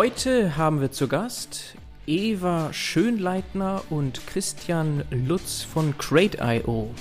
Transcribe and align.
Heute 0.00 0.56
haben 0.56 0.80
wir 0.80 0.92
zu 0.92 1.08
Gast 1.08 1.74
Eva 2.06 2.72
Schönleitner 2.72 3.82
und 3.90 4.28
Christian 4.28 5.02
Lutz 5.10 5.64
von 5.64 5.98
Crate.io. 5.98 6.94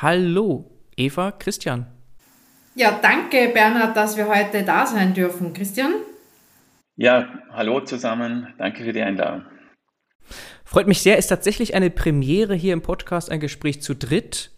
Hallo, 0.00 0.70
Eva, 0.96 1.32
Christian. 1.32 1.86
Ja, 2.76 2.96
danke 3.02 3.48
Bernhard, 3.48 3.96
dass 3.96 4.16
wir 4.16 4.28
heute 4.28 4.62
da 4.62 4.86
sein 4.86 5.12
dürfen. 5.12 5.52
Christian? 5.54 5.94
Ja, 6.94 7.26
hallo 7.52 7.80
zusammen. 7.80 8.46
Danke 8.58 8.84
für 8.84 8.92
die 8.92 9.02
Einladung. 9.02 9.44
Freut 10.64 10.86
mich 10.86 11.02
sehr, 11.02 11.18
ist 11.18 11.26
tatsächlich 11.26 11.74
eine 11.74 11.90
Premiere 11.90 12.54
hier 12.54 12.74
im 12.74 12.80
Podcast, 12.80 13.28
ein 13.28 13.40
Gespräch 13.40 13.82
zu 13.82 13.96
dritt. 13.96 14.52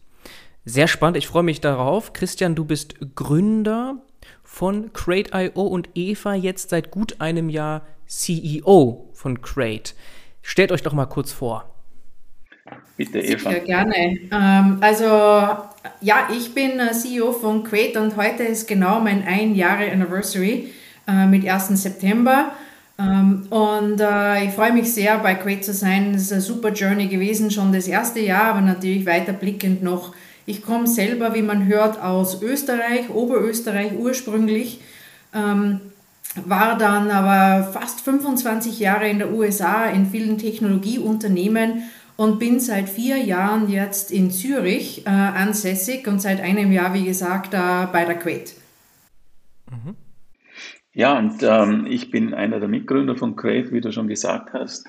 Sehr 0.64 0.86
spannend, 0.86 1.16
ich 1.16 1.26
freue 1.26 1.42
mich 1.42 1.60
darauf. 1.60 2.12
Christian, 2.12 2.54
du 2.54 2.64
bist 2.64 2.94
Gründer 3.16 3.96
von 4.44 4.92
Crate.io 4.92 5.62
und 5.62 5.88
Eva 5.94 6.34
jetzt 6.34 6.70
seit 6.70 6.90
gut 6.90 7.20
einem 7.20 7.48
Jahr 7.48 7.82
CEO 8.06 9.10
von 9.12 9.42
Crate. 9.42 9.94
Stellt 10.40 10.70
euch 10.70 10.82
doch 10.82 10.92
mal 10.92 11.06
kurz 11.06 11.32
vor. 11.32 11.68
Bitte, 12.96 13.18
Eva. 13.18 13.50
Sehr 13.50 13.60
gerne. 13.60 13.96
Ähm, 14.30 14.78
also, 14.80 15.04
ja, 16.00 16.28
ich 16.32 16.54
bin 16.54 16.78
äh, 16.78 16.92
CEO 16.92 17.32
von 17.32 17.64
Crate 17.64 18.00
und 18.00 18.16
heute 18.16 18.44
ist 18.44 18.68
genau 18.68 19.00
mein 19.00 19.26
ein 19.26 19.56
Jahre 19.56 19.90
Anniversary 19.90 20.72
äh, 21.08 21.26
mit 21.26 21.48
1. 21.48 21.68
September. 21.82 22.52
Ähm, 22.98 23.46
und 23.50 24.00
äh, 24.00 24.44
ich 24.44 24.50
freue 24.50 24.72
mich 24.72 24.92
sehr, 24.92 25.18
bei 25.18 25.34
Crate 25.34 25.62
zu 25.62 25.72
sein. 25.72 26.14
Es 26.14 26.22
ist 26.22 26.32
eine 26.32 26.40
super 26.40 26.70
Journey 26.70 27.08
gewesen, 27.08 27.50
schon 27.50 27.72
das 27.72 27.88
erste 27.88 28.20
Jahr, 28.20 28.44
aber 28.44 28.60
natürlich 28.60 29.06
weiterblickend 29.06 29.82
noch 29.82 30.14
ich 30.46 30.62
komme 30.62 30.86
selber, 30.86 31.34
wie 31.34 31.42
man 31.42 31.66
hört, 31.66 32.00
aus 32.02 32.42
Österreich, 32.42 33.10
Oberösterreich 33.10 33.92
ursprünglich, 33.96 34.80
ähm, 35.34 35.80
war 36.46 36.78
dann 36.78 37.10
aber 37.10 37.70
fast 37.72 38.00
25 38.00 38.80
Jahre 38.80 39.08
in 39.08 39.18
der 39.18 39.32
USA 39.32 39.86
in 39.86 40.06
vielen 40.06 40.38
Technologieunternehmen 40.38 41.84
und 42.16 42.38
bin 42.38 42.60
seit 42.60 42.88
vier 42.88 43.18
Jahren 43.18 43.68
jetzt 43.68 44.10
in 44.10 44.30
Zürich 44.30 45.06
äh, 45.06 45.10
ansässig 45.10 46.06
und 46.06 46.20
seit 46.20 46.40
einem 46.40 46.72
Jahr, 46.72 46.94
wie 46.94 47.04
gesagt, 47.04 47.54
äh, 47.54 47.86
bei 47.92 48.04
der 48.04 48.18
Quet. 48.18 48.54
Mhm. 49.70 49.96
Ja, 50.94 51.18
und 51.18 51.42
ähm, 51.42 51.86
ich 51.88 52.10
bin 52.10 52.34
einer 52.34 52.60
der 52.60 52.68
Mitgründer 52.68 53.16
von 53.16 53.34
Crate, 53.34 53.72
wie 53.72 53.80
du 53.80 53.92
schon 53.92 54.08
gesagt 54.08 54.52
hast. 54.52 54.86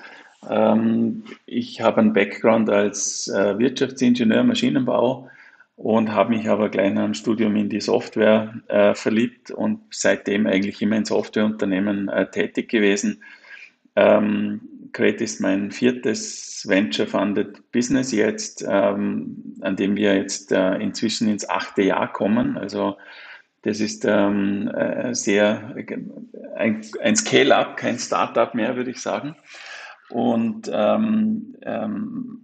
Ähm, 0.48 1.24
ich 1.46 1.80
habe 1.80 2.00
einen 2.00 2.12
Background 2.12 2.68
als 2.68 3.28
äh, 3.28 3.58
Wirtschaftsingenieur, 3.58 4.44
Maschinenbau 4.44 5.30
und 5.76 6.12
habe 6.12 6.30
mich 6.30 6.48
aber 6.48 6.68
gleich 6.68 6.92
nach 6.92 7.04
dem 7.04 7.14
Studium 7.14 7.56
in 7.56 7.68
die 7.68 7.80
Software 7.80 8.54
äh, 8.68 8.94
verliebt 8.94 9.50
und 9.50 9.80
seitdem 9.90 10.46
eigentlich 10.46 10.80
immer 10.80 10.96
in 10.96 11.04
Softwareunternehmen 11.04 12.08
äh, 12.08 12.30
tätig 12.30 12.68
gewesen. 12.68 13.22
Ähm, 13.96 14.60
Crate 14.92 15.24
ist 15.24 15.40
mein 15.40 15.72
viertes 15.72 16.64
Venture-Funded 16.68 17.72
Business 17.72 18.12
jetzt, 18.12 18.64
ähm, 18.68 19.56
an 19.60 19.76
dem 19.76 19.96
wir 19.96 20.16
jetzt 20.16 20.52
äh, 20.52 20.76
inzwischen 20.76 21.28
ins 21.28 21.48
achte 21.48 21.82
Jahr 21.82 22.12
kommen. 22.12 22.56
Also 22.56 22.96
das 23.62 23.80
ist 23.80 24.04
ähm, 24.06 24.68
äh, 24.68 25.14
sehr 25.14 25.74
ein, 26.54 26.82
ein 27.00 27.16
Scale-up, 27.16 27.76
kein 27.76 27.98
Startup 27.98 28.54
mehr, 28.54 28.76
würde 28.76 28.90
ich 28.90 29.00
sagen. 29.00 29.36
Und 30.10 30.70
ähm, 30.72 31.56
ähm, 31.62 32.42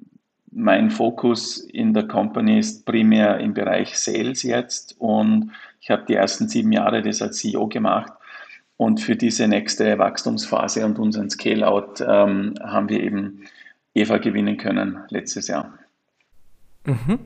mein 0.52 0.90
Fokus 0.90 1.58
in 1.58 1.94
der 1.94 2.08
Company 2.08 2.58
ist 2.58 2.84
primär 2.84 3.38
im 3.38 3.54
Bereich 3.54 3.98
Sales 3.98 4.42
jetzt 4.42 4.96
und 4.98 5.52
ich 5.80 5.90
habe 5.90 6.04
die 6.08 6.14
ersten 6.14 6.48
sieben 6.48 6.72
Jahre 6.72 7.02
das 7.02 7.22
als 7.22 7.38
CEO 7.38 7.68
gemacht 7.68 8.12
und 8.76 9.00
für 9.00 9.16
diese 9.16 9.46
nächste 9.46 9.98
Wachstumsphase 9.98 10.84
und 10.84 10.98
unseren 10.98 11.30
Scale-out 11.30 12.00
ähm, 12.00 12.54
haben 12.62 12.88
wir 12.88 13.00
eben 13.00 13.44
Eva 13.94 14.18
gewinnen 14.18 14.56
können 14.56 15.00
letztes 15.10 15.48
Jahr. 15.48 15.74
Mhm. 16.84 17.18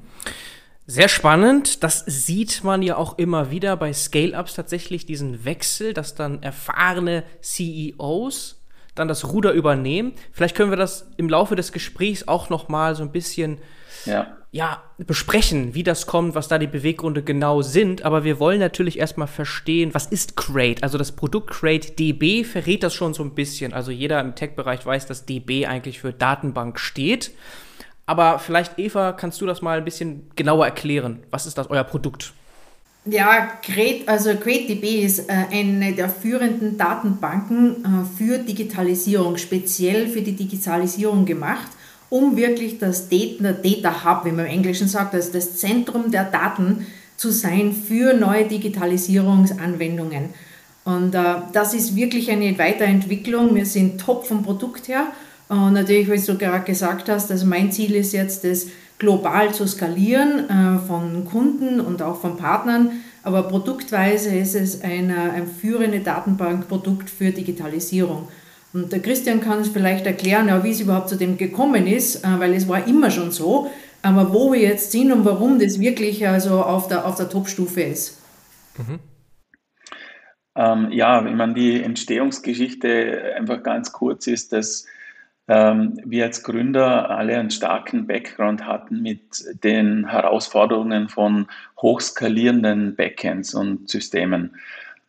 Sehr 0.87 1.09
spannend. 1.09 1.83
Das 1.83 2.05
sieht 2.06 2.62
man 2.62 2.83
ja 2.83 2.97
auch 2.97 3.19
immer 3.19 3.51
wieder 3.51 3.77
bei 3.77 3.93
Scale-Ups 3.93 4.55
tatsächlich, 4.55 5.06
diesen 5.06 5.45
Wechsel, 5.45 5.95
dass 5.95 6.15
dann 6.15 6.43
erfahrene 6.43 7.25
CEOs 7.41 8.64
dann 8.94 9.09
das 9.09 9.32
Ruder 9.32 9.53
übernehmen. 9.53 10.12
Vielleicht 10.32 10.56
können 10.56 10.71
wir 10.71 10.77
das 10.77 11.09
im 11.16 11.28
Laufe 11.28 11.56
des 11.56 11.72
Gesprächs 11.72 12.28
auch 12.28 12.50
noch 12.50 12.69
mal 12.69 12.94
so 12.94 13.03
ein 13.03 13.12
bisschen 13.12 13.59
ja. 14.05 14.27
ja. 14.53 14.82
besprechen, 14.99 15.75
wie 15.75 15.82
das 15.82 16.06
kommt, 16.06 16.34
was 16.34 16.49
da 16.49 16.59
die 16.59 16.66
Beweggründe 16.66 17.22
genau 17.22 17.62
sind. 17.62 18.05
Aber 18.05 18.25
wir 18.25 18.38
wollen 18.38 18.60
natürlich 18.60 18.99
erstmal 18.99 19.28
verstehen, 19.28 19.94
was 19.94 20.06
ist 20.06 20.37
Crate? 20.37 20.82
Also 20.82 20.99
das 20.99 21.12
Produkt 21.12 21.50
Crate 21.50 21.93
DB 21.93 22.44
verrät 22.44 22.82
das 22.82 22.94
schon 22.94 23.15
so 23.15 23.22
ein 23.22 23.34
bisschen. 23.34 23.72
Also 23.72 23.91
jeder 23.91 24.21
im 24.21 24.34
Tech-Bereich 24.34 24.84
weiß, 24.84 25.06
dass 25.06 25.26
DB 25.26 25.66
eigentlich 25.66 26.00
für 26.00 26.12
Datenbank 26.12 26.78
steht. 26.78 27.32
Aber 28.06 28.38
vielleicht, 28.38 28.78
Eva, 28.78 29.12
kannst 29.12 29.41
du 29.41 29.47
das 29.47 29.62
mal 29.62 29.78
ein 29.78 29.84
bisschen 29.84 30.31
genauer 30.37 30.66
erklären? 30.66 31.25
Was 31.31 31.47
ist 31.47 31.56
das, 31.56 31.71
euer 31.71 31.84
Produkt? 31.84 32.34
Ja, 33.07 33.59
Crate, 33.61 34.05
also 34.07 34.31
CrateDB 34.31 35.05
ist 35.05 35.29
äh, 35.29 35.35
eine 35.51 35.93
der 35.93 36.09
führenden 36.09 36.79
Datenbanken 36.79 37.85
äh, 37.85 38.17
für 38.17 38.39
Digitalisierung, 38.39 39.37
speziell 39.37 40.09
für 40.09 40.23
die 40.23 40.33
Digitalisierung 40.33 41.27
gemacht, 41.27 41.69
um 42.09 42.35
wirklich 42.35 42.79
das 42.79 43.11
Data, 43.11 43.53
Data 43.53 44.05
Hub, 44.05 44.25
wie 44.25 44.33
man 44.33 44.47
im 44.47 44.53
Englischen 44.53 44.89
sagt, 44.89 45.15
also 45.15 45.33
das 45.33 45.59
Zentrum 45.59 46.11
der 46.11 46.25
Daten 46.25 46.87
zu 47.19 47.31
sein 47.31 47.75
für 47.75 48.15
neue 48.15 48.47
Digitalisierungsanwendungen. 48.47 50.31
Und 50.85 51.15
äh, 51.15 51.35
das 51.53 51.75
ist 51.75 51.97
wirklich 51.97 52.31
eine 52.31 52.59
Weiterentwicklung. 52.59 53.55
Wir 53.55 53.67
sind 53.67 54.01
top 54.01 54.27
vom 54.27 54.43
Produkt 54.43 54.89
her. 54.89 55.09
Und 55.51 55.75
natürlich, 55.75 56.11
wie 56.11 56.33
du 56.33 56.39
gerade 56.39 56.65
gesagt 56.65 57.11
hast, 57.11 57.31
also 57.31 57.45
mein 57.45 57.71
Ziel 57.71 57.95
ist 57.97 58.15
jetzt, 58.15 58.45
das 58.45 58.69
global 58.99 59.53
zu 59.53 59.66
skalieren 59.66 60.49
äh, 60.49 60.78
von 60.87 61.25
Kunden 61.25 61.81
und 61.81 62.03
auch 62.03 62.21
von 62.21 62.37
Partnern. 62.37 63.03
Aber 63.22 63.44
produktweise 63.44 64.34
ist 64.34 64.55
es 64.55 64.82
eine, 64.82 65.32
ein 65.32 65.47
führende 65.47 66.00
Datenbankprodukt 66.00 67.09
für 67.09 67.31
Digitalisierung. 67.31 68.28
Und 68.72 68.93
der 68.93 69.00
Christian 69.00 69.41
kann 69.41 69.60
es 69.60 69.69
vielleicht 69.69 70.05
erklären, 70.05 70.49
ja, 70.49 70.62
wie 70.65 70.71
es 70.71 70.81
überhaupt 70.81 71.09
zu 71.09 71.16
dem 71.16 71.38
gekommen 71.38 71.87
ist, 71.87 72.25
äh, 72.25 72.38
weil 72.38 72.55
es 72.55 72.69
war 72.69 72.87
immer 72.87 73.10
schon 73.10 73.31
so. 73.31 73.71
Aber 74.03 74.34
wo 74.34 74.53
wir 74.53 74.60
jetzt 74.60 74.93
sind 74.93 75.11
und 75.12 75.25
warum 75.25 75.59
das 75.59 75.81
wirklich 75.81 76.26
also 76.28 76.62
auf 76.62 76.88
der, 76.88 77.06
auf 77.06 77.16
der 77.16 77.31
Top-Stufe 77.31 77.82
ist. 77.82 78.21
Mhm. 78.76 78.99
Ähm, 80.56 80.93
ja, 80.93 81.25
ich 81.26 81.34
meine, 81.34 81.55
die 81.55 81.82
Entstehungsgeschichte 81.82 83.34
einfach 83.37 83.62
ganz 83.62 83.93
kurz 83.93 84.26
ist, 84.26 84.53
dass 84.53 84.87
ähm, 85.49 86.00
wir 86.05 86.25
als 86.25 86.43
Gründer 86.43 87.10
alle 87.10 87.38
einen 87.38 87.50
starken 87.50 88.06
Background 88.06 88.66
hatten 88.66 89.03
mit 89.03 89.21
den 89.62 90.09
Herausforderungen 90.09 91.09
von 91.09 91.47
hochskalierenden 91.81 92.97
Backends 92.97 93.55
und 93.55 93.88
Systemen. 93.88 94.56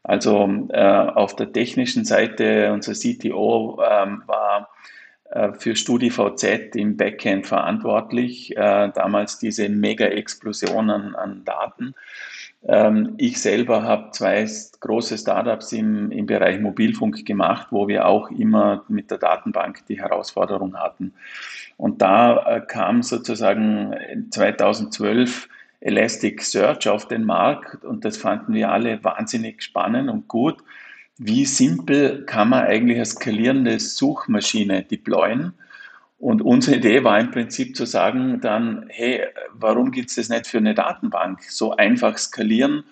Also 0.03 0.67
äh, 0.69 0.81
auf 0.81 1.35
der 1.35 1.51
technischen 1.51 2.05
Seite, 2.05 2.71
unser 2.73 2.93
CTO 2.93 3.81
ähm, 3.83 4.23
war 4.27 4.69
für 5.57 5.75
StudiVZ 5.75 6.75
im 6.75 6.97
Backend 6.97 7.47
verantwortlich, 7.47 8.55
äh, 8.55 8.91
damals 8.93 9.37
diese 9.37 9.69
Mega-Explosion 9.69 10.89
an, 10.89 11.15
an 11.15 11.43
Daten. 11.45 11.93
Ähm, 12.67 13.13
ich 13.17 13.39
selber 13.39 13.83
habe 13.83 14.11
zwei 14.11 14.47
große 14.79 15.17
Startups 15.17 15.71
im, 15.71 16.11
im 16.11 16.25
Bereich 16.25 16.59
Mobilfunk 16.59 17.25
gemacht, 17.25 17.67
wo 17.71 17.87
wir 17.87 18.07
auch 18.07 18.31
immer 18.31 18.83
mit 18.87 19.11
der 19.11 19.19
Datenbank 19.19 19.85
die 19.87 19.99
Herausforderung 19.99 20.75
hatten. 20.77 21.13
Und 21.77 22.01
da 22.01 22.57
äh, 22.57 22.61
kam 22.61 23.03
sozusagen 23.03 23.93
2012 24.31 25.47
Elasticsearch 25.81 26.89
auf 26.89 27.07
den 27.07 27.23
Markt 27.23 27.83
und 27.83 28.05
das 28.05 28.17
fanden 28.17 28.53
wir 28.53 28.71
alle 28.71 29.03
wahnsinnig 29.03 29.61
spannend 29.61 30.09
und 30.09 30.27
gut. 30.27 30.57
Wie 31.17 31.45
simpel 31.45 32.25
kann 32.25 32.49
man 32.49 32.65
eigentlich 32.65 32.97
eine 32.97 33.05
skalierende 33.05 33.79
Suchmaschine 33.79 34.83
deployen? 34.83 35.53
Und 36.17 36.41
unsere 36.41 36.77
Idee 36.77 37.03
war 37.03 37.19
im 37.19 37.31
Prinzip 37.31 37.75
zu 37.75 37.85
sagen 37.85 38.41
dann, 38.41 38.85
hey, 38.89 39.21
warum 39.53 39.91
gibt 39.91 40.09
es 40.09 40.15
das 40.15 40.29
nicht 40.29 40.47
für 40.47 40.57
eine 40.57 40.73
Datenbank? 40.73 41.43
So 41.43 41.75
einfach 41.75 42.17
skalieren 42.17 42.83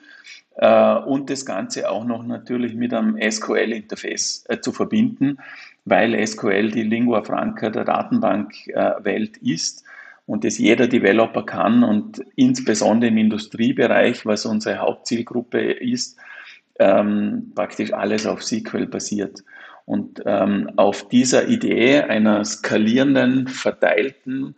äh, 0.55 0.95
und 0.95 1.29
das 1.29 1.45
Ganze 1.45 1.89
auch 1.89 2.05
noch 2.05 2.23
natürlich 2.23 2.75
mit 2.75 2.93
einem 2.93 3.17
SQL-Interface 3.19 4.45
äh, 4.47 4.59
zu 4.59 4.71
verbinden, 4.71 5.39
weil 5.85 6.25
SQL 6.25 6.71
die 6.71 6.83
Lingua 6.83 7.23
Franca 7.23 7.69
der 7.69 7.85
Datenbankwelt 7.85 9.37
äh, 9.41 9.53
ist 9.53 9.83
und 10.25 10.43
das 10.45 10.57
jeder 10.57 10.87
Developer 10.87 11.43
kann 11.43 11.83
und 11.83 12.23
insbesondere 12.35 13.11
im 13.11 13.17
Industriebereich, 13.17 14.25
was 14.25 14.45
unsere 14.45 14.77
Hauptzielgruppe 14.77 15.59
ist, 15.59 16.17
ähm, 16.79 17.51
praktisch 17.55 17.93
alles 17.93 18.25
auf 18.25 18.43
SQL 18.43 18.87
basiert. 18.87 19.43
Und 19.85 20.21
ähm, 20.25 20.71
auf 20.77 21.07
dieser 21.09 21.47
Idee 21.47 22.01
einer 22.01 22.43
skalierenden, 22.45 23.47
verteilten 23.47 24.55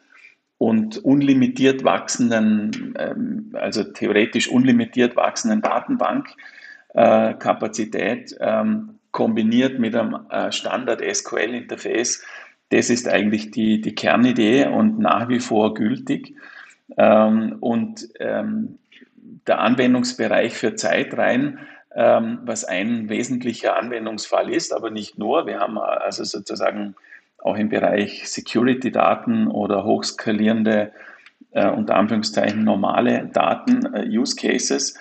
und 0.57 0.99
unlimitiert 0.99 1.83
wachsenden, 1.83 2.93
ähm, 2.97 3.51
also 3.53 3.83
theoretisch 3.83 4.47
unlimitiert 4.49 5.15
wachsenden 5.15 5.61
Datenbankkapazität 5.61 8.35
ähm, 8.39 8.99
kombiniert 9.11 9.77
mit 9.79 9.95
einem 9.95 10.17
äh, 10.29 10.51
Standard 10.51 11.01
SQL-Interface, 11.01 12.23
das 12.69 12.89
ist 12.89 13.07
eigentlich 13.07 13.51
die, 13.51 13.79
die 13.79 13.93
Kernidee 13.95 14.65
und 14.67 14.99
nach 14.99 15.29
wie 15.29 15.39
vor 15.39 15.75
gültig. 15.75 16.35
Ähm, 16.97 17.57
und 17.59 18.09
der 18.19 19.59
Anwendungsbereich 19.59 20.57
für 20.57 20.73
Zeitreihen, 20.75 21.59
was 21.95 22.65
ein 22.65 23.07
wesentlicher 23.09 23.77
Anwendungsfall 23.77 24.53
ist, 24.53 24.73
aber 24.73 24.89
nicht 24.91 25.17
nur. 25.17 25.47
Wir 25.47 25.59
haben 25.59 25.77
also 25.77 26.23
sozusagen 26.23 26.95
auch 27.45 27.57
im 27.57 27.69
Bereich 27.69 28.27
Security-Daten 28.27 29.47
oder 29.47 29.85
hochskalierende, 29.85 30.91
äh, 31.51 31.69
unter 31.69 31.95
Anführungszeichen 31.95 32.63
normale 32.63 33.29
Daten-Use-Cases. 33.31 34.95
Äh, 34.95 34.99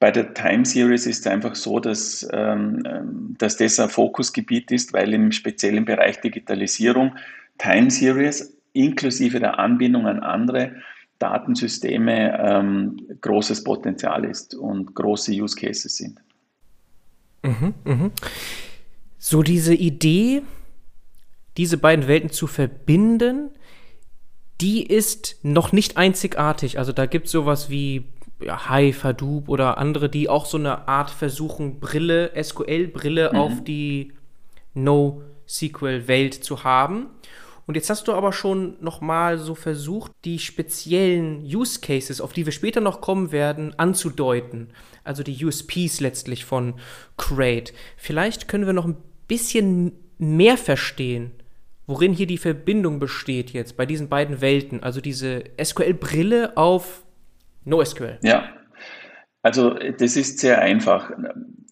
Bei 0.00 0.10
der 0.10 0.34
Time 0.34 0.64
Series 0.64 1.06
ist 1.06 1.20
es 1.20 1.26
einfach 1.26 1.54
so, 1.54 1.78
dass, 1.78 2.28
ähm, 2.32 2.82
ähm, 2.86 3.36
dass 3.38 3.56
das 3.56 3.78
ein 3.78 3.88
Fokusgebiet 3.88 4.72
ist, 4.72 4.92
weil 4.92 5.14
im 5.14 5.30
speziellen 5.30 5.84
Bereich 5.84 6.20
Digitalisierung 6.20 7.14
Time 7.58 7.90
Series 7.90 8.58
inklusive 8.72 9.38
der 9.38 9.58
Anbindung 9.58 10.06
an 10.06 10.20
andere 10.20 10.74
Datensysteme 11.20 12.38
ähm, 12.40 12.96
großes 13.20 13.62
Potenzial 13.62 14.24
ist 14.24 14.54
und 14.54 14.94
große 14.94 15.32
Use 15.32 15.54
Cases 15.54 15.94
sind. 15.94 16.20
Mhm, 17.42 17.74
mh. 17.84 18.10
So 19.18 19.42
diese 19.42 19.74
Idee, 19.74 20.42
diese 21.56 21.76
beiden 21.76 22.08
Welten 22.08 22.30
zu 22.30 22.46
verbinden, 22.46 23.50
die 24.60 24.84
ist 24.84 25.36
noch 25.42 25.72
nicht 25.72 25.96
einzigartig. 25.96 26.78
Also 26.78 26.92
da 26.92 27.06
gibt 27.06 27.26
es 27.26 27.32
sowas 27.32 27.70
wie 27.70 28.06
ja, 28.42 28.70
Hive, 28.70 29.04
Hadoop 29.04 29.48
oder 29.48 29.78
andere, 29.78 30.08
die 30.08 30.28
auch 30.28 30.46
so 30.46 30.56
eine 30.56 30.88
Art 30.88 31.10
versuchen, 31.10 31.80
Brille, 31.80 32.32
SQL-Brille 32.42 33.30
mhm. 33.32 33.38
auf 33.38 33.64
die 33.64 34.12
NoSQL-Welt 34.74 36.32
zu 36.34 36.64
haben. 36.64 37.06
Und 37.70 37.76
jetzt 37.76 37.88
hast 37.88 38.08
du 38.08 38.14
aber 38.14 38.32
schon 38.32 38.74
noch 38.80 39.00
mal 39.00 39.38
so 39.38 39.54
versucht, 39.54 40.10
die 40.24 40.40
speziellen 40.40 41.44
Use 41.44 41.78
Cases, 41.78 42.20
auf 42.20 42.32
die 42.32 42.44
wir 42.44 42.52
später 42.52 42.80
noch 42.80 43.00
kommen 43.00 43.30
werden, 43.30 43.78
anzudeuten. 43.78 44.70
Also 45.04 45.22
die 45.22 45.44
USPs 45.44 46.00
letztlich 46.00 46.44
von 46.44 46.74
Crate. 47.16 47.72
Vielleicht 47.96 48.48
können 48.48 48.66
wir 48.66 48.72
noch 48.72 48.86
ein 48.86 48.96
bisschen 49.28 49.92
mehr 50.18 50.58
verstehen, 50.58 51.30
worin 51.86 52.12
hier 52.12 52.26
die 52.26 52.38
Verbindung 52.38 52.98
besteht 52.98 53.52
jetzt 53.52 53.76
bei 53.76 53.86
diesen 53.86 54.08
beiden 54.08 54.40
Welten, 54.40 54.82
also 54.82 55.00
diese 55.00 55.44
SQL-Brille 55.62 56.56
auf 56.56 57.04
NoSQL. 57.64 58.18
Ja, 58.24 58.48
also 59.42 59.74
das 59.74 60.16
ist 60.16 60.38
sehr 60.38 60.60
einfach 60.60 61.12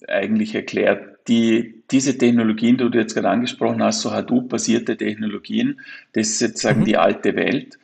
eigentlich 0.06 0.55
erklärt. 0.55 1.19
Die, 1.29 1.82
diese 1.91 2.17
Technologien, 2.17 2.79
die 2.79 2.91
du 2.91 2.99
jetzt 2.99 3.15
gerade 3.15 3.29
angesprochen 3.29 3.82
hast, 3.82 4.00
so 4.00 4.12
Hadoop-basierte 4.12 4.97
Technologien, 4.97 5.81
das 6.15 6.29
ist 6.29 6.38
sozusagen 6.38 6.81
mhm. 6.81 6.85
die 6.87 6.97
alte 6.97 7.37
Welt, 7.37 7.79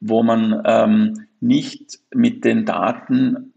wo 0.00 0.22
man 0.22 0.62
ähm, 0.64 1.26
nicht 1.40 1.98
mit 2.14 2.44
den 2.44 2.64
Daten 2.64 3.52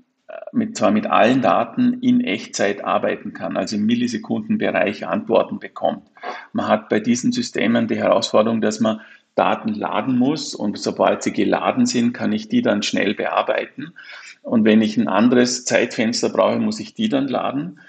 mit, 0.52 0.78
zwar 0.78 0.92
mit 0.92 1.08
allen 1.08 1.42
Daten 1.42 1.94
in 2.02 2.22
Echtzeit 2.22 2.84
arbeiten 2.84 3.34
kann, 3.34 3.58
also 3.58 3.76
im 3.76 3.86
Millisekundenbereich 3.86 5.08
Antworten 5.08 5.60
bekommt. 5.60 6.08
Man 6.54 6.68
hat 6.68 6.90
bei 6.90 7.00
diesen 7.00 7.32
Systemen 7.32 7.88
die 7.88 7.98
Herausforderung, 7.98 8.62
dass 8.62 8.80
man 8.80 9.02
Daten 9.36 9.74
laden 9.74 10.18
muss 10.18 10.54
und 10.54 10.78
sobald 10.78 11.24
sie 11.24 11.32
geladen 11.32 11.86
sind, 11.86 12.14
kann 12.14 12.34
ich 12.34 12.50
die 12.50 12.62
dann 12.62 12.84
schnell 12.84 13.14
bearbeiten. 13.14 13.94
Und 14.42 14.66
wenn 14.66 14.82
ich 14.82 14.98
ein 14.98 15.08
anderes 15.08 15.66
Zeitfenster 15.66 16.30
brauche, 16.30 16.60
muss 16.60 16.80
ich 16.80 16.94
die 16.94 17.10
dann 17.10 17.28
laden. 17.28 17.80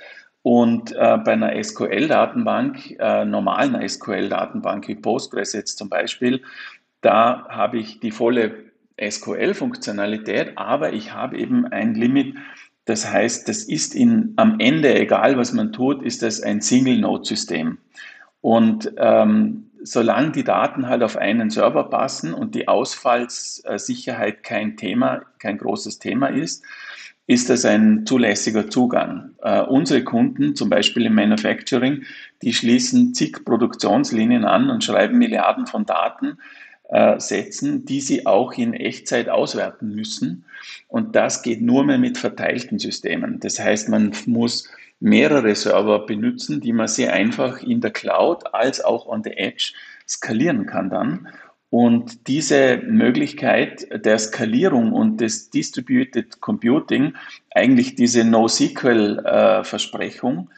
Und 0.42 0.92
äh, 0.92 1.18
bei 1.18 1.32
einer 1.32 1.62
SQL-Datenbank, 1.62 2.96
äh, 2.98 3.24
normalen 3.24 3.86
SQL-Datenbank 3.86 4.88
wie 4.88 4.94
Postgres 4.94 5.52
jetzt 5.52 5.76
zum 5.78 5.88
Beispiel, 5.88 6.42
da 7.02 7.46
habe 7.48 7.78
ich 7.78 8.00
die 8.00 8.10
volle 8.10 8.70
SQL-Funktionalität, 9.00 10.52
aber 10.56 10.92
ich 10.92 11.12
habe 11.12 11.38
eben 11.38 11.66
ein 11.66 11.94
Limit. 11.94 12.36
Das 12.84 13.10
heißt, 13.10 13.48
das 13.48 13.64
ist 13.64 13.94
in, 13.94 14.32
am 14.36 14.58
Ende, 14.58 14.94
egal 14.98 15.36
was 15.36 15.52
man 15.52 15.72
tut, 15.72 16.02
ist 16.02 16.22
das 16.22 16.42
ein 16.42 16.60
Single-Node-System. 16.60 17.78
Und 18.40 18.92
ähm, 18.96 19.69
solange 19.82 20.32
die 20.32 20.44
Daten 20.44 20.88
halt 20.88 21.02
auf 21.02 21.16
einen 21.16 21.50
Server 21.50 21.84
passen 21.84 22.34
und 22.34 22.54
die 22.54 22.68
Ausfallssicherheit 22.68 24.42
kein 24.42 24.76
Thema, 24.76 25.22
kein 25.38 25.58
großes 25.58 25.98
Thema 25.98 26.28
ist, 26.28 26.64
ist 27.26 27.48
das 27.48 27.64
ein 27.64 28.06
zulässiger 28.06 28.68
Zugang. 28.68 29.30
Äh, 29.42 29.62
unsere 29.62 30.02
Kunden, 30.02 30.56
zum 30.56 30.68
Beispiel 30.68 31.06
im 31.06 31.14
Manufacturing, 31.14 32.02
die 32.42 32.52
schließen 32.52 33.14
zig 33.14 33.44
Produktionslinien 33.44 34.44
an 34.44 34.68
und 34.68 34.82
schreiben 34.82 35.18
Milliarden 35.18 35.66
von 35.66 35.86
Daten 35.86 36.38
äh, 36.90 37.16
die 37.18 38.00
sie 38.00 38.26
auch 38.26 38.52
in 38.52 38.74
Echtzeit 38.74 39.28
auswerten 39.28 39.94
müssen. 39.94 40.44
Und 40.88 41.14
das 41.16 41.42
geht 41.42 41.62
nur 41.62 41.84
mehr 41.84 41.98
mit 41.98 42.18
verteilten 42.18 42.78
Systemen. 42.78 43.40
Das 43.40 43.58
heißt, 43.60 43.88
man 43.88 44.12
muss 44.26 44.68
mehrere 45.00 45.54
Server 45.54 46.06
benutzen, 46.06 46.60
die 46.60 46.72
man 46.72 46.88
sehr 46.88 47.12
einfach 47.12 47.62
in 47.62 47.80
der 47.80 47.90
Cloud 47.90 48.54
als 48.54 48.84
auch 48.84 49.06
on 49.06 49.22
the 49.24 49.30
Edge 49.30 49.72
skalieren 50.06 50.66
kann 50.66 50.90
dann. 50.90 51.28
Und 51.70 52.26
diese 52.26 52.78
Möglichkeit 52.78 53.86
der 54.04 54.18
Skalierung 54.18 54.92
und 54.92 55.20
des 55.20 55.50
Distributed 55.50 56.40
Computing, 56.40 57.14
eigentlich 57.54 57.94
diese 57.94 58.24
NoSQL-Versprechung, 58.24 60.50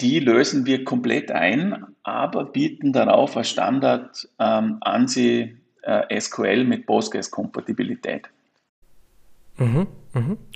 die 0.00 0.20
lösen 0.20 0.64
wir 0.66 0.84
komplett 0.84 1.30
ein, 1.30 1.84
aber 2.02 2.46
bieten 2.46 2.94
darauf 2.94 3.36
als 3.36 3.50
Standard 3.50 4.26
ähm, 4.38 4.78
ANSI 4.80 5.54
äh, 5.82 6.20
SQL 6.20 6.64
mit 6.64 6.86
Postgres-Kompatibilität. 6.86 8.30
Mhm. 9.58 9.86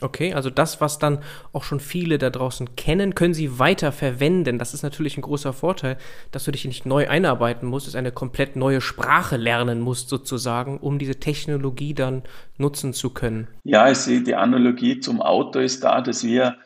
Okay, 0.00 0.35
also 0.35 0.50
das, 0.50 0.81
was 0.81 0.99
dann 0.99 1.19
auch 1.53 1.64
schon 1.64 1.81
viele 1.81 2.19
da 2.19 2.31
draußen 2.31 2.76
kennen, 2.76 3.14
können 3.14 3.35
sie 3.35 3.59
weiter 3.59 3.93
verwenden. 3.93 4.59
Das 4.59 4.75
ist 4.75 4.82
natürlich 4.82 5.17
ein 5.17 5.23
großer 5.23 5.53
Vorteil, 5.53 5.97
dass 6.31 6.44
du 6.44 6.53
dich 6.53 6.64
nicht 6.64 6.87
neu 6.87 7.09
einarbeiten 7.09 7.69
musst, 7.69 7.87
dass 7.87 7.94
eine 7.94 8.12
komplett 8.12 8.56
neue 8.56 8.81
Sprache 8.81 9.37
lernen 9.37 9.81
musst, 9.81 10.09
sozusagen, 10.09 10.79
um 10.79 10.99
diese 10.99 11.20
Technologie 11.20 11.94
dann 11.94 12.23
nutzen 12.59 12.92
zu 12.92 13.11
können. 13.11 13.49
Ja, 13.64 13.90
ich 13.90 13.99
sehe, 13.99 14.23
die 14.23 14.35
Analogie 14.35 15.00
zum 15.00 15.21
Auto 15.21 15.59
ist 15.59 15.85
da, 15.85 16.00
dass 16.00 16.25
wir 16.25 16.57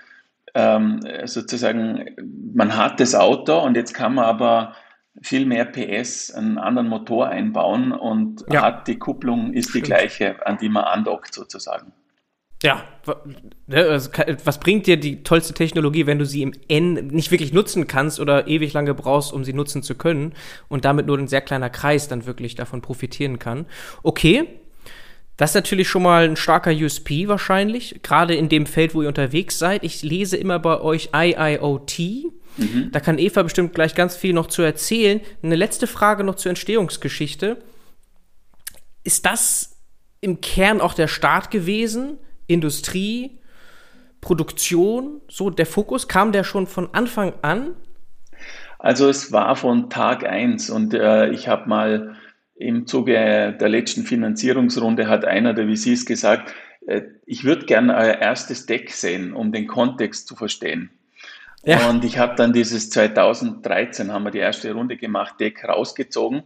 ähm, 0.55 1.00
sozusagen, 1.25 2.17
man 2.55 2.76
hat 2.76 2.99
das 3.00 3.15
Auto 3.15 3.59
und 3.59 3.76
jetzt 3.76 3.93
kann 3.93 4.15
man 4.15 4.25
aber 4.25 4.75
viel 5.23 5.47
mehr 5.47 5.65
PS, 5.65 6.31
einen 6.31 6.59
anderen 6.59 6.88
Motor 6.88 7.29
einbauen 7.29 7.93
und 7.93 8.45
ja. 8.50 8.62
hat 8.62 8.88
die 8.88 8.99
Kupplung 8.99 9.53
ist 9.53 9.71
Stimmt. 9.71 9.87
die 9.87 9.91
gleiche, 9.91 10.47
an 10.47 10.59
die 10.59 10.69
man 10.69 10.85
andockt 10.85 11.35
sozusagen. 11.35 11.93
Ja, 12.67 12.83
ne, 13.69 14.01
was 14.43 14.59
bringt 14.59 14.89
dir 14.89 14.97
die 14.97 15.23
tollste 15.23 15.55
Technologie, 15.55 16.07
wenn 16.07 16.19
du 16.19 16.27
sie 16.27 16.43
im 16.43 16.53
N 16.67 16.95
nicht 17.07 17.31
wirklich 17.31 17.53
nutzen 17.53 17.87
kannst 17.87 18.19
oder 18.19 18.49
ewig 18.49 18.73
lange 18.73 18.93
brauchst, 18.93 19.33
um 19.33 19.45
sie 19.45 19.53
nutzen 19.53 19.85
zu 19.85 19.95
können 19.95 20.33
und 20.67 20.85
damit 20.85 21.07
nur 21.07 21.17
ein 21.17 21.29
sehr 21.29 21.43
kleiner 21.43 21.71
Kreis 21.71 22.09
dann 22.09 22.27
wirklich 22.27 22.57
davon 22.57 22.83
profitieren 22.83 23.39
kann? 23.39 23.67
Okay, 24.03 24.49
das 25.37 25.51
ist 25.51 25.55
natürlich 25.55 25.89
schon 25.89 26.03
mal 26.03 26.25
ein 26.25 26.35
starker 26.35 26.73
USP 26.73 27.29
wahrscheinlich, 27.29 28.01
gerade 28.03 28.35
in 28.35 28.49
dem 28.49 28.67
Feld, 28.67 28.97
wo 28.97 29.03
ihr 29.03 29.09
unterwegs 29.09 29.61
seid. 29.61 29.85
Ich 29.85 30.03
lese 30.03 30.37
immer 30.37 30.59
bei 30.59 30.81
euch 30.81 31.11
IIoT. 31.15 32.01
Mhm. 32.57 32.89
Da 32.91 32.99
kann 32.99 33.21
Eva 33.21 33.45
bestimmt 33.45 33.75
gleich 33.75 33.95
ganz 33.95 34.17
viel 34.17 34.33
noch 34.33 34.49
zu 34.49 34.63
erzählen. 34.63 35.21
Eine 35.41 35.55
letzte 35.55 35.87
Frage 35.87 36.25
noch 36.25 36.35
zur 36.35 36.51
Entstehungsgeschichte. 36.51 37.59
Ist 39.05 39.25
das 39.25 39.77
im 40.21 40.41
Kern 40.41 40.81
auch 40.81 40.95
der 40.95 41.07
Start 41.07 41.53
gewesen? 41.53 42.19
Industrie, 42.47 43.38
Produktion, 44.21 45.21
so 45.29 45.50
der 45.50 45.67
Fokus? 45.67 46.09
Kam 46.09 46.33
der 46.33 46.45
schon 46.45 46.67
von 46.67 46.88
Anfang 46.93 47.35
an? 47.43 47.75
Also 48.79 49.09
es 49.09 49.33
war 49.33 49.57
von 49.57 49.91
Tag 49.91 50.25
eins 50.25 50.71
und 50.71 50.95
äh, 50.95 51.31
ich 51.31 51.49
habe 51.49 51.69
mal 51.69 52.17
im 52.55 52.87
Zuge 52.87 53.57
der 53.59 53.69
letzten 53.69 54.05
Finanzierungsrunde 54.05 55.09
hat 55.09 55.25
einer 55.25 55.55
der 55.55 55.67
VCs 55.67 56.07
gesagt, 56.07 56.55
äh, 56.87 57.03
ich 57.26 57.45
würde 57.45 57.67
gerne 57.67 57.95
euer 57.95 58.19
erstes 58.19 58.67
Deck 58.67 58.91
sehen, 58.91 59.33
um 59.33 59.53
den 59.53 59.67
Kontext 59.67 60.29
zu 60.29 60.37
verstehen. 60.37 60.91
Ja. 61.65 61.91
Und 61.91 62.05
ich 62.05 62.19
habe 62.19 62.37
dann 62.37 62.53
dieses 62.53 62.91
2013, 62.91 64.12
haben 64.12 64.25
wir 64.25 64.31
die 64.31 64.38
erste 64.38 64.73
Runde 64.73 64.97
gemacht, 64.97 65.41
Deck 65.41 65.65
rausgezogen. 65.65 66.45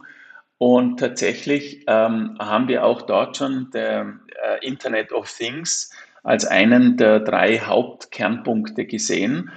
Und 0.61 0.99
tatsächlich 0.99 1.85
ähm, 1.87 2.37
haben 2.37 2.67
wir 2.67 2.85
auch 2.85 3.01
dort 3.01 3.35
schon 3.35 3.71
der 3.71 4.19
äh, 4.43 4.63
Internet 4.63 5.11
of 5.11 5.27
Things 5.27 5.91
als 6.21 6.45
einen 6.45 6.97
der 6.97 7.19
drei 7.19 7.57
Hauptkernpunkte 7.57 8.85
gesehen, 8.85 9.49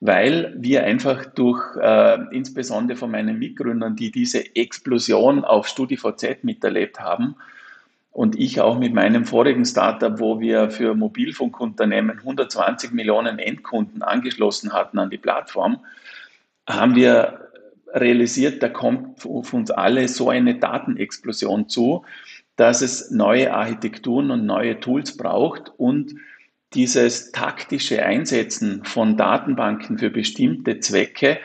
weil 0.00 0.54
wir 0.56 0.84
einfach 0.84 1.26
durch, 1.26 1.62
äh, 1.76 2.34
insbesondere 2.34 2.96
von 2.96 3.10
meinen 3.10 3.38
Mitgründern, 3.38 3.96
die 3.96 4.10
diese 4.10 4.56
Explosion 4.56 5.44
auf 5.44 5.68
StudiVZ 5.68 6.42
miterlebt 6.42 7.00
haben, 7.00 7.36
und 8.10 8.34
ich 8.34 8.62
auch 8.62 8.78
mit 8.78 8.94
meinem 8.94 9.26
vorigen 9.26 9.66
Startup, 9.66 10.18
wo 10.18 10.40
wir 10.40 10.70
für 10.70 10.94
Mobilfunkunternehmen 10.94 12.20
120 12.20 12.92
Millionen 12.92 13.38
Endkunden 13.38 14.00
angeschlossen 14.00 14.72
hatten 14.72 14.98
an 14.98 15.10
die 15.10 15.18
Plattform, 15.18 15.84
haben 16.66 16.94
wir 16.94 17.45
realisiert, 17.92 18.62
da 18.62 18.68
kommt 18.68 19.24
auf 19.24 19.52
uns 19.52 19.70
alle 19.70 20.08
so 20.08 20.28
eine 20.28 20.58
Datenexplosion 20.58 21.68
zu, 21.68 22.04
dass 22.56 22.82
es 22.82 23.10
neue 23.10 23.52
Architekturen 23.52 24.30
und 24.30 24.46
neue 24.46 24.80
Tools 24.80 25.16
braucht 25.16 25.72
und 25.76 26.14
dieses 26.74 27.32
taktische 27.32 28.04
Einsetzen 28.04 28.84
von 28.84 29.16
Datenbanken 29.16 29.98
für 29.98 30.10
bestimmte 30.10 30.80
Zwecke 30.80 31.38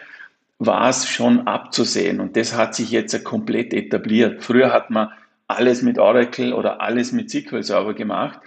war 0.58 0.90
es 0.90 1.08
schon 1.08 1.48
abzusehen 1.48 2.20
und 2.20 2.36
das 2.36 2.56
hat 2.56 2.76
sich 2.76 2.92
jetzt 2.92 3.24
komplett 3.24 3.74
etabliert. 3.74 4.44
Früher 4.44 4.72
hat 4.72 4.90
man 4.90 5.10
alles 5.48 5.82
mit 5.82 5.98
Oracle 5.98 6.54
oder 6.54 6.82
alles 6.82 7.12
mit 7.12 7.30
SQL 7.30 7.64
Server 7.64 7.94
gemacht 7.94 8.40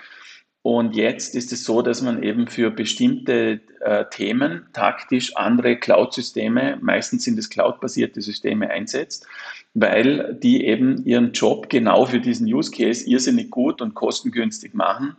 und 0.64 0.96
jetzt 0.96 1.34
ist 1.34 1.52
es 1.52 1.62
so, 1.62 1.82
dass 1.82 2.00
man 2.00 2.22
eben 2.22 2.46
für 2.46 2.70
bestimmte 2.70 3.60
äh, 3.80 4.06
Themen 4.10 4.64
taktisch 4.72 5.36
andere 5.36 5.76
Cloud-Systeme, 5.76 6.78
meistens 6.80 7.24
sind 7.24 7.38
es 7.38 7.50
cloud-basierte 7.50 8.22
Systeme 8.22 8.70
einsetzt, 8.70 9.26
weil 9.74 10.38
die 10.42 10.64
eben 10.64 11.04
ihren 11.04 11.32
Job 11.32 11.68
genau 11.68 12.06
für 12.06 12.18
diesen 12.18 12.46
Use 12.46 12.70
Case 12.70 13.06
irrsinnig 13.06 13.50
gut 13.50 13.82
und 13.82 13.92
kostengünstig 13.92 14.72
machen 14.72 15.18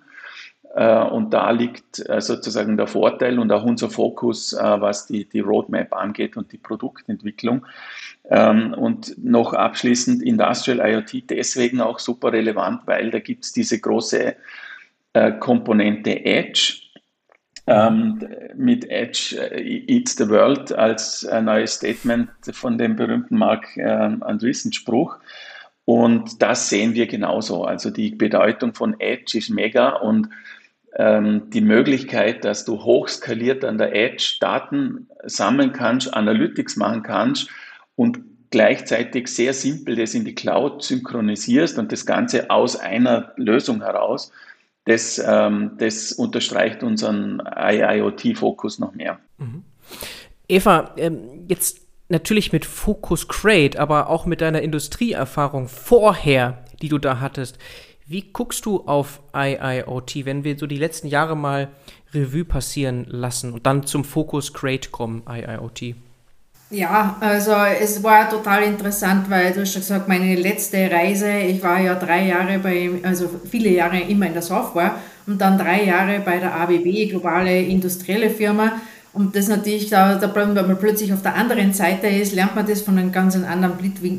äh, 0.73 1.03
und 1.03 1.31
da 1.31 1.51
liegt 1.51 2.09
äh, 2.09 2.21
sozusagen 2.21 2.75
der 2.75 2.87
Vorteil 2.87 3.37
und 3.37 3.51
auch 3.51 3.63
unser 3.63 3.91
Fokus, 3.91 4.53
äh, 4.53 4.81
was 4.81 5.05
die, 5.05 5.25
die 5.25 5.41
Roadmap 5.41 5.93
angeht 5.93 6.37
und 6.37 6.51
die 6.53 6.57
Produktentwicklung. 6.57 7.67
Ähm, 8.31 8.73
und 8.73 9.23
noch 9.23 9.53
abschließend 9.53 10.23
Industrial 10.23 10.79
IoT 10.79 11.29
deswegen 11.29 11.81
auch 11.81 11.99
super 11.99 12.33
relevant, 12.33 12.81
weil 12.87 13.11
da 13.11 13.19
gibt 13.19 13.45
es 13.45 13.53
diese 13.53 13.79
große 13.79 14.35
Komponente 15.39 16.25
Edge. 16.25 16.81
Ähm, 17.67 18.23
mit 18.55 18.87
Edge 18.91 19.35
Eats 19.87 20.15
the 20.15 20.29
World 20.29 20.71
als 20.71 21.25
ein 21.25 21.45
neues 21.45 21.75
Statement 21.75 22.29
von 22.51 22.77
dem 22.77 22.95
berühmten 22.95 23.37
Mark 23.37 23.75
Andreessen 23.77 24.71
Spruch. 24.71 25.17
Und 25.85 26.41
das 26.41 26.69
sehen 26.69 26.93
wir 26.95 27.07
genauso. 27.07 27.63
Also 27.63 27.91
die 27.91 28.11
Bedeutung 28.11 28.73
von 28.73 28.99
Edge 28.99 29.37
ist 29.37 29.49
mega 29.49 29.89
und 29.89 30.29
ähm, 30.97 31.49
die 31.51 31.61
Möglichkeit, 31.61 32.43
dass 32.43 32.65
du 32.65 32.83
hochskaliert 32.83 33.63
an 33.63 33.77
der 33.77 33.93
Edge 33.93 34.37
Daten 34.39 35.07
sammeln 35.23 35.73
kannst, 35.73 36.13
Analytics 36.13 36.75
machen 36.77 37.03
kannst 37.03 37.49
und 37.95 38.19
gleichzeitig 38.49 39.27
sehr 39.27 39.53
simpel 39.53 39.95
das 39.95 40.13
in 40.13 40.25
die 40.25 40.35
Cloud 40.35 40.83
synchronisierst 40.83 41.77
und 41.77 41.91
das 41.91 42.05
Ganze 42.05 42.49
aus 42.49 42.77
einer 42.77 43.33
Lösung 43.35 43.81
heraus, 43.81 44.31
das, 44.85 45.21
ähm, 45.25 45.71
das 45.77 46.11
unterstreicht 46.11 46.83
unseren 46.83 47.41
IIoT-Fokus 47.45 48.79
noch 48.79 48.93
mehr. 48.93 49.19
Mhm. 49.37 49.63
Eva, 50.47 50.93
ähm, 50.97 51.45
jetzt 51.47 51.81
natürlich 52.07 52.53
mit 52.53 52.65
Focus 52.65 53.27
Crate, 53.27 53.79
aber 53.79 54.09
auch 54.09 54.25
mit 54.25 54.41
deiner 54.41 54.61
Industrieerfahrung 54.61 55.67
vorher, 55.67 56.63
die 56.81 56.89
du 56.89 56.99
da 56.99 57.19
hattest. 57.19 57.57
Wie 58.05 58.31
guckst 58.31 58.65
du 58.67 58.81
auf 58.81 59.21
IIoT, 59.35 60.25
wenn 60.25 60.43
wir 60.43 60.57
so 60.59 60.67
die 60.67 60.77
letzten 60.77 61.07
Jahre 61.07 61.35
mal 61.35 61.69
Revue 62.13 62.45
passieren 62.45 63.05
lassen 63.09 63.51
und 63.53 63.65
dann 63.65 63.87
zum 63.87 64.03
Fokus 64.03 64.53
Crate 64.53 64.91
kommen, 64.91 65.23
IIoT? 65.27 65.95
Ja, 66.75 67.15
also 67.21 67.53
es 67.79 68.03
war 68.03 68.29
total 68.29 68.63
interessant, 68.63 69.29
weil 69.29 69.53
du 69.53 69.61
hast 69.61 69.71
schon 69.71 69.81
gesagt, 69.81 70.09
meine 70.09 70.35
letzte 70.35 70.91
Reise, 70.91 71.31
ich 71.31 71.63
war 71.63 71.79
ja 71.79 71.95
drei 71.95 72.27
Jahre 72.27 72.59
bei, 72.59 72.89
also 73.01 73.29
viele 73.49 73.69
Jahre 73.69 74.01
immer 74.01 74.27
in 74.27 74.33
der 74.33 74.41
Software 74.41 74.95
und 75.25 75.39
dann 75.39 75.57
drei 75.57 75.85
Jahre 75.85 76.19
bei 76.19 76.37
der 76.37 76.53
ABB, 76.53 77.09
globale 77.09 77.61
industrielle 77.61 78.29
Firma. 78.29 78.73
Und 79.13 79.37
das 79.37 79.47
natürlich, 79.47 79.89
da, 79.89 80.15
da 80.15 80.35
wenn 80.35 80.53
man 80.53 80.77
plötzlich 80.77 81.13
auf 81.13 81.21
der 81.21 81.35
anderen 81.35 81.71
Seite 81.71 82.07
ist, 82.07 82.35
lernt 82.35 82.55
man 82.55 82.67
das 82.67 82.81
von 82.81 82.97
einem 82.97 83.13
ganz 83.13 83.37
anderen 83.37 83.77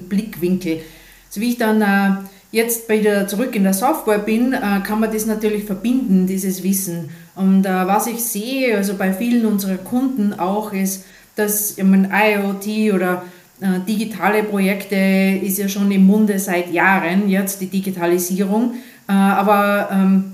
Blickwinkel. 0.09 0.81
So 1.29 1.43
wie 1.43 1.51
ich 1.51 1.59
dann 1.59 1.83
äh, 1.83 2.25
jetzt 2.53 2.89
wieder 2.89 3.29
zurück 3.29 3.55
in 3.55 3.65
der 3.65 3.75
Software 3.75 4.21
bin, 4.21 4.55
äh, 4.55 4.81
kann 4.83 5.01
man 5.01 5.13
das 5.13 5.27
natürlich 5.27 5.65
verbinden, 5.65 6.27
dieses 6.27 6.63
Wissen. 6.63 7.11
Und 7.35 7.67
äh, 7.67 7.87
was 7.87 8.07
ich 8.07 8.25
sehe, 8.25 8.79
also 8.79 8.95
bei 8.95 9.13
vielen 9.13 9.45
unserer 9.45 9.77
Kunden 9.77 10.33
auch, 10.33 10.73
ist, 10.73 11.05
dass 11.37 11.79
ich 11.79 11.85
meine, 11.85 12.11
IoT 12.13 12.95
oder 12.95 13.23
äh, 13.61 13.81
digitale 13.87 14.43
Projekte 14.43 14.97
ist 14.97 15.59
ja 15.59 15.69
schon 15.69 15.91
im 15.93 16.05
Munde 16.07 16.39
seit 16.39 16.73
Jahren, 16.73 17.29
jetzt 17.29 17.61
die 17.61 17.69
Digitalisierung. 17.69 18.75
aber 19.07 19.89
ähm, 19.93 20.33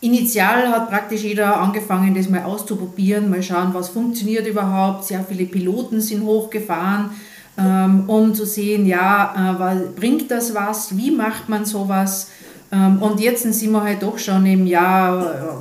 initial 0.00 0.70
hat 0.70 0.88
praktisch 0.88 1.22
jeder 1.22 1.60
angefangen, 1.60 2.14
das 2.14 2.30
mal 2.30 2.44
auszuprobieren, 2.44 3.28
mal 3.28 3.42
schauen, 3.42 3.74
was 3.74 3.90
funktioniert 3.90 4.46
überhaupt. 4.46 5.04
Sehr 5.04 5.22
viele 5.22 5.44
Piloten 5.44 6.00
sind 6.00 6.24
hochgefahren 6.24 7.10
ähm, 7.60 8.04
um 8.06 8.34
zu 8.34 8.46
sehen, 8.46 8.86
ja, 8.86 9.54
äh, 9.72 9.98
bringt 9.98 10.30
das 10.30 10.54
was, 10.54 10.96
wie 10.96 11.10
macht 11.10 11.48
man 11.48 11.64
sowas. 11.64 12.28
Ähm, 12.72 13.02
und 13.02 13.20
jetzt 13.20 13.42
sind 13.42 13.72
wir 13.72 13.82
halt 13.82 14.02
doch 14.02 14.18
schon 14.18 14.46
im 14.46 14.66
Jahr 14.66 15.60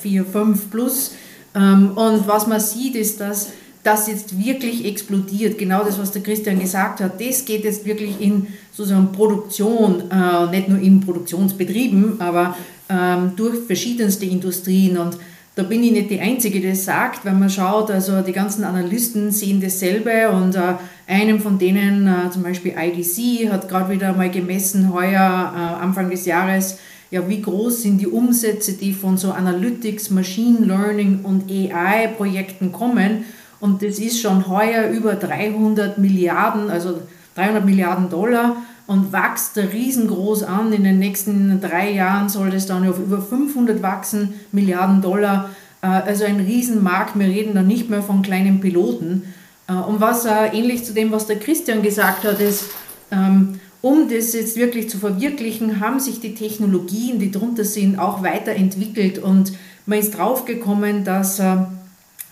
4, 0.00 0.20
ähm, 0.20 0.26
5 0.26 0.70
plus. 0.70 1.12
Ähm, 1.54 1.92
und 1.94 2.26
was 2.26 2.46
man 2.46 2.60
sieht, 2.60 2.94
ist, 2.94 3.20
dass 3.20 3.48
das 3.82 4.08
jetzt 4.08 4.38
wirklich 4.38 4.84
explodiert. 4.84 5.58
Genau 5.58 5.82
das, 5.84 5.98
was 5.98 6.10
der 6.10 6.22
Christian 6.22 6.58
gesagt 6.58 7.00
hat, 7.00 7.20
das 7.20 7.44
geht 7.44 7.64
jetzt 7.64 7.86
wirklich 7.86 8.20
in 8.20 8.48
sozusagen 8.72 9.12
Produktion, 9.12 10.10
äh, 10.10 10.50
nicht 10.50 10.68
nur 10.68 10.78
in 10.78 11.00
Produktionsbetrieben, 11.00 12.20
aber 12.20 12.56
ähm, 12.88 13.32
durch 13.36 13.64
verschiedenste 13.66 14.26
Industrien. 14.26 14.98
Und 14.98 15.16
da 15.54 15.62
bin 15.62 15.82
ich 15.82 15.92
nicht 15.92 16.10
die 16.10 16.20
Einzige, 16.20 16.60
die 16.60 16.68
das 16.68 16.84
sagt, 16.84 17.24
wenn 17.24 17.38
man 17.38 17.50
schaut, 17.50 17.90
also 17.90 18.20
die 18.20 18.32
ganzen 18.32 18.64
Analysten 18.64 19.30
sehen 19.30 19.60
dasselbe 19.60 20.30
und 20.30 20.54
äh, 20.54 20.74
einem 21.06 21.40
von 21.40 21.58
denen, 21.58 22.06
äh, 22.06 22.30
zum 22.30 22.42
Beispiel 22.42 22.74
IDC, 22.76 23.50
hat 23.50 23.68
gerade 23.68 23.92
wieder 23.92 24.12
mal 24.12 24.30
gemessen, 24.30 24.92
heuer, 24.92 25.52
äh, 25.54 25.82
Anfang 25.82 26.10
des 26.10 26.26
Jahres, 26.26 26.78
ja, 27.10 27.28
wie 27.28 27.42
groß 27.42 27.82
sind 27.82 27.98
die 27.98 28.06
Umsätze, 28.06 28.74
die 28.74 28.92
von 28.92 29.16
so 29.16 29.32
Analytics, 29.32 30.10
Machine 30.10 30.58
Learning 30.60 31.20
und 31.24 31.50
AI-Projekten 31.50 32.70
kommen. 32.70 33.24
Und 33.60 33.82
das 33.82 33.98
ist 33.98 34.20
schon 34.20 34.48
heuer 34.48 34.90
über 34.90 35.14
300 35.14 35.98
Milliarden, 35.98 36.70
also 36.70 37.00
300 37.34 37.64
Milliarden 37.64 38.08
Dollar 38.08 38.56
und 38.86 39.12
wächst 39.12 39.56
riesengroß 39.56 40.42
an. 40.42 40.72
In 40.72 40.82
den 40.82 40.98
nächsten 40.98 41.60
drei 41.60 41.92
Jahren 41.92 42.28
soll 42.28 42.50
das 42.50 42.66
dann 42.66 42.88
auf 42.88 42.98
über 42.98 43.20
500 43.20 43.82
wachsen, 43.82 44.34
Milliarden 44.50 45.02
Dollar. 45.02 45.50
Äh, 45.82 45.86
also 45.86 46.24
ein 46.24 46.40
Riesenmarkt. 46.40 47.18
Wir 47.18 47.28
reden 47.28 47.54
da 47.54 47.62
nicht 47.62 47.90
mehr 47.90 48.02
von 48.02 48.22
kleinen 48.22 48.60
Piloten. 48.60 49.32
Äh, 49.68 49.74
und 49.74 50.00
was 50.00 50.24
äh, 50.24 50.46
ähnlich 50.52 50.84
zu 50.84 50.92
dem, 50.92 51.12
was 51.12 51.26
der 51.26 51.38
Christian 51.38 51.82
gesagt 51.82 52.24
hat, 52.24 52.40
ist, 52.40 52.64
ähm, 53.12 53.60
um 53.82 54.08
das 54.08 54.32
jetzt 54.32 54.56
wirklich 54.56 54.90
zu 54.90 54.98
verwirklichen, 54.98 55.80
haben 55.80 56.00
sich 56.00 56.20
die 56.20 56.34
Technologien, 56.34 57.18
die 57.18 57.30
drunter 57.30 57.64
sind, 57.64 57.98
auch 57.98 58.22
weiterentwickelt 58.22 59.18
und 59.18 59.52
man 59.86 59.98
ist 59.98 60.18
draufgekommen, 60.18 61.02
dass 61.02 61.40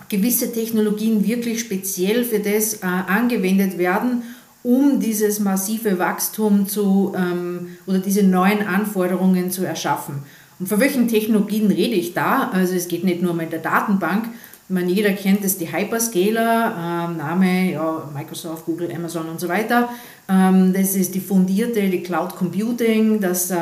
gewisse 0.08 0.52
Technologien 0.52 1.26
wirklich 1.26 1.60
speziell 1.60 2.24
für 2.24 2.40
das 2.40 2.82
angewendet 2.82 3.78
werden 3.78 4.22
um 4.62 5.00
dieses 5.00 5.40
massive 5.40 5.98
Wachstum 5.98 6.66
zu 6.66 7.14
ähm, 7.16 7.78
oder 7.86 8.00
diese 8.00 8.22
neuen 8.22 8.66
Anforderungen 8.66 9.50
zu 9.50 9.64
erschaffen. 9.64 10.22
Und 10.58 10.68
von 10.68 10.80
welchen 10.80 11.08
Technologien 11.08 11.68
rede 11.70 11.94
ich 11.94 12.14
da? 12.14 12.50
Also 12.52 12.74
es 12.74 12.88
geht 12.88 13.04
nicht 13.04 13.22
nur 13.22 13.32
um 13.32 13.38
der 13.38 13.60
Datenbank. 13.60 14.26
Man, 14.68 14.88
jeder 14.88 15.12
kennt 15.12 15.44
es, 15.44 15.56
die 15.56 15.72
Hyperscaler, 15.72 17.08
ähm, 17.08 17.16
Name, 17.16 17.72
ja, 17.72 18.10
Microsoft, 18.12 18.66
Google, 18.66 18.92
Amazon 18.94 19.28
und 19.28 19.40
so 19.40 19.48
weiter. 19.48 19.88
Ähm, 20.28 20.74
das 20.74 20.94
ist 20.96 21.14
die 21.14 21.20
fundierte, 21.20 21.88
die 21.88 22.02
Cloud 22.02 22.36
Computing, 22.36 23.20
dass 23.20 23.50
äh, 23.50 23.56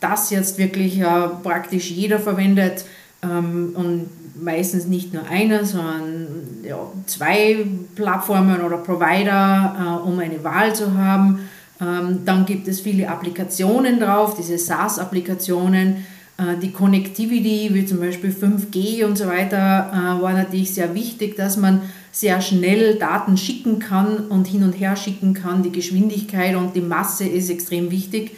das 0.00 0.28
jetzt 0.30 0.58
wirklich 0.58 0.98
äh, 0.98 1.28
praktisch 1.42 1.90
jeder 1.90 2.18
verwendet. 2.18 2.84
Ähm, 3.22 3.72
und 3.74 4.10
meistens 4.34 4.86
nicht 4.86 5.12
nur 5.12 5.26
einer, 5.28 5.64
sondern 5.64 6.26
ja, 6.62 6.78
zwei 7.06 7.66
Plattformen 7.94 8.60
oder 8.60 8.78
Provider, 8.78 10.02
äh, 10.04 10.08
um 10.08 10.18
eine 10.18 10.42
Wahl 10.44 10.74
zu 10.74 10.96
haben. 10.96 11.48
Ähm, 11.80 12.20
dann 12.24 12.44
gibt 12.44 12.68
es 12.68 12.80
viele 12.80 13.08
Applikationen 13.08 13.98
drauf, 14.00 14.36
diese 14.36 14.58
SaaS-Applikationen. 14.58 16.04
Äh, 16.38 16.58
die 16.60 16.72
Connectivity, 16.72 17.70
wie 17.72 17.86
zum 17.86 18.00
Beispiel 18.00 18.30
5G 18.30 19.04
und 19.04 19.16
so 19.16 19.26
weiter, 19.26 19.90
äh, 19.92 20.22
war 20.22 20.32
natürlich 20.32 20.74
sehr 20.74 20.94
wichtig, 20.94 21.36
dass 21.36 21.56
man 21.56 21.82
sehr 22.12 22.40
schnell 22.40 22.96
Daten 22.96 23.36
schicken 23.36 23.78
kann 23.78 24.26
und 24.28 24.46
hin 24.46 24.64
und 24.64 24.72
her 24.72 24.96
schicken 24.96 25.34
kann. 25.34 25.62
Die 25.62 25.72
Geschwindigkeit 25.72 26.56
und 26.56 26.74
die 26.74 26.80
Masse 26.80 27.26
ist 27.26 27.50
extrem 27.50 27.90
wichtig. 27.90 28.32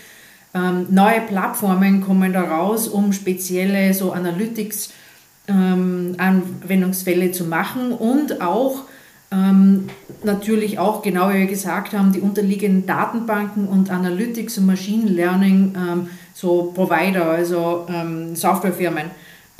Ähm, 0.54 0.86
neue 0.90 1.22
Plattformen 1.22 2.02
kommen 2.02 2.32
da 2.32 2.42
raus, 2.42 2.86
um 2.86 3.12
spezielle 3.12 3.94
so 3.94 4.12
Analytics 4.12 4.92
ähm, 5.48 6.14
Anwendungsfälle 6.18 7.32
zu 7.32 7.44
machen 7.44 7.92
und 7.92 8.40
auch 8.40 8.84
Ähm, 9.32 9.88
natürlich 10.24 10.78
auch, 10.78 11.00
genau 11.00 11.30
wie 11.30 11.38
wir 11.38 11.46
gesagt 11.46 11.94
haben, 11.94 12.12
die 12.12 12.20
unterliegenden 12.20 12.84
Datenbanken 12.84 13.66
und 13.66 13.90
Analytics 13.90 14.58
und 14.58 14.66
Machine 14.66 15.10
Learning, 15.10 15.74
ähm, 15.74 16.08
so 16.34 16.70
Provider, 16.74 17.30
also 17.30 17.86
ähm, 17.88 18.36
Softwarefirmen, 18.36 19.10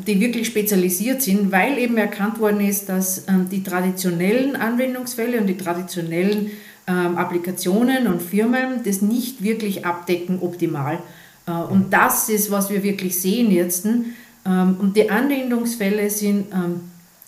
die 0.07 0.21
wirklich 0.21 0.47
spezialisiert 0.47 1.23
sind, 1.23 1.53
weil 1.53 1.79
eben 1.79 1.97
erkannt 1.97 2.39
worden 2.39 2.61
ist, 2.61 2.91
dass 2.91 3.27
ähm, 3.29 3.49
die 3.51 3.63
traditionellen 3.63 4.57
Anwendungsfälle 4.57 5.41
und 5.41 5.47
die 5.47 5.57
traditionellen 5.57 6.51
ähm, 6.87 7.17
Applikationen 7.17 8.07
und 8.09 8.21
Firmen 8.21 8.83
das 8.85 9.01
nicht 9.01 9.43
wirklich 9.43 9.87
abdecken 9.87 10.41
optimal. 10.43 10.99
Äh, 11.47 11.53
und 11.53 11.95
das 11.95 12.29
ist, 12.29 12.51
was 12.51 12.69
wir 12.69 12.83
wirklich 12.83 13.19
sehen 13.19 13.51
jetzt. 13.51 13.87
Ähm, 14.47 14.77
und 14.79 14.97
die 14.97 15.11
Anwendungsfälle 15.11 16.11
sind, 16.11 16.47
ähm, 16.53 16.81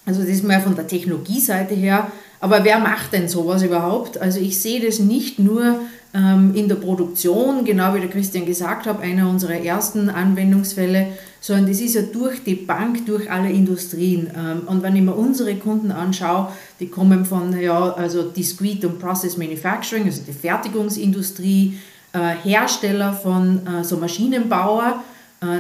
also 0.07 0.21
das 0.21 0.31
ist 0.31 0.45
mal 0.45 0.61
von 0.61 0.75
der 0.75 0.87
Technologieseite 0.87 1.75
her, 1.75 2.11
aber 2.41 2.65
wer 2.65 2.79
macht 2.79 3.13
denn 3.13 3.29
sowas 3.29 3.63
überhaupt? 3.63 4.21
Also 4.21 4.39
ich 4.39 4.61
sehe 4.61 4.85
das 4.85 4.99
nicht 4.99 5.39
nur 5.39 5.81
ähm, 6.13 6.53
in 6.55 6.69
der 6.69 6.75
Produktion, 6.75 7.65
genau 7.65 7.95
wie 7.95 8.01
der 8.01 8.11
Christian 8.11 8.45
gesagt 8.45 8.87
hat, 8.87 9.01
einer 9.01 9.29
unserer 9.29 9.55
ersten 9.55 10.11
Anwendungsfälle, 10.11 11.09
sondern 11.41 11.67
das 11.69 11.81
ist 11.81 11.95
ja 11.95 12.03
durch 12.03 12.43
die 12.45 12.55
Bank, 12.55 13.07
durch 13.07 13.31
alle 13.31 13.51
Industrien. 13.51 14.31
Und 14.67 14.83
wenn 14.83 14.97
ich 14.97 15.03
mir 15.03 15.15
unsere 15.15 15.55
Kunden 15.57 15.93
anschaue, 15.93 16.49
die 16.81 16.89
kommen 16.89 17.27
von 17.27 17.59
ja, 17.61 17.93
also 17.93 18.23
Discrete 18.23 18.89
und 18.89 18.99
Process 18.99 19.37
Manufacturing, 19.37 20.07
also 20.07 20.23
die 20.27 20.33
Fertigungsindustrie, 20.33 21.75
äh, 22.15 22.37
Hersteller 22.45 23.13
von 23.13 23.67
äh, 23.67 23.83
so 23.83 23.97
Maschinenbauer, 23.97 25.03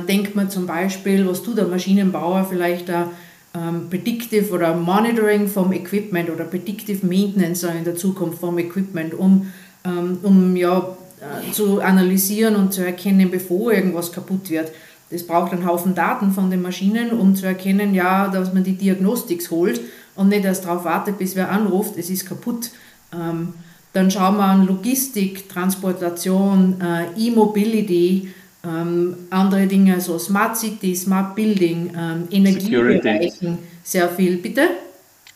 denkt 0.08 0.36
man 0.36 0.50
zum 0.50 0.66
Beispiel, 0.66 1.26
was 1.26 1.42
tut 1.42 1.58
der 1.58 1.66
Maschinenbauer 1.66 2.46
vielleicht 2.48 2.88
da? 2.88 3.10
Ähm, 3.56 3.88
Predictive 3.88 4.52
oder 4.52 4.74
Monitoring 4.74 5.46
vom 5.46 5.72
Equipment 5.72 6.28
oder 6.28 6.44
Predictive 6.44 7.06
Maintenance 7.06 7.62
in 7.62 7.84
der 7.84 7.94
Zukunft 7.94 8.40
vom 8.40 8.58
Equipment, 8.58 9.14
um, 9.14 9.52
ähm, 9.84 10.18
um 10.22 10.56
ja, 10.56 10.96
äh, 11.20 11.52
zu 11.52 11.80
analysieren 11.80 12.56
und 12.56 12.72
zu 12.72 12.84
erkennen, 12.84 13.30
bevor 13.30 13.72
irgendwas 13.72 14.10
kaputt 14.10 14.50
wird. 14.50 14.72
Das 15.10 15.22
braucht 15.24 15.52
einen 15.52 15.66
Haufen 15.66 15.94
Daten 15.94 16.32
von 16.32 16.50
den 16.50 16.62
Maschinen, 16.62 17.12
um 17.12 17.36
zu 17.36 17.46
erkennen, 17.46 17.94
ja, 17.94 18.26
dass 18.26 18.52
man 18.52 18.64
die 18.64 18.74
Diagnostics 18.74 19.50
holt 19.52 19.80
und 20.16 20.28
nicht 20.30 20.44
erst 20.44 20.64
darauf 20.64 20.84
wartet, 20.84 21.18
bis 21.18 21.36
wer 21.36 21.50
anruft, 21.50 21.96
es 21.96 22.10
ist 22.10 22.26
kaputt. 22.26 22.70
Ähm, 23.12 23.54
dann 23.92 24.10
schauen 24.10 24.36
wir 24.36 24.44
an 24.44 24.66
Logistik, 24.66 25.48
Transportation, 25.48 26.80
äh, 26.80 27.06
E-Mobility, 27.16 28.30
ähm, 28.64 29.16
andere 29.30 29.66
Dinge, 29.66 30.00
so 30.00 30.18
Smart 30.18 30.56
City, 30.56 30.94
Smart 30.94 31.34
Building, 31.34 31.92
ähm, 31.96 32.28
Energiebereichen, 32.30 33.58
sehr 33.82 34.08
viel. 34.08 34.38
Bitte? 34.38 34.68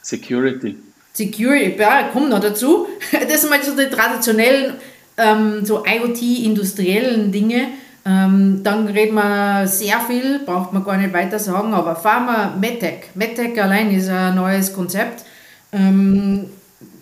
Security. 0.03 0.77
Security, 1.13 1.77
ja, 1.79 2.09
kommt 2.13 2.31
noch 2.31 2.41
dazu. 2.41 2.87
Das 3.29 3.41
sind 3.41 3.51
mal 3.51 3.63
so 3.63 3.77
die 3.77 3.91
traditionellen, 3.91 4.75
ähm, 5.17 5.65
so 5.65 5.85
IoT-industriellen 5.85 7.33
Dinge. 7.33 7.69
Ähm, 8.07 8.61
dann 8.63 8.87
reden 8.87 9.15
wir 9.15 9.67
sehr 9.67 10.01
viel, 10.01 10.41
braucht 10.47 10.73
man 10.73 10.85
gar 10.85 10.97
nicht 10.97 11.13
weiter 11.13 11.39
sagen, 11.39 11.75
aber 11.75 11.95
Pharma, 11.95 12.57
MedTech. 12.59 13.11
MedTech 13.15 13.61
allein 13.61 13.93
ist 13.93 14.09
ein 14.09 14.35
neues 14.35 14.73
Konzept. 14.73 15.25
Ähm, 15.73 16.47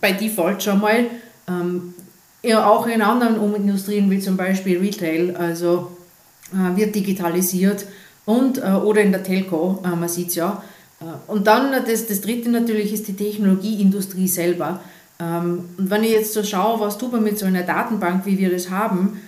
bei 0.00 0.12
Default 0.12 0.62
schon 0.62 0.80
mal. 0.80 1.06
Ähm, 1.48 1.94
ja, 2.42 2.66
auch 2.66 2.86
in 2.86 3.02
anderen 3.02 3.54
Industrien 3.54 4.10
wie 4.10 4.18
zum 4.18 4.36
Beispiel 4.36 4.78
Retail. 4.78 5.36
Also 5.36 5.95
wird 6.74 6.94
digitalisiert 6.94 7.86
und, 8.26 8.58
äh, 8.58 8.72
oder 8.72 9.00
in 9.00 9.12
der 9.12 9.22
Telco, 9.22 9.82
äh, 9.84 9.96
man 9.96 10.08
sieht 10.08 10.28
es 10.28 10.34
ja. 10.34 10.62
Und 11.26 11.46
dann 11.46 11.72
das, 11.86 12.06
das 12.06 12.22
dritte 12.22 12.48
natürlich 12.48 12.92
ist 12.92 13.06
die 13.06 13.14
Technologieindustrie 13.14 14.28
selber. 14.28 14.80
Ähm, 15.20 15.66
und 15.76 15.90
wenn 15.90 16.02
ich 16.02 16.12
jetzt 16.12 16.32
so 16.32 16.42
schaue, 16.42 16.80
was 16.80 16.98
tut 16.98 17.12
man 17.12 17.22
mit 17.22 17.38
so 17.38 17.46
einer 17.46 17.62
Datenbank, 17.62 18.26
wie 18.26 18.38
wir 18.38 18.50
das 18.50 18.70
haben, 18.70 19.20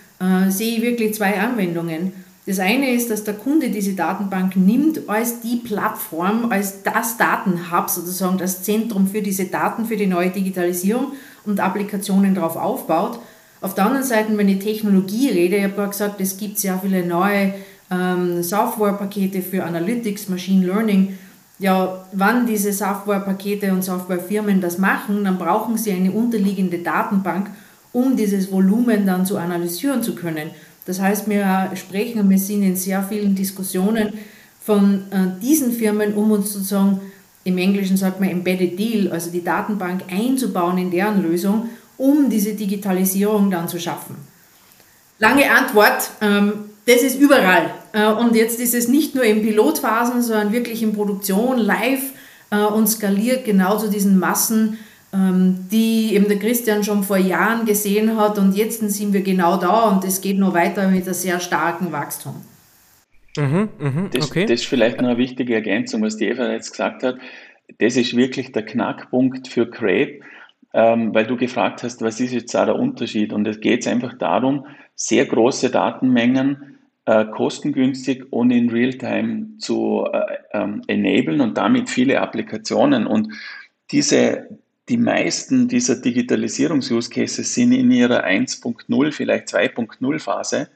sehe 0.49 0.79
ich 0.79 0.83
wirklich 0.83 1.15
zwei 1.15 1.39
Anwendungen. 1.39 2.13
Das 2.45 2.59
eine 2.59 2.91
ist, 2.91 3.09
dass 3.09 3.23
der 3.23 3.35
Kunde 3.35 3.71
diese 3.71 3.93
Datenbank 3.93 4.57
nimmt 4.57 5.09
als 5.09 5.39
die 5.41 5.57
Plattform, 5.57 6.51
als 6.51 6.83
das 6.83 7.17
Datenhub 7.17 7.89
sozusagen, 7.89 8.37
das 8.37 8.65
Zentrum 8.65 9.07
für 9.07 9.23
diese 9.23 9.45
Daten, 9.45 9.85
für 9.85 9.97
die 9.97 10.09
neue 10.09 10.31
Digitalisierung 10.31 11.13
und 11.45 11.61
Applikationen 11.61 12.35
darauf 12.35 12.57
aufbaut. 12.57 13.21
Auf 13.61 13.75
der 13.75 13.87
anderen 13.87 14.07
Seite, 14.07 14.37
wenn 14.37 14.49
ich 14.49 14.61
Technologie 14.61 15.31
rede, 15.31 15.57
ich 15.57 15.65
habe 15.65 15.89
gesagt, 15.89 16.21
es 16.21 16.37
gibt 16.37 16.59
sehr 16.59 16.79
viele 16.79 17.05
neue 17.05 17.55
ähm, 17.91 18.43
Softwarepakete 18.43 19.43
für 19.43 19.65
Analytics, 19.65 20.29
Machine 20.29 20.67
Learning. 20.67 21.19
Ja, 21.59 22.05
wann 22.13 22.47
diese 22.47 22.73
Softwarepakete 22.73 23.73
und 23.73 23.83
Softwarefirmen 23.83 24.61
das 24.61 24.79
machen, 24.79 25.25
dann 25.25 25.39
brauchen 25.39 25.77
sie 25.77 25.93
eine 25.93 26.13
unterliegende 26.13 26.79
Datenbank, 26.79 27.51
um 27.93 28.17
dieses 28.17 28.53
Volumen 28.53 29.07
dann 29.07 29.27
zu 29.27 29.39
analysieren 29.39 30.03
zu 30.03 30.15
können. 30.15 30.51
Das 30.87 31.01
heißt, 31.01 31.29
wir 31.29 31.73
sprechen, 31.75 32.31
wir 32.31 32.39
sind 32.39 32.63
in 32.63 32.77
sehr 32.77 33.03
vielen 33.03 33.35
Diskussionen 33.35 34.13
von 34.61 35.03
äh, 35.11 35.41
diesen 35.43 35.73
Firmen, 35.73 36.15
um 36.15 36.31
uns 36.31 36.53
sozusagen, 36.53 37.01
im 37.45 37.59
Englischen 37.59 37.97
sagt 37.97 38.21
man 38.21 38.29
Embedded 38.29 38.79
Deal, 38.79 39.11
also 39.11 39.31
die 39.31 39.43
Datenbank 39.43 40.03
einzubauen 40.11 40.77
in 40.77 40.91
deren 40.91 41.23
Lösung 41.23 41.71
um 41.99 42.31
diese 42.31 42.55
Digitalisierung 42.55 43.51
dann 43.51 43.69
zu 43.69 43.79
schaffen? 43.79 44.17
Lange 45.19 45.51
Antwort, 45.51 46.11
ähm, 46.21 46.53
das 46.87 47.03
ist 47.03 47.21
überall. 47.21 47.71
Äh, 47.93 48.07
und 48.07 48.35
jetzt 48.35 48.61
ist 48.61 48.75
es 48.75 48.89
nicht 48.89 49.15
nur 49.15 49.25
in 49.25 49.43
Pilotphasen, 49.43 50.23
sondern 50.23 50.53
wirklich 50.53 50.83
in 50.83 50.95
Produktion, 50.95 51.59
live 51.59 52.13
äh, 52.51 52.57
und 52.59 52.87
skaliert 52.87 53.45
genau 53.45 53.77
zu 53.77 53.91
diesen 53.91 54.19
Massen, 54.19 54.79
ähm, 55.13 55.67
die 55.71 56.15
eben 56.15 56.29
der 56.29 56.39
Christian 56.39 56.85
schon 56.85 57.03
vor 57.03 57.17
Jahren 57.17 57.67
gesehen 57.67 58.17
hat. 58.17 58.39
Und 58.39 58.57
jetzt 58.57 58.81
sind 58.91 59.13
wir 59.13 59.23
genau 59.23 59.57
da 59.57 59.89
und 59.89 60.05
es 60.05 60.21
geht 60.21 60.39
noch 60.39 60.55
weiter 60.55 60.89
mit 60.89 61.05
einem 61.05 61.15
sehr 61.15 61.41
starken 61.41 61.93
Wachstum. 61.93 62.37
Mhm, 63.37 63.69
mh, 63.79 64.09
das, 64.13 64.31
okay. 64.31 64.47
das 64.47 64.61
ist 64.61 64.67
vielleicht 64.67 65.01
noch 65.01 65.09
eine 65.09 65.19
wichtige 65.19 65.55
Ergänzung, 65.55 66.03
was 66.03 66.17
die 66.17 66.27
Eva 66.27 66.51
jetzt 66.51 66.71
gesagt 66.71 67.03
hat. 67.03 67.19
Das 67.79 67.97
ist 67.97 68.17
wirklich 68.17 68.53
der 68.53 68.65
Knackpunkt 68.65 69.49
für 69.49 69.71
Create 69.71 70.23
ähm, 70.75 71.15
weil 71.15 71.27
du 71.27 71.37
gefragt 71.37 71.83
hast, 71.83 72.03
was 72.03 72.21
ist 72.21 72.33
jetzt 72.33 72.55
da 72.55 72.67
der 72.67 72.77
Unterschied? 72.77 73.33
Und 73.33 73.47
es 73.47 73.61
geht 73.61 73.87
einfach 73.87 74.15
darum, 74.15 74.67
sehr 74.95 75.27
große 75.27 75.71
Datenmengen 75.71 76.79
äh, 77.07 77.25
kostengünstig 77.25 78.31
und 78.31 78.51
in 78.51 78.69
Realtime 78.69 79.57
zu 79.59 80.07
äh, 80.13 80.21
ähm, 80.53 80.83
enablen 80.89 81.41
und 81.41 81.57
damit 81.57 81.89
viele 81.89 82.21
Applikationen. 82.21 83.07
Und 83.07 83.33
diese, 83.91 84.47
die 84.91 84.99
meisten 84.99 85.69
dieser 85.69 85.97
Digitalisierungs-Use-Cases 85.97 87.55
sind 87.55 87.73
in 87.73 87.91
ihrer 87.91 88.25
1.0, 88.25 89.13
vielleicht 89.13 89.49
2.0 89.49 90.19
Phase, 90.19 90.69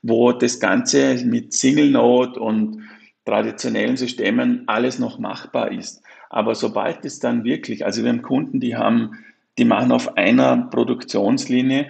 wo 0.00 0.32
das 0.32 0.58
Ganze 0.58 1.22
mit 1.26 1.52
Single 1.52 1.90
Node 1.90 2.40
und 2.40 2.82
traditionellen 3.26 3.98
Systemen 3.98 4.62
alles 4.66 4.98
noch 4.98 5.18
machbar 5.18 5.70
ist. 5.70 6.02
Aber 6.30 6.54
sobald 6.54 7.04
es 7.04 7.20
dann 7.20 7.44
wirklich, 7.44 7.84
also 7.84 8.02
wir 8.02 8.10
haben 8.10 8.22
Kunden, 8.22 8.58
die 8.58 8.76
haben 8.76 9.18
die 9.58 9.64
machen 9.64 9.92
auf 9.92 10.16
einer 10.16 10.56
Produktionslinie 10.56 11.88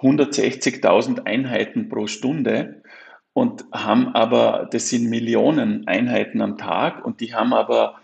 160.000 0.00 1.26
Einheiten 1.26 1.88
pro 1.88 2.06
Stunde 2.06 2.82
und 3.32 3.64
haben 3.72 4.08
aber, 4.08 4.68
das 4.70 4.88
sind 4.88 5.08
Millionen 5.10 5.86
Einheiten 5.86 6.40
am 6.40 6.56
Tag 6.56 7.04
und 7.04 7.20
die 7.20 7.34
haben 7.34 7.52
aber 7.52 7.96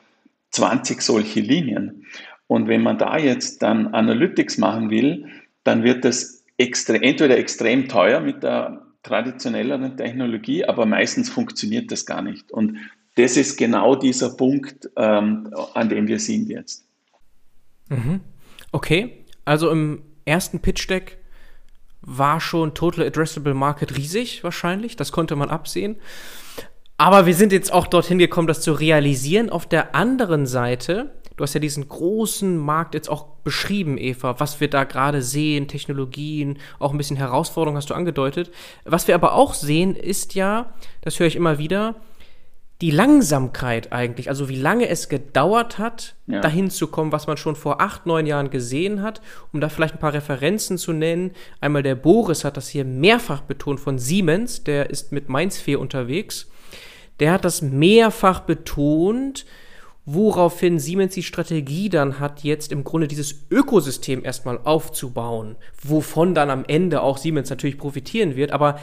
20 0.50 1.02
solche 1.02 1.40
Linien. 1.40 2.06
Und 2.46 2.66
wenn 2.68 2.82
man 2.82 2.98
da 2.98 3.16
jetzt 3.16 3.62
dann 3.62 3.94
Analytics 3.94 4.58
machen 4.58 4.90
will, 4.90 5.26
dann 5.62 5.84
wird 5.84 6.04
das 6.04 6.44
extre 6.58 7.00
entweder 7.00 7.38
extrem 7.38 7.88
teuer 7.88 8.20
mit 8.20 8.42
der 8.42 8.82
traditionelleren 9.02 9.96
Technologie, 9.96 10.64
aber 10.64 10.84
meistens 10.84 11.30
funktioniert 11.30 11.90
das 11.92 12.04
gar 12.06 12.22
nicht. 12.22 12.50
Und 12.50 12.78
das 13.14 13.36
ist 13.36 13.56
genau 13.56 13.94
dieser 13.94 14.30
Punkt, 14.30 14.90
ähm, 14.96 15.48
an 15.74 15.88
dem 15.88 16.08
wir 16.08 16.18
sind 16.18 16.48
jetzt. 16.48 16.84
Mhm. 17.88 18.20
Okay, 18.72 19.24
also 19.44 19.70
im 19.70 20.02
ersten 20.24 20.60
Pitch-Deck 20.60 21.18
war 22.02 22.40
schon 22.40 22.74
Total 22.74 23.06
Addressable 23.06 23.54
Market 23.54 23.96
riesig, 23.96 24.42
wahrscheinlich. 24.42 24.96
Das 24.96 25.12
konnte 25.12 25.36
man 25.36 25.50
absehen. 25.50 25.96
Aber 26.96 27.26
wir 27.26 27.34
sind 27.34 27.52
jetzt 27.52 27.72
auch 27.72 27.86
dorthin 27.86 28.18
gekommen, 28.18 28.46
das 28.46 28.60
zu 28.60 28.72
realisieren. 28.72 29.50
Auf 29.50 29.66
der 29.66 29.94
anderen 29.94 30.46
Seite, 30.46 31.14
du 31.36 31.42
hast 31.42 31.54
ja 31.54 31.60
diesen 31.60 31.88
großen 31.88 32.58
Markt 32.58 32.94
jetzt 32.94 33.08
auch 33.08 33.26
beschrieben, 33.42 33.96
Eva, 33.96 34.38
was 34.38 34.60
wir 34.60 34.68
da 34.68 34.84
gerade 34.84 35.22
sehen, 35.22 35.66
Technologien, 35.66 36.58
auch 36.78 36.92
ein 36.92 36.98
bisschen 36.98 37.16
Herausforderungen 37.16 37.78
hast 37.78 37.88
du 37.88 37.94
angedeutet. 37.94 38.50
Was 38.84 39.08
wir 39.08 39.14
aber 39.14 39.32
auch 39.32 39.54
sehen, 39.54 39.96
ist 39.96 40.34
ja, 40.34 40.74
das 41.00 41.18
höre 41.18 41.26
ich 41.26 41.36
immer 41.36 41.58
wieder, 41.58 41.96
die 42.80 42.90
Langsamkeit 42.90 43.92
eigentlich, 43.92 44.30
also 44.30 44.48
wie 44.48 44.56
lange 44.56 44.88
es 44.88 45.10
gedauert 45.10 45.78
hat, 45.78 46.14
ja. 46.26 46.40
dahin 46.40 46.70
zu 46.70 46.86
kommen, 46.86 47.12
was 47.12 47.26
man 47.26 47.36
schon 47.36 47.54
vor 47.54 47.82
acht, 47.82 48.06
neun 48.06 48.24
Jahren 48.24 48.48
gesehen 48.48 49.02
hat, 49.02 49.20
um 49.52 49.60
da 49.60 49.68
vielleicht 49.68 49.94
ein 49.94 50.00
paar 50.00 50.14
Referenzen 50.14 50.78
zu 50.78 50.92
nennen. 50.92 51.32
Einmal 51.60 51.82
der 51.82 51.94
Boris 51.94 52.44
hat 52.44 52.56
das 52.56 52.68
hier 52.68 52.86
mehrfach 52.86 53.42
betont 53.42 53.80
von 53.80 53.98
Siemens, 53.98 54.64
der 54.64 54.88
ist 54.88 55.12
mit 55.12 55.28
Mainz 55.28 55.58
4 55.58 55.78
unterwegs. 55.78 56.48
Der 57.18 57.32
hat 57.32 57.44
das 57.44 57.60
mehrfach 57.60 58.40
betont, 58.40 59.44
woraufhin 60.06 60.78
Siemens 60.78 61.14
die 61.14 61.22
Strategie 61.22 61.90
dann 61.90 62.18
hat, 62.18 62.42
jetzt 62.42 62.72
im 62.72 62.82
Grunde 62.82 63.08
dieses 63.08 63.46
Ökosystem 63.50 64.24
erstmal 64.24 64.58
aufzubauen, 64.64 65.56
wovon 65.82 66.34
dann 66.34 66.48
am 66.48 66.64
Ende 66.66 67.02
auch 67.02 67.18
Siemens 67.18 67.50
natürlich 67.50 67.76
profitieren 67.76 68.36
wird, 68.36 68.52
aber 68.52 68.80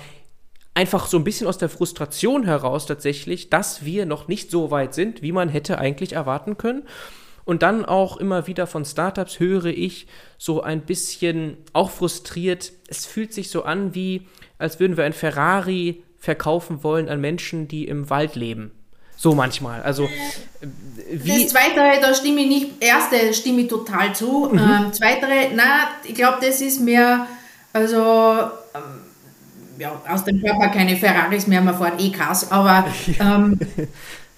einfach 0.77 1.07
so 1.07 1.17
ein 1.17 1.23
bisschen 1.23 1.47
aus 1.47 1.57
der 1.57 1.69
Frustration 1.69 2.43
heraus 2.43 2.85
tatsächlich, 2.85 3.49
dass 3.49 3.83
wir 3.83 4.05
noch 4.05 4.27
nicht 4.27 4.51
so 4.51 4.69
weit 4.69 4.93
sind, 4.93 5.23
wie 5.23 5.31
man 5.31 5.49
hätte 5.49 5.79
eigentlich 5.79 6.13
erwarten 6.13 6.55
können. 6.55 6.83
Und 7.45 7.63
dann 7.63 7.83
auch 7.83 8.17
immer 8.17 8.45
wieder 8.45 8.67
von 8.67 8.85
Startups 8.85 9.39
höre 9.39 9.65
ich 9.65 10.05
so 10.37 10.61
ein 10.61 10.81
bisschen 10.81 11.57
auch 11.73 11.89
frustriert. 11.89 12.73
Es 12.87 13.07
fühlt 13.07 13.33
sich 13.33 13.49
so 13.49 13.63
an, 13.63 13.95
wie 13.95 14.27
als 14.59 14.79
würden 14.79 14.97
wir 14.97 15.05
ein 15.05 15.13
Ferrari 15.13 16.03
verkaufen 16.19 16.83
wollen 16.83 17.09
an 17.09 17.21
Menschen, 17.21 17.67
die 17.67 17.87
im 17.87 18.11
Wald 18.11 18.35
leben. 18.35 18.71
So 19.15 19.33
manchmal. 19.33 19.81
Also 19.81 20.07
wie 21.11 21.43
das 21.43 21.53
Zweite, 21.53 21.99
da 21.99 22.13
stimme 22.13 22.41
ich 22.41 22.47
nicht. 22.47 22.83
Erste 22.83 23.33
stimme 23.33 23.61
ich 23.61 23.67
total 23.67 24.13
zu. 24.13 24.49
Mhm. 24.51 24.59
Ähm, 24.59 24.93
Zweitere, 24.93 25.53
na, 25.55 25.89
ich 26.03 26.13
glaube, 26.13 26.37
das 26.45 26.61
ist 26.61 26.81
mehr, 26.81 27.25
also 27.73 28.51
ja, 29.77 30.01
aus 30.07 30.23
dem 30.23 30.41
Körper 30.41 30.69
keine 30.69 30.95
Ferraris 30.95 31.47
mehr, 31.47 31.61
man 31.61 31.77
fährt 31.77 32.01
eh 32.01 32.11
Cars, 32.11 32.51
aber 32.51 32.85
ähm, 33.19 33.59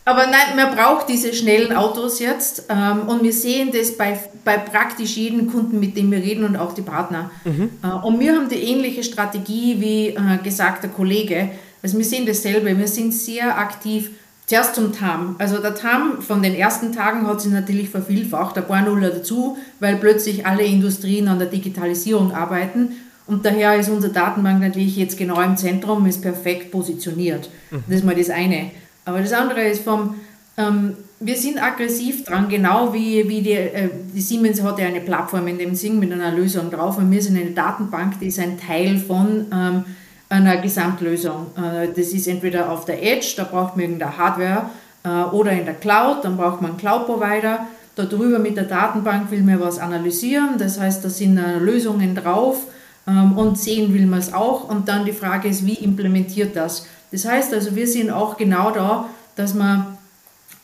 Aber 0.10 0.25
nein, 0.25 0.56
man 0.56 0.75
braucht 0.75 1.08
diese 1.08 1.34
schnellen 1.36 1.71
Autos 1.71 2.19
jetzt 2.19 2.63
ähm, 2.69 3.08
und 3.08 3.21
wir 3.21 3.32
sehen 3.32 3.69
das 3.71 3.95
bei, 3.95 4.17
bei 4.43 4.58
praktisch 4.58 5.15
jedem 5.15 5.52
Kunden, 5.52 5.80
mit 5.80 5.95
dem 5.95 6.10
wir 6.10 6.17
reden 6.17 6.45
und 6.45 6.56
auch 6.56 6.73
die 6.73 6.82
Partner. 6.82 7.30
Mhm. 7.45 7.69
Äh, 7.84 7.88
und 8.08 8.19
wir 8.19 8.34
haben 8.34 8.49
die 8.49 8.56
ähnliche 8.56 9.04
Strategie 9.04 9.80
wie 9.80 10.08
äh, 10.08 10.38
gesagt 10.43 10.82
der 10.82 10.89
Kollege. 10.89 11.52
Also 11.84 11.99
wir 11.99 12.06
sehen 12.06 12.25
dasselbe, 12.25 12.75
wir 12.75 12.88
sind 12.88 13.13
sehr 13.13 13.60
aktiv. 13.60 14.10
Zuerst 14.47 14.73
zum 14.73 14.93
TAM. 14.93 15.36
Also 15.38 15.60
der 15.60 15.75
TAM 15.75 16.23
von 16.23 16.41
den 16.41 16.56
ersten 16.56 16.91
Tagen 16.91 17.28
hat 17.28 17.39
sich 17.39 17.52
natürlich 17.52 17.89
vervielfacht, 17.89 18.58
ein 18.58 18.65
paar 18.65 18.82
Nuller 18.82 19.12
dazu, 19.12 19.60
weil 19.80 19.97
plötzlich 19.97 20.43
alle 20.43 20.63
Industrien 20.63 21.28
an 21.28 21.38
der 21.38 21.49
Digitalisierung 21.49 22.34
arbeiten. 22.34 22.93
Und 23.30 23.46
daher 23.46 23.76
ist 23.76 23.89
unsere 23.89 24.12
Datenbank 24.12 24.60
natürlich 24.60 24.98
jetzt 24.98 25.18
genau 25.18 25.39
im 25.42 25.56
Zentrum, 25.56 26.06
ist 26.08 26.22
perfekt 26.22 26.72
positioniert. 26.72 27.50
Mhm. 27.70 27.84
Das 27.88 27.98
ist 27.98 28.06
mal 28.06 28.15
das 28.15 28.32
eine. 28.32 28.72
Aber 29.06 29.22
das 29.22 29.34
andere 29.34 29.62
ist 29.62 29.84
vom, 29.84 30.15
ähm, 30.58 30.98
wir 31.20 31.36
sind 31.36 31.62
aggressiv 31.62 32.26
dran, 32.26 32.50
genau 32.50 32.92
wie, 32.92 33.30
wie 33.30 33.42
die, 33.42 33.52
äh, 33.52 33.89
die 34.15 34.22
Siemens 34.22 34.63
hat 34.63 34.80
ja 34.80 34.88
eine 34.88 35.02
Plattform 35.02 35.48
in 35.48 35.60
dem 35.60 35.76
Sing 35.76 36.00
mit 36.00 36.12
einer 36.12 36.32
Lösung 36.32 36.72
drauf 36.72 36.98
und 36.98 37.12
wir 37.12 37.22
sind 37.22 37.38
eine 37.39 37.52
Datenbank, 37.52 38.20
die 38.20 38.28
ist 38.28 38.39
ein 38.39 38.60
Teil 38.60 38.98
von 38.98 39.46
ähm, 39.54 39.86
einer 40.28 40.58
Gesamtlösung. 40.58 41.48
Äh, 41.56 41.89
das 41.96 42.08
ist 42.08 42.28
entweder 42.28 42.72
auf 42.72 42.86
der 42.86 43.04
Edge, 43.04 43.34
da 43.38 43.44
braucht 43.44 43.76
man 43.76 43.86
irgendeine 43.86 44.18
Hardware, 44.18 44.70
äh, 45.04 45.36
oder 45.36 45.52
in 45.52 45.65
der 45.65 45.76
Cloud, 45.76 46.24
dann 46.24 46.36
braucht 46.36 46.62
man 46.62 46.72
einen 46.72 46.80
Cloud-Provider. 46.80 47.68
Darüber 47.96 48.39
mit 48.39 48.58
der 48.58 48.63
Datenbank 48.63 49.30
will 49.30 49.44
man 49.44 49.60
was 49.60 49.78
analysieren, 49.78 50.58
das 50.58 50.80
heißt, 50.80 51.06
da 51.06 51.10
sind 51.10 51.38
äh, 51.38 51.60
Lösungen 51.60 52.15
drauf 52.15 52.65
und 53.10 53.58
sehen 53.58 53.93
will 53.93 54.06
man 54.06 54.19
es 54.19 54.34
auch. 54.34 54.69
Und 54.69 54.88
dann 54.88 55.06
die 55.06 55.13
Frage 55.13 55.48
ist, 55.48 55.65
wie 55.65 55.74
implementiert 55.74 56.56
das? 56.56 56.86
Das 57.12 57.26
heißt 57.26 57.54
also, 57.54 57.76
wir 57.76 57.88
sind 57.88 58.12
auch 58.12 58.38
genau 58.38 58.72
da, 58.72 59.10
dass 59.36 59.54
man 59.54 59.98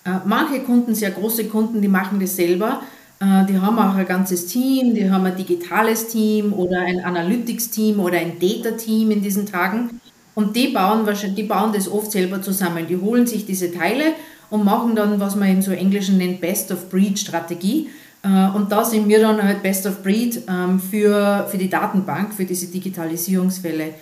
äh, 0.05 0.11
manche 0.25 0.59
Kunden, 0.59 0.93
sehr 0.93 1.11
große 1.11 1.45
Kunden, 1.45 1.81
die 1.81 1.87
machen 1.87 2.19
das 2.19 2.35
selber. 2.35 2.81
Äh, 3.19 3.45
die 3.45 3.59
haben 3.59 3.79
auch 3.79 3.95
ein 3.95 4.05
ganzes 4.05 4.45
Team, 4.45 4.93
die 4.93 5.09
haben 5.09 5.25
ein 5.25 5.35
digitales 5.35 6.07
Team 6.07 6.53
oder 6.53 6.81
ein 6.81 7.03
Analytics-Team 7.03 7.99
oder 7.99 8.19
ein 8.19 8.39
Data-Team 8.39 9.11
in 9.11 9.21
diesen 9.21 9.45
Tagen. 9.45 9.99
Und 10.35 10.55
die 10.55 10.67
bauen, 10.67 11.07
die 11.35 11.43
bauen 11.43 11.71
das 11.73 11.89
oft 11.89 12.11
selber 12.11 12.41
zusammen. 12.41 12.85
Die 12.87 12.97
holen 12.97 13.25
sich 13.25 13.45
diese 13.45 13.71
Teile 13.73 14.13
und 14.49 14.65
machen 14.65 14.95
dann, 14.95 15.19
was 15.19 15.35
man 15.35 15.49
im 15.49 15.61
so 15.61 15.71
Englischen 15.71 16.17
nennt, 16.17 16.41
Best-of-Breed-Strategie. 16.41 17.89
Äh, 18.25 18.49
und 18.55 18.71
da 18.71 18.83
sind 18.83 19.07
wir 19.07 19.19
dann 19.19 19.41
halt 19.41 19.61
Best 19.61 19.85
of 19.85 20.01
Breed 20.01 20.41
ähm, 20.49 20.79
für, 20.79 21.47
für 21.49 21.57
die 21.57 21.69
Datenbank, 21.69 22.33
für 22.33 22.45
diese 22.45 22.67
Digitalisierungsfälle. 22.67 23.93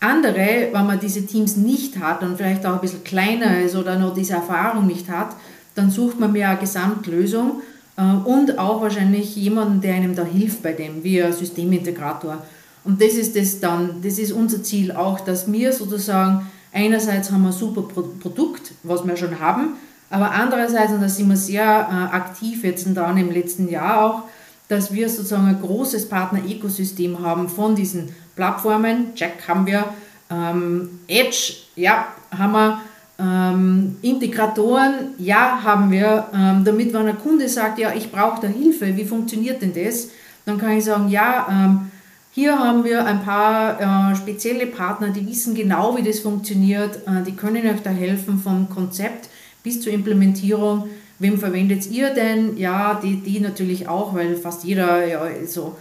Andere, 0.00 0.68
wenn 0.72 0.86
man 0.86 1.00
diese 1.00 1.26
Teams 1.26 1.56
nicht 1.56 1.98
hat 1.98 2.22
und 2.22 2.36
vielleicht 2.36 2.64
auch 2.66 2.74
ein 2.74 2.80
bisschen 2.80 3.04
kleiner 3.04 3.60
ist 3.60 3.74
oder 3.76 3.98
noch 3.98 4.14
diese 4.14 4.34
Erfahrung 4.34 4.86
nicht 4.86 5.08
hat, 5.08 5.34
dann 5.74 5.90
sucht 5.90 6.18
man 6.20 6.32
mehr 6.32 6.50
eine 6.50 6.58
Gesamtlösung 6.58 7.62
äh, 7.96 8.02
und 8.02 8.58
auch 8.58 8.82
wahrscheinlich 8.82 9.36
jemanden, 9.36 9.80
der 9.80 9.94
einem 9.94 10.14
da 10.14 10.24
hilft 10.24 10.62
bei 10.62 10.72
dem, 10.72 11.04
wie 11.04 11.22
ein 11.22 11.32
Systemintegrator. 11.32 12.42
Und 12.84 13.00
das 13.02 13.14
ist 13.14 13.36
das 13.36 13.60
dann, 13.60 14.02
das 14.02 14.18
ist 14.18 14.32
unser 14.32 14.62
Ziel 14.62 14.92
auch, 14.92 15.20
dass 15.20 15.50
wir 15.50 15.72
sozusagen 15.72 16.46
einerseits 16.72 17.30
haben 17.30 17.42
wir 17.42 17.48
ein 17.48 17.52
super 17.52 17.82
Produkt, 17.82 18.72
was 18.82 19.06
wir 19.06 19.16
schon 19.16 19.38
haben, 19.40 19.74
aber 20.10 20.30
andererseits, 20.30 20.92
und 20.92 21.02
da 21.02 21.08
sind 21.08 21.28
wir 21.28 21.36
sehr 21.36 21.64
äh, 21.64 22.16
aktiv 22.16 22.64
jetzt 22.64 22.86
und 22.86 22.94
dann 22.94 23.16
im 23.16 23.30
letzten 23.30 23.68
Jahr 23.68 24.04
auch, 24.04 24.22
dass 24.68 24.92
wir 24.92 25.08
sozusagen 25.08 25.46
ein 25.46 25.60
großes 25.60 26.08
Partner-Ökosystem 26.08 27.22
haben 27.22 27.48
von 27.48 27.74
diesen 27.74 28.10
Plattformen. 28.36 29.08
Jack 29.14 29.48
haben 29.48 29.66
wir, 29.66 29.86
ähm, 30.30 31.00
Edge, 31.08 31.54
ja, 31.76 32.08
haben 32.36 32.52
wir. 32.52 32.80
Ähm, 33.20 33.96
Integratoren, 34.00 35.14
ja, 35.18 35.58
haben 35.64 35.90
wir, 35.90 36.28
ähm, 36.32 36.62
damit 36.64 36.92
wenn 36.92 37.08
ein 37.08 37.18
Kunde 37.18 37.48
sagt, 37.48 37.80
ja, 37.80 37.92
ich 37.92 38.12
brauche 38.12 38.40
da 38.40 38.46
Hilfe, 38.46 38.96
wie 38.96 39.04
funktioniert 39.04 39.60
denn 39.60 39.74
das? 39.74 40.10
Dann 40.44 40.56
kann 40.56 40.78
ich 40.78 40.84
sagen, 40.84 41.08
ja, 41.08 41.48
ähm, 41.50 41.90
hier 42.30 42.56
haben 42.56 42.84
wir 42.84 43.04
ein 43.04 43.24
paar 43.24 44.12
äh, 44.12 44.14
spezielle 44.14 44.66
Partner, 44.66 45.08
die 45.08 45.26
wissen 45.26 45.56
genau, 45.56 45.96
wie 45.96 46.04
das 46.04 46.20
funktioniert, 46.20 46.98
äh, 47.08 47.24
die 47.26 47.34
können 47.34 47.66
euch 47.66 47.82
da 47.82 47.90
helfen 47.90 48.38
vom 48.38 48.70
Konzept 48.70 49.28
bis 49.68 49.82
zur 49.82 49.92
Implementierung. 49.92 50.88
Wem 51.18 51.38
verwendet 51.38 51.90
ihr 51.90 52.08
denn? 52.14 52.56
Ja, 52.56 52.98
die, 53.02 53.16
die 53.16 53.38
natürlich 53.38 53.86
auch, 53.86 54.14
weil 54.14 54.34
fast 54.34 54.64
jeder 54.64 55.06
ja, 55.06 55.20
so 55.46 55.76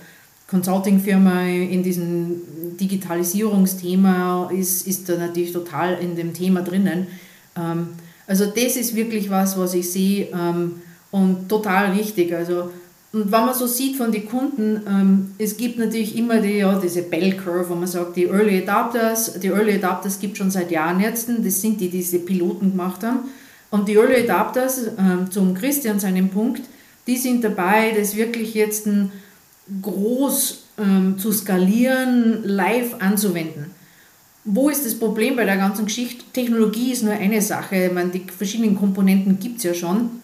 Consulting-Firma 0.50 1.43
in 1.43 1.84
diesem 1.84 2.41
Digitalisierungsthema 2.78 4.50
ist, 4.52 4.88
ist 4.88 5.08
da 5.08 5.15
natürlich 5.15 5.54
total 5.54 6.00
in 6.02 6.17
dem 6.17 6.34
Thema 6.34 6.63
drinnen. 6.63 7.08
Ähm, 7.56 7.89
also 8.26 8.45
das 8.47 8.76
ist 8.76 8.93
wirklich 8.93 9.30
was, 9.30 9.58
was 9.58 9.73
ich 9.73 9.89
sehe 9.89 10.28
ähm, 10.34 10.82
und 11.12 11.47
total 11.47 11.91
richtig. 11.91 12.34
Also 12.34 12.71
und 13.13 13.32
wenn 13.32 13.45
man 13.45 13.54
so 13.54 13.67
sieht 13.67 13.95
von 13.95 14.12
den 14.12 14.28
Kunden, 14.28 14.82
ähm, 14.86 15.32
es 15.38 15.56
gibt 15.56 15.80
natürlich 15.80 16.17
immer 16.17 16.41
die, 16.41 16.58
ja, 16.58 16.78
diese 16.78 17.04
Bell 17.04 17.38
Curve, 17.38 17.69
wo 17.69 17.76
man 17.76 17.88
sagt, 17.88 18.17
die 18.17 18.26
Early 18.26 18.62
Adapters, 18.62 19.39
die 19.39 19.47
Early 19.47 19.76
Adapters 19.76 20.19
gibt 20.19 20.34
es 20.34 20.39
schon 20.39 20.52
seit 20.52 20.71
Jahren 20.71 21.00
jetzt, 21.00 21.30
das 21.30 21.62
sind 21.62 21.80
die, 21.80 21.89
die 21.89 22.00
diese 22.00 22.19
Piloten 22.19 22.71
gemacht 22.71 23.04
haben. 23.04 23.19
Und 23.69 23.88
die 23.88 23.95
Early 23.95 24.23
Adapters, 24.23 24.91
zum 25.30 25.53
Christian 25.53 25.99
seinen 25.99 26.30
Punkt, 26.30 26.62
die 27.06 27.17
sind 27.17 27.43
dabei, 27.43 27.93
das 27.97 28.15
wirklich 28.15 28.53
jetzt 28.53 28.88
groß 29.82 30.63
ähm, 30.80 31.17
zu 31.17 31.32
skalieren, 31.32 32.43
live 32.43 32.95
anzuwenden. 32.99 33.71
Wo 34.43 34.69
ist 34.69 34.86
das 34.86 34.95
Problem 34.95 35.36
bei 35.36 35.43
der 35.43 35.58
ganzen 35.58 35.86
Geschichte? 35.86 36.23
Technologie 36.32 36.93
ist 36.93 37.03
nur 37.03 37.13
eine 37.13 37.41
Sache. 37.41 37.88
Ich 37.88 37.91
meine, 37.91 38.12
die 38.12 38.25
verschiedenen 38.25 38.77
Komponenten 38.77 39.39
gibt 39.39 39.58
es 39.58 39.63
ja 39.63 39.73
schon, 39.73 40.21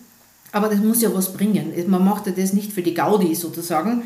aber 0.51 0.69
das 0.69 0.79
muss 0.79 1.01
ja 1.01 1.13
was 1.13 1.33
bringen. 1.33 1.73
Man 1.87 2.05
macht 2.05 2.27
ja 2.27 2.31
das 2.31 2.53
nicht 2.53 2.71
für 2.71 2.81
die 2.81 2.93
Gaudi 2.93 3.35
sozusagen. 3.35 4.03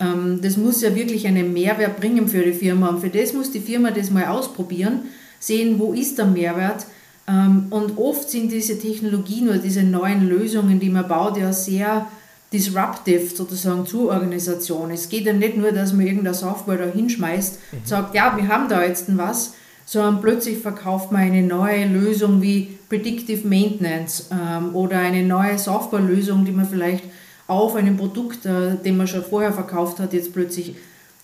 Ähm, 0.00 0.40
das 0.42 0.56
muss 0.56 0.82
ja 0.82 0.94
wirklich 0.94 1.26
einen 1.26 1.52
Mehrwert 1.52 2.00
bringen 2.00 2.26
für 2.26 2.42
die 2.42 2.52
Firma. 2.52 2.88
Und 2.88 3.00
für 3.00 3.10
das 3.10 3.32
muss 3.32 3.52
die 3.52 3.60
Firma 3.60 3.92
das 3.92 4.10
mal 4.10 4.26
ausprobieren, 4.26 5.02
sehen, 5.38 5.78
wo 5.78 5.92
ist 5.92 6.18
der 6.18 6.26
Mehrwert. 6.26 6.86
Ähm, 7.30 7.66
und 7.70 7.96
oft 7.98 8.28
sind 8.28 8.50
diese 8.50 8.78
Technologien 8.78 9.48
oder 9.48 9.58
diese 9.58 9.82
neuen 9.82 10.28
Lösungen, 10.28 10.80
die 10.80 10.90
man 10.90 11.06
baut, 11.06 11.36
ja 11.36 11.52
sehr 11.52 12.06
disruptive 12.52 13.26
sozusagen 13.34 13.86
zur 13.86 14.10
Organisation. 14.10 14.90
Es 14.90 15.08
geht 15.08 15.26
ja 15.26 15.32
nicht 15.32 15.56
nur, 15.56 15.70
dass 15.70 15.92
man 15.92 16.06
irgendeine 16.06 16.34
Software 16.34 16.78
da 16.78 16.86
hinschmeißt, 16.86 17.58
mhm. 17.72 17.76
sagt, 17.84 18.14
ja, 18.14 18.36
wir 18.36 18.48
haben 18.48 18.68
da 18.68 18.84
jetzt 18.84 19.06
was, 19.16 19.54
sondern 19.86 20.20
plötzlich 20.20 20.58
verkauft 20.58 21.12
man 21.12 21.22
eine 21.22 21.42
neue 21.42 21.86
Lösung 21.86 22.42
wie 22.42 22.78
Predictive 22.88 23.46
Maintenance 23.46 24.28
ähm, 24.32 24.74
oder 24.74 24.98
eine 24.98 25.22
neue 25.22 25.58
Softwarelösung, 25.58 26.44
die 26.44 26.52
man 26.52 26.66
vielleicht 26.66 27.04
auf 27.46 27.76
einem 27.76 27.96
Produkt, 27.96 28.46
äh, 28.46 28.76
den 28.84 28.96
man 28.96 29.06
schon 29.06 29.24
vorher 29.24 29.52
verkauft 29.52 30.00
hat, 30.00 30.12
jetzt 30.12 30.32
plötzlich 30.32 30.74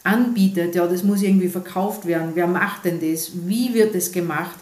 anbietet. 0.05 0.77
Ja, 0.77 0.87
das 0.87 1.03
muss 1.03 1.23
irgendwie 1.23 1.49
verkauft 1.49 2.07
werden. 2.07 2.33
Wer 2.35 2.47
macht 2.47 2.85
denn 2.85 3.01
das? 3.01 3.33
Wie 3.35 3.75
wird 3.75 3.95
das 3.97 4.13
gemacht? 4.13 4.57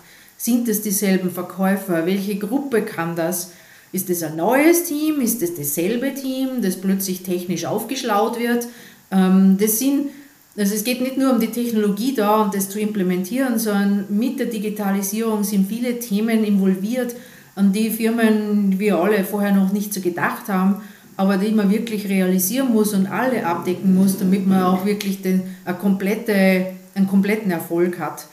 Sind 0.44 0.68
es 0.68 0.82
dieselben 0.82 1.30
Verkäufer? 1.30 2.04
Welche 2.04 2.36
Gruppe 2.36 2.82
kann 2.82 3.16
das? 3.16 3.52
Ist 3.92 4.10
es 4.10 4.22
ein 4.22 4.36
neues 4.36 4.84
Team? 4.84 5.22
Ist 5.22 5.42
es 5.42 5.54
dasselbe 5.54 6.12
Team, 6.12 6.60
das 6.60 6.78
plötzlich 6.78 7.22
technisch 7.22 7.64
aufgeschlaut 7.64 8.38
wird? 8.38 8.68
Ähm, 9.10 9.56
das 9.58 9.78
sind, 9.78 10.10
also 10.54 10.74
es 10.74 10.84
geht 10.84 11.00
nicht 11.00 11.16
nur 11.16 11.32
um 11.32 11.40
die 11.40 11.46
Technologie 11.46 12.14
da 12.14 12.42
und 12.42 12.54
das 12.54 12.68
zu 12.68 12.78
implementieren, 12.78 13.58
sondern 13.58 14.04
mit 14.10 14.38
der 14.38 14.48
Digitalisierung 14.48 15.44
sind 15.44 15.66
viele 15.66 15.98
Themen 15.98 16.44
involviert, 16.44 17.16
an 17.54 17.72
die 17.72 17.88
Firmen, 17.88 18.78
wir 18.78 18.98
alle 18.98 19.24
vorher 19.24 19.54
noch 19.54 19.72
nicht 19.72 19.94
so 19.94 20.02
gedacht 20.02 20.48
haben, 20.48 20.82
aber 21.16 21.38
die 21.38 21.52
man 21.52 21.70
wirklich 21.70 22.06
realisieren 22.06 22.70
muss 22.70 22.92
und 22.92 23.06
alle 23.06 23.46
abdecken 23.46 23.94
muss, 23.94 24.18
damit 24.18 24.46
man 24.46 24.64
auch 24.64 24.84
wirklich 24.84 25.22
den, 25.22 25.42
eine 25.64 25.78
komplette, 25.78 26.66
einen 26.94 27.06
kompletten 27.06 27.50
Erfolg 27.50 27.98
hat. 27.98 28.26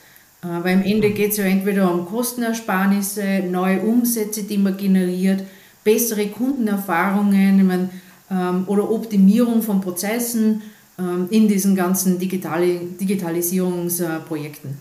Äh, 0.43 0.63
weil 0.63 0.75
am 0.77 0.83
Ende 0.83 1.11
geht 1.11 1.31
es 1.31 1.37
ja 1.37 1.45
entweder 1.45 1.93
um 1.93 2.05
Kostenersparnisse, 2.05 3.43
neue 3.49 3.81
Umsätze, 3.81 4.43
die 4.43 4.57
man 4.57 4.77
generiert, 4.77 5.43
bessere 5.83 6.27
Kundenerfahrungen 6.27 7.65
meine, 7.67 7.89
ähm, 8.29 8.63
oder 8.67 8.89
Optimierung 8.89 9.61
von 9.61 9.81
Prozessen 9.81 10.61
ähm, 10.97 11.27
in 11.29 11.47
diesen 11.47 11.75
ganzen 11.75 12.19
Digitali 12.19 12.79
Digitalisierungsprojekten. 12.99 14.77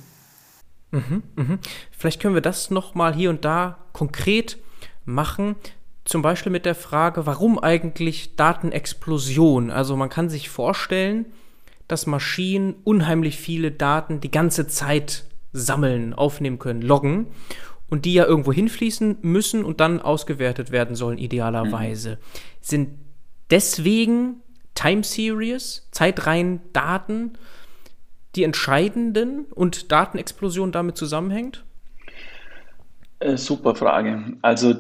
Mhm, 0.93 1.23
mh. 1.37 1.59
Vielleicht 1.91 2.21
können 2.21 2.35
wir 2.35 2.43
das 2.43 2.71
nochmal 2.71 3.15
hier 3.15 3.31
und 3.31 3.45
da 3.45 3.79
konkret 3.93 4.59
machen. 5.05 5.57
Zum 6.05 6.23
Beispiel 6.23 6.51
mit 6.51 6.65
der 6.67 6.75
Frage, 6.75 7.27
warum 7.27 7.59
eigentlich 7.59 8.35
Datenexplosion? 8.37 9.71
Also 9.71 9.97
man 9.97 10.09
kann 10.09 10.29
sich 10.29 10.49
vorstellen, 10.49 11.27
dass 11.87 12.07
Maschinen 12.07 12.75
unheimlich 12.85 13.37
viele 13.37 13.71
Daten 13.71 14.21
die 14.21 14.31
ganze 14.31 14.67
Zeit 14.67 15.25
sammeln, 15.53 16.15
aufnehmen 16.15 16.59
können, 16.59 16.83
loggen 16.83 17.29
und 17.89 18.05
die 18.05 18.15
ja 18.15 18.25
irgendwo 18.25 18.53
hinfließen 18.53 19.19
müssen 19.23 19.65
und 19.65 19.81
dann 19.81 20.01
ausgewertet 20.01 20.71
werden 20.71 20.95
sollen, 20.95 21.19
idealerweise. 21.19 22.11
Mhm. 22.11 22.17
Sind 22.61 22.89
deswegen 23.51 24.43
Time 24.75 25.03
Series, 25.03 25.89
Zeitreihen 25.91 26.61
Daten, 26.73 27.33
die 28.37 28.45
entscheidenden 28.45 29.47
und 29.47 29.91
Datenexplosion 29.91 30.73
damit 30.73 30.97
zusammenhängt? 30.97 31.65
Äh, 33.19 33.37
super 33.37 33.75
Frage. 33.75 34.37
Also 34.41 34.75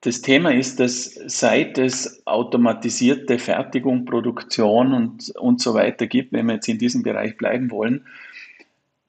das 0.00 0.22
Thema 0.22 0.54
ist, 0.54 0.80
dass 0.80 1.18
seit 1.26 1.76
es 1.76 2.22
automatisierte 2.26 3.38
Fertigung, 3.38 4.04
Produktion 4.04 4.94
und, 4.94 5.30
und 5.36 5.60
so 5.60 5.74
weiter 5.74 6.06
gibt, 6.06 6.32
wenn 6.32 6.46
wir 6.46 6.54
jetzt 6.54 6.68
in 6.68 6.78
diesem 6.78 7.02
Bereich 7.02 7.36
bleiben 7.36 7.70
wollen, 7.70 8.06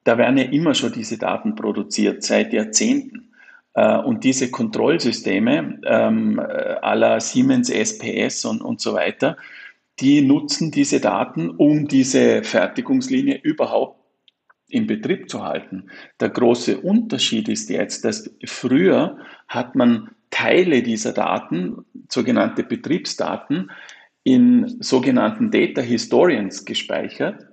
da 0.03 0.17
werden 0.17 0.37
ja 0.37 0.45
immer 0.45 0.73
schon 0.73 0.93
diese 0.93 1.17
Daten 1.17 1.55
produziert, 1.55 2.23
seit 2.23 2.53
Jahrzehnten. 2.53 3.33
Äh, 3.73 3.97
und 3.97 4.23
diese 4.23 4.51
Kontrollsysteme 4.51 5.79
ähm, 5.85 6.39
à 6.39 6.95
la 6.95 7.19
Siemens 7.19 7.69
SPS 7.69 8.45
und, 8.45 8.61
und 8.61 8.81
so 8.81 8.93
weiter, 8.93 9.37
die 9.99 10.21
nutzen 10.21 10.71
diese 10.71 10.99
Daten, 10.99 11.49
um 11.49 11.87
diese 11.87 12.43
Fertigungslinie 12.43 13.39
überhaupt 13.43 13.99
in 14.69 14.87
Betrieb 14.87 15.29
zu 15.29 15.43
halten. 15.43 15.89
Der 16.19 16.29
große 16.29 16.79
Unterschied 16.79 17.49
ist 17.49 17.69
jetzt, 17.69 18.05
dass 18.05 18.29
früher 18.45 19.17
hat 19.47 19.75
man 19.75 20.11
Teile 20.29 20.83
dieser 20.83 21.11
Daten, 21.11 21.85
sogenannte 22.07 22.63
Betriebsdaten, 22.63 23.71
in 24.23 24.77
sogenannten 24.79 25.49
Data 25.49 25.81
Historians 25.81 26.65
gespeichert 26.65 27.48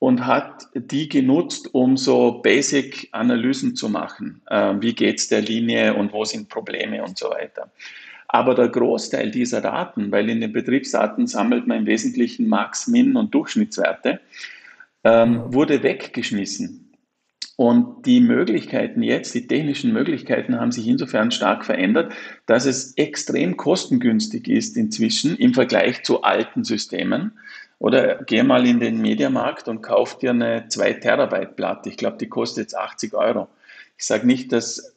und 0.00 0.26
hat 0.26 0.66
die 0.74 1.08
genutzt, 1.08 1.74
um 1.74 1.96
so 1.96 2.40
Basic-Analysen 2.42 3.76
zu 3.76 3.88
machen. 3.88 4.42
Äh, 4.46 4.74
wie 4.80 4.94
geht 4.94 5.18
es 5.18 5.28
der 5.28 5.42
Linie 5.42 5.94
und 5.94 6.12
wo 6.12 6.24
sind 6.24 6.48
Probleme 6.48 7.04
und 7.04 7.18
so 7.18 7.30
weiter. 7.30 7.70
Aber 8.26 8.54
der 8.54 8.68
Großteil 8.68 9.30
dieser 9.30 9.60
Daten, 9.60 10.10
weil 10.10 10.30
in 10.30 10.40
den 10.40 10.52
Betriebsdaten 10.52 11.26
sammelt 11.26 11.66
man 11.66 11.80
im 11.80 11.86
Wesentlichen 11.86 12.48
Max, 12.48 12.88
Min 12.88 13.14
und 13.14 13.34
Durchschnittswerte, 13.34 14.20
ähm, 15.04 15.42
wurde 15.52 15.82
weggeschmissen. 15.82 16.90
Und 17.56 18.06
die 18.06 18.20
Möglichkeiten 18.20 19.02
jetzt, 19.02 19.34
die 19.34 19.46
technischen 19.46 19.92
Möglichkeiten 19.92 20.58
haben 20.58 20.72
sich 20.72 20.88
insofern 20.88 21.30
stark 21.30 21.66
verändert, 21.66 22.14
dass 22.46 22.64
es 22.64 22.94
extrem 22.96 23.58
kostengünstig 23.58 24.48
ist 24.48 24.78
inzwischen 24.78 25.36
im 25.36 25.52
Vergleich 25.52 26.02
zu 26.04 26.22
alten 26.22 26.64
Systemen. 26.64 27.32
Oder 27.80 28.16
geh 28.24 28.42
mal 28.42 28.66
in 28.66 28.78
den 28.78 29.00
Mediamarkt 29.00 29.66
und 29.66 29.80
kauf 29.80 30.18
dir 30.18 30.30
eine 30.30 30.68
2 30.68 30.92
Terabyte 30.94 31.56
Platte. 31.56 31.88
Ich 31.88 31.96
glaube, 31.96 32.18
die 32.18 32.28
kostet 32.28 32.64
jetzt 32.64 32.76
80 32.76 33.14
Euro. 33.14 33.48
Ich 33.96 34.04
sage 34.04 34.26
nicht, 34.26 34.52
dass, 34.52 34.94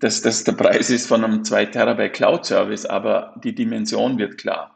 dass 0.00 0.22
das 0.22 0.42
der 0.44 0.52
Preis 0.52 0.88
ist 0.88 1.06
von 1.06 1.22
einem 1.22 1.44
2 1.44 1.66
Terabyte 1.66 2.14
Cloud 2.14 2.46
Service, 2.46 2.86
aber 2.86 3.34
die 3.44 3.54
Dimension 3.54 4.18
wird 4.18 4.38
klar. 4.38 4.74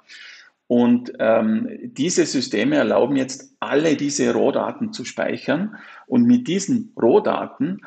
Und 0.66 1.14
ähm, 1.18 1.70
diese 1.83 2.26
Systeme 2.26 2.76
erlauben 2.76 3.16
jetzt 3.16 3.50
alle 3.61 3.96
diese 3.96 4.35
Rohdaten 4.35 4.92
zu 4.92 5.07
speichern. 5.07 5.76
Und 6.07 6.24
mit 6.24 6.48
diesen 6.48 6.92
Rohdaten 7.00 7.87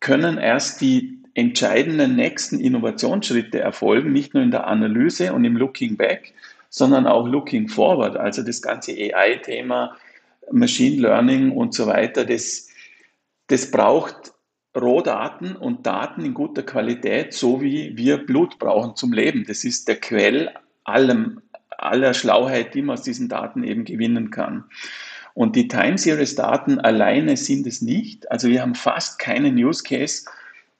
können 0.00 0.36
erst 0.36 0.82
die 0.82 1.22
entscheidenden 1.32 2.16
nächsten 2.16 2.60
Innovationsschritte 2.60 3.60
erfolgen, 3.60 4.12
nicht 4.12 4.34
nur 4.34 4.42
in 4.42 4.50
der 4.50 4.66
Analyse 4.66 5.32
und 5.32 5.44
im 5.46 5.56
Looking 5.56 5.96
Back, 5.96 6.34
sondern 6.68 7.06
auch 7.06 7.26
Looking 7.26 7.68
Forward. 7.68 8.16
Also 8.16 8.42
das 8.42 8.62
ganze 8.62 8.92
AI-Thema, 8.92 9.96
Machine 10.50 11.00
Learning 11.02 11.52
und 11.52 11.74
so 11.74 11.86
weiter, 11.86 12.24
das, 12.24 12.68
das 13.48 13.70
braucht 13.70 14.32
Rohdaten 14.76 15.56
und 15.56 15.86
Daten 15.86 16.24
in 16.24 16.34
guter 16.34 16.62
Qualität, 16.62 17.32
so 17.32 17.62
wie 17.62 17.96
wir 17.96 18.18
Blut 18.18 18.58
brauchen 18.58 18.94
zum 18.94 19.12
Leben. 19.12 19.44
Das 19.46 19.64
ist 19.64 19.88
der 19.88 19.96
Quell 19.96 20.50
allem, 20.84 21.40
aller 21.70 22.14
Schlauheit, 22.14 22.74
die 22.74 22.82
man 22.82 22.94
aus 22.94 23.02
diesen 23.02 23.28
Daten 23.28 23.64
eben 23.64 23.84
gewinnen 23.84 24.30
kann. 24.30 24.64
Und 25.34 25.56
die 25.56 25.68
Time 25.68 25.98
Series 25.98 26.34
Daten 26.34 26.78
alleine 26.78 27.36
sind 27.36 27.66
es 27.66 27.82
nicht. 27.82 28.30
Also 28.30 28.48
wir 28.48 28.62
haben 28.62 28.74
fast 28.74 29.18
keinen 29.18 29.56
Use 29.56 29.82
Case, 29.82 30.24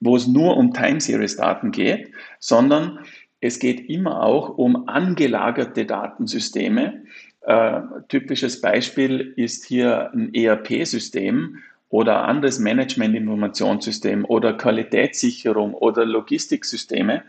wo 0.01 0.17
es 0.17 0.27
nur 0.27 0.57
um 0.57 0.73
Time 0.73 1.01
Series 1.01 1.37
Daten 1.37 1.73
geht, 1.73 2.11
sondern 2.39 3.01
es 3.47 3.59
geht 3.59 3.89
immer 3.89 4.23
auch 4.23 4.59
um 4.59 4.89
angelagerte 4.89 5.87
Datensysteme. 5.87 7.05
Äh, 7.43 7.81
typisches 8.09 8.61
Beispiel 8.61 9.33
ist 9.37 9.65
hier 9.65 10.11
ein 10.13 10.35
ERP-System 10.35 11.59
oder 11.89 12.25
anderes 12.25 12.59
Management-Informationssystem 12.59 14.25
oder 14.25 14.55
Qualitätssicherung 14.55 15.75
oder 15.75 16.05
Logistiksysteme. 16.05 17.23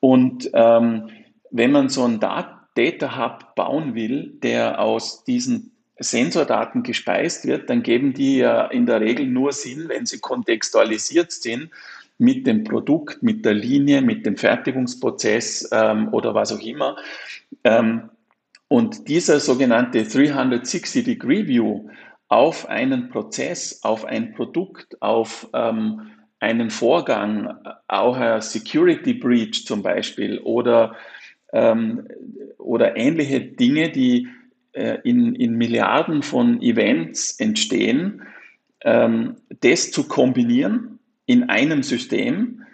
Und 0.00 0.50
ähm, 0.54 1.10
wenn 1.50 1.72
man 1.72 1.90
so 1.90 2.04
ein 2.04 2.20
Dat 2.20 2.48
Data 2.74 3.18
Hub 3.18 3.54
bauen 3.54 3.94
will, 3.94 4.38
der 4.42 4.80
aus 4.80 5.24
diesen 5.24 5.72
Sensordaten 5.98 6.82
gespeist 6.82 7.46
wird, 7.46 7.68
dann 7.68 7.82
geben 7.82 8.14
die 8.14 8.38
ja 8.38 8.66
in 8.66 8.86
der 8.86 9.02
Regel 9.02 9.26
nur 9.26 9.52
Sinn, 9.52 9.88
wenn 9.88 10.06
sie 10.06 10.20
kontextualisiert 10.20 11.32
sind 11.32 11.70
mit 12.20 12.46
dem 12.46 12.64
Produkt, 12.64 13.22
mit 13.22 13.44
der 13.44 13.54
Linie, 13.54 14.02
mit 14.02 14.26
dem 14.26 14.36
Fertigungsprozess 14.36 15.68
ähm, 15.72 16.08
oder 16.12 16.34
was 16.34 16.52
auch 16.52 16.60
immer. 16.60 16.96
Ähm, 17.64 18.10
und 18.68 19.08
dieser 19.08 19.40
sogenannte 19.40 20.02
360-Degree-View 20.02 21.88
auf 22.28 22.68
einen 22.68 23.08
Prozess, 23.08 23.82
auf 23.82 24.04
ein 24.04 24.34
Produkt, 24.34 25.00
auf 25.02 25.48
ähm, 25.54 26.10
einen 26.38 26.70
Vorgang, 26.70 27.54
auch 27.88 28.16
ein 28.16 28.42
Security 28.42 29.14
Breach 29.14 29.64
zum 29.64 29.82
Beispiel 29.82 30.38
oder 30.38 30.94
ähm, 31.52 32.06
oder 32.58 32.96
ähnliche 32.96 33.40
Dinge, 33.40 33.90
die 33.90 34.28
äh, 34.72 34.98
in, 35.04 35.34
in 35.34 35.54
Milliarden 35.56 36.22
von 36.22 36.60
Events 36.62 37.40
entstehen, 37.40 38.22
ähm, 38.82 39.36
das 39.60 39.90
zu 39.90 40.06
kombinieren 40.06 40.99
in 41.30 41.48
einem 41.48 41.84
System, 41.84 42.64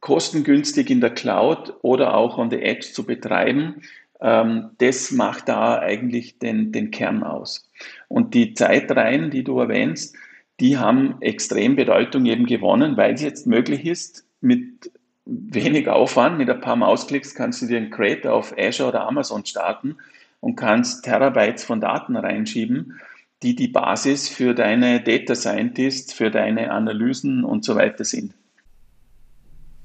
kostengünstig 0.00 0.90
in 0.90 1.00
der 1.00 1.08
Cloud 1.08 1.72
oder 1.80 2.14
auch 2.14 2.36
on 2.36 2.50
the 2.50 2.60
Edge 2.60 2.88
zu 2.92 3.06
betreiben, 3.06 3.76
ähm, 4.20 4.72
das 4.76 5.10
macht 5.10 5.48
da 5.48 5.78
eigentlich 5.78 6.38
den, 6.38 6.70
den 6.70 6.90
Kern 6.90 7.22
aus. 7.22 7.66
Und 8.08 8.34
die 8.34 8.52
Zeitreihen, 8.52 9.30
die 9.30 9.42
du 9.42 9.58
erwähnst, 9.58 10.14
die 10.60 10.76
haben 10.76 11.14
extrem 11.22 11.76
Bedeutung 11.76 12.26
eben 12.26 12.44
gewonnen, 12.44 12.98
weil 12.98 13.14
es 13.14 13.22
jetzt 13.22 13.46
möglich 13.46 13.86
ist, 13.86 14.26
mit 14.42 14.92
wenig 15.24 15.88
Aufwand. 15.88 16.36
Mit 16.36 16.50
ein 16.50 16.60
paar 16.60 16.76
Mausklicks 16.76 17.34
kannst 17.34 17.62
du 17.62 17.66
dir 17.66 17.78
einen 17.78 17.90
Creator 17.90 18.34
auf 18.34 18.54
Azure 18.58 18.90
oder 18.90 19.08
Amazon 19.08 19.46
starten 19.46 19.96
und 20.40 20.56
kannst 20.56 21.06
Terabytes 21.06 21.64
von 21.64 21.80
Daten 21.80 22.16
reinschieben, 22.16 23.00
die 23.42 23.54
die 23.54 23.68
Basis 23.68 24.28
für 24.28 24.54
deine 24.54 25.00
Data 25.00 25.34
Scientists, 25.34 26.12
für 26.12 26.30
deine 26.30 26.70
Analysen 26.70 27.44
und 27.44 27.64
so 27.64 27.76
weiter 27.76 28.04
sind. 28.04 28.34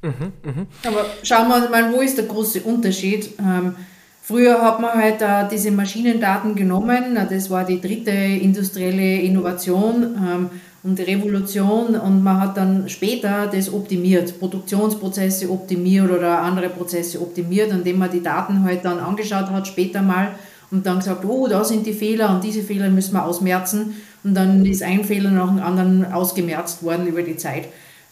Mhm, 0.01 0.33
mh. 0.43 0.65
Aber 0.87 1.05
schauen 1.23 1.47
wir 1.47 1.69
mal, 1.69 1.93
wo 1.93 2.01
ist 2.01 2.17
der 2.17 2.25
große 2.25 2.61
Unterschied? 2.61 3.29
Ähm, 3.39 3.75
früher 4.21 4.61
hat 4.61 4.81
man 4.81 4.93
halt 4.93 5.21
äh, 5.21 5.47
diese 5.49 5.71
Maschinendaten 5.71 6.55
genommen, 6.55 7.15
das 7.29 7.49
war 7.49 7.63
die 7.63 7.79
dritte 7.79 8.11
industrielle 8.11 9.21
Innovation. 9.21 10.15
Ähm, 10.17 10.49
und 10.83 10.99
die 10.99 11.03
Revolution 11.03 11.95
und 11.95 12.23
man 12.23 12.41
hat 12.41 12.57
dann 12.57 12.89
später 12.89 13.47
das 13.47 13.73
optimiert, 13.73 14.37
Produktionsprozesse 14.37 15.49
optimiert 15.49 16.11
oder 16.11 16.41
andere 16.41 16.67
Prozesse 16.67 17.21
optimiert, 17.21 17.71
indem 17.71 17.99
man 17.99 18.11
die 18.11 18.21
Daten 18.21 18.63
halt 18.63 18.83
dann 18.83 18.99
angeschaut 18.99 19.49
hat 19.49 19.65
später 19.65 20.01
mal 20.01 20.35
und 20.73 20.87
dann 20.87 20.97
gesagt, 20.97 21.23
oh, 21.23 21.47
da 21.47 21.63
sind 21.63 21.85
die 21.85 21.93
Fehler 21.93 22.33
und 22.33 22.43
diese 22.43 22.63
Fehler 22.63 22.89
müssen 22.89 23.13
wir 23.13 23.23
ausmerzen 23.23 23.95
und 24.23 24.33
dann 24.33 24.65
ist 24.65 24.81
ein 24.81 25.03
Fehler 25.03 25.29
nach 25.29 25.47
dem 25.47 25.61
anderen 25.61 26.11
ausgemerzt 26.11 26.81
worden 26.81 27.05
über 27.05 27.21
die 27.21 27.37
Zeit. 27.37 27.67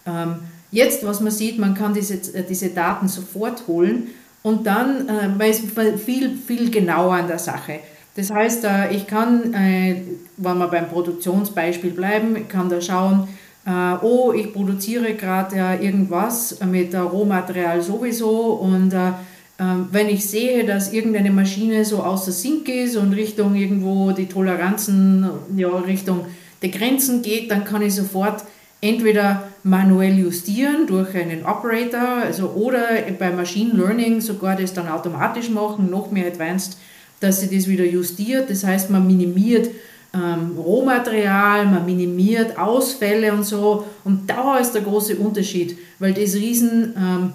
Ähm, 0.05 0.35
jetzt, 0.69 1.03
was 1.03 1.21
man 1.21 1.31
sieht, 1.31 1.57
man 1.57 1.73
kann 1.73 1.95
diese, 1.95 2.17
diese 2.17 2.69
Daten 2.69 3.07
sofort 3.07 3.67
holen 3.67 4.09
und 4.43 4.67
dann, 4.67 5.09
äh, 5.09 5.27
man 5.27 5.49
ist 5.49 5.63
viel, 6.05 6.37
viel 6.37 6.69
genauer 6.69 7.15
an 7.15 7.27
der 7.27 7.39
Sache. 7.39 7.79
Das 8.15 8.29
heißt, 8.29 8.63
äh, 8.65 8.93
ich 8.93 9.07
kann, 9.07 9.55
äh, 9.55 10.03
wenn 10.37 10.57
wir 10.59 10.67
beim 10.67 10.87
Produktionsbeispiel 10.87 11.91
bleiben, 11.91 12.47
kann 12.47 12.69
da 12.69 12.79
schauen, 12.79 13.27
äh, 13.65 13.95
oh, 14.03 14.33
ich 14.33 14.53
produziere 14.53 15.15
gerade 15.15 15.55
irgendwas 15.81 16.59
mit 16.63 16.93
Rohmaterial 16.93 17.81
sowieso 17.81 18.53
und 18.53 18.93
äh, 18.93 19.13
wenn 19.91 20.09
ich 20.09 20.27
sehe, 20.27 20.65
dass 20.65 20.91
irgendeine 20.91 21.29
Maschine 21.29 21.85
so 21.85 22.01
außer 22.01 22.31
Sync 22.31 22.67
ist 22.67 22.95
und 22.95 23.13
Richtung 23.13 23.53
irgendwo 23.55 24.11
die 24.11 24.25
Toleranzen, 24.25 25.29
ja, 25.55 25.69
Richtung 25.69 26.25
der 26.63 26.69
Grenzen 26.69 27.21
geht, 27.21 27.51
dann 27.51 27.63
kann 27.63 27.83
ich 27.83 27.93
sofort 27.93 28.43
entweder 28.81 29.47
manuell 29.63 30.17
justieren 30.17 30.87
durch 30.87 31.15
einen 31.15 31.45
Operator, 31.45 32.23
also 32.23 32.49
oder 32.49 32.87
bei 33.19 33.31
Machine 33.31 33.73
Learning 33.73 34.19
sogar 34.21 34.55
das 34.55 34.73
dann 34.73 34.87
automatisch 34.87 35.49
machen, 35.49 35.91
noch 35.91 36.11
mehr 36.11 36.27
advanced, 36.27 36.77
dass 37.19 37.41
sie 37.41 37.55
das 37.55 37.67
wieder 37.67 37.85
justiert. 37.85 38.49
Das 38.49 38.63
heißt, 38.63 38.89
man 38.89 39.05
minimiert 39.05 39.69
ähm, 40.13 40.57
Rohmaterial, 40.57 41.67
man 41.67 41.85
minimiert 41.85 42.57
Ausfälle 42.57 43.31
und 43.31 43.43
so. 43.43 43.85
Und 44.03 44.27
da 44.27 44.57
ist 44.57 44.73
der 44.73 44.81
große 44.81 45.15
Unterschied, 45.17 45.77
weil 45.99 46.13
das 46.13 46.33
riesen 46.33 46.95
ähm, 46.97 47.33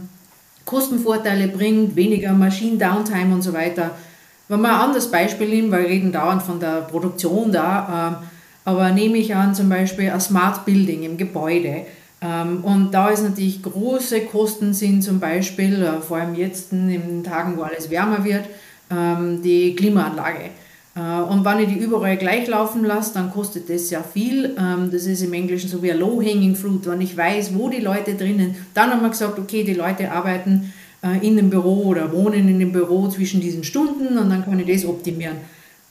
Kostenvorteile 0.66 1.48
bringt, 1.48 1.96
weniger 1.96 2.32
Maschinen-Downtime 2.32 3.32
und 3.32 3.40
so 3.40 3.54
weiter. 3.54 3.92
Wenn 4.48 4.60
wir 4.60 4.68
ein 4.68 4.80
anderes 4.80 5.10
Beispiel 5.10 5.48
nehmen, 5.48 5.72
weil 5.72 5.84
wir 5.84 5.88
reden 5.88 6.12
dauernd 6.12 6.42
von 6.42 6.60
der 6.60 6.82
Produktion 6.82 7.50
da, 7.50 8.20
ähm, 8.20 8.28
aber 8.64 8.90
nehme 8.90 9.16
ich 9.16 9.34
an 9.34 9.54
zum 9.54 9.68
Beispiel 9.68 10.10
ein 10.10 10.20
Smart 10.20 10.66
Building 10.66 11.04
im 11.04 11.16
Gebäude. 11.16 11.86
Ähm, 12.20 12.64
und 12.64 12.92
da 12.92 13.10
ist 13.10 13.22
natürlich 13.22 13.62
große 13.62 14.22
Kosten 14.22 14.74
sind 14.74 15.02
zum 15.02 15.20
Beispiel, 15.20 15.82
äh, 15.82 16.00
vor 16.00 16.18
allem 16.18 16.34
jetzt 16.34 16.72
in 16.72 16.88
den 16.88 17.24
Tagen, 17.24 17.56
wo 17.56 17.62
alles 17.62 17.90
wärmer 17.90 18.24
wird, 18.24 18.44
ähm, 18.90 19.40
die 19.42 19.74
Klimaanlage. 19.74 20.50
Äh, 20.96 21.20
und 21.20 21.44
wenn 21.44 21.60
ich 21.60 21.68
die 21.68 21.78
überall 21.78 22.16
gleich 22.16 22.48
laufen 22.48 22.84
lasse, 22.84 23.14
dann 23.14 23.30
kostet 23.30 23.68
das 23.68 23.88
sehr 23.88 24.02
viel. 24.02 24.56
Ähm, 24.58 24.90
das 24.90 25.04
ist 25.04 25.22
im 25.22 25.32
Englischen 25.34 25.68
so 25.68 25.82
wie 25.82 25.92
ein 25.92 25.98
Low-Hanging 25.98 26.56
Fruit. 26.56 26.86
Wenn 26.86 27.02
ich 27.02 27.16
weiß, 27.16 27.54
wo 27.54 27.68
die 27.68 27.80
Leute 27.80 28.14
drinnen, 28.14 28.56
dann 28.74 28.90
haben 28.90 29.02
wir 29.02 29.10
gesagt, 29.10 29.38
okay, 29.38 29.62
die 29.62 29.74
Leute 29.74 30.10
arbeiten 30.10 30.72
äh, 31.02 31.24
in 31.26 31.36
dem 31.36 31.50
Büro 31.50 31.84
oder 31.84 32.10
wohnen 32.12 32.48
in 32.48 32.58
dem 32.58 32.72
Büro 32.72 33.08
zwischen 33.08 33.40
diesen 33.40 33.62
Stunden 33.62 34.16
und 34.18 34.30
dann 34.30 34.44
kann 34.44 34.58
ich 34.58 34.66
das 34.66 34.88
optimieren. 34.88 35.36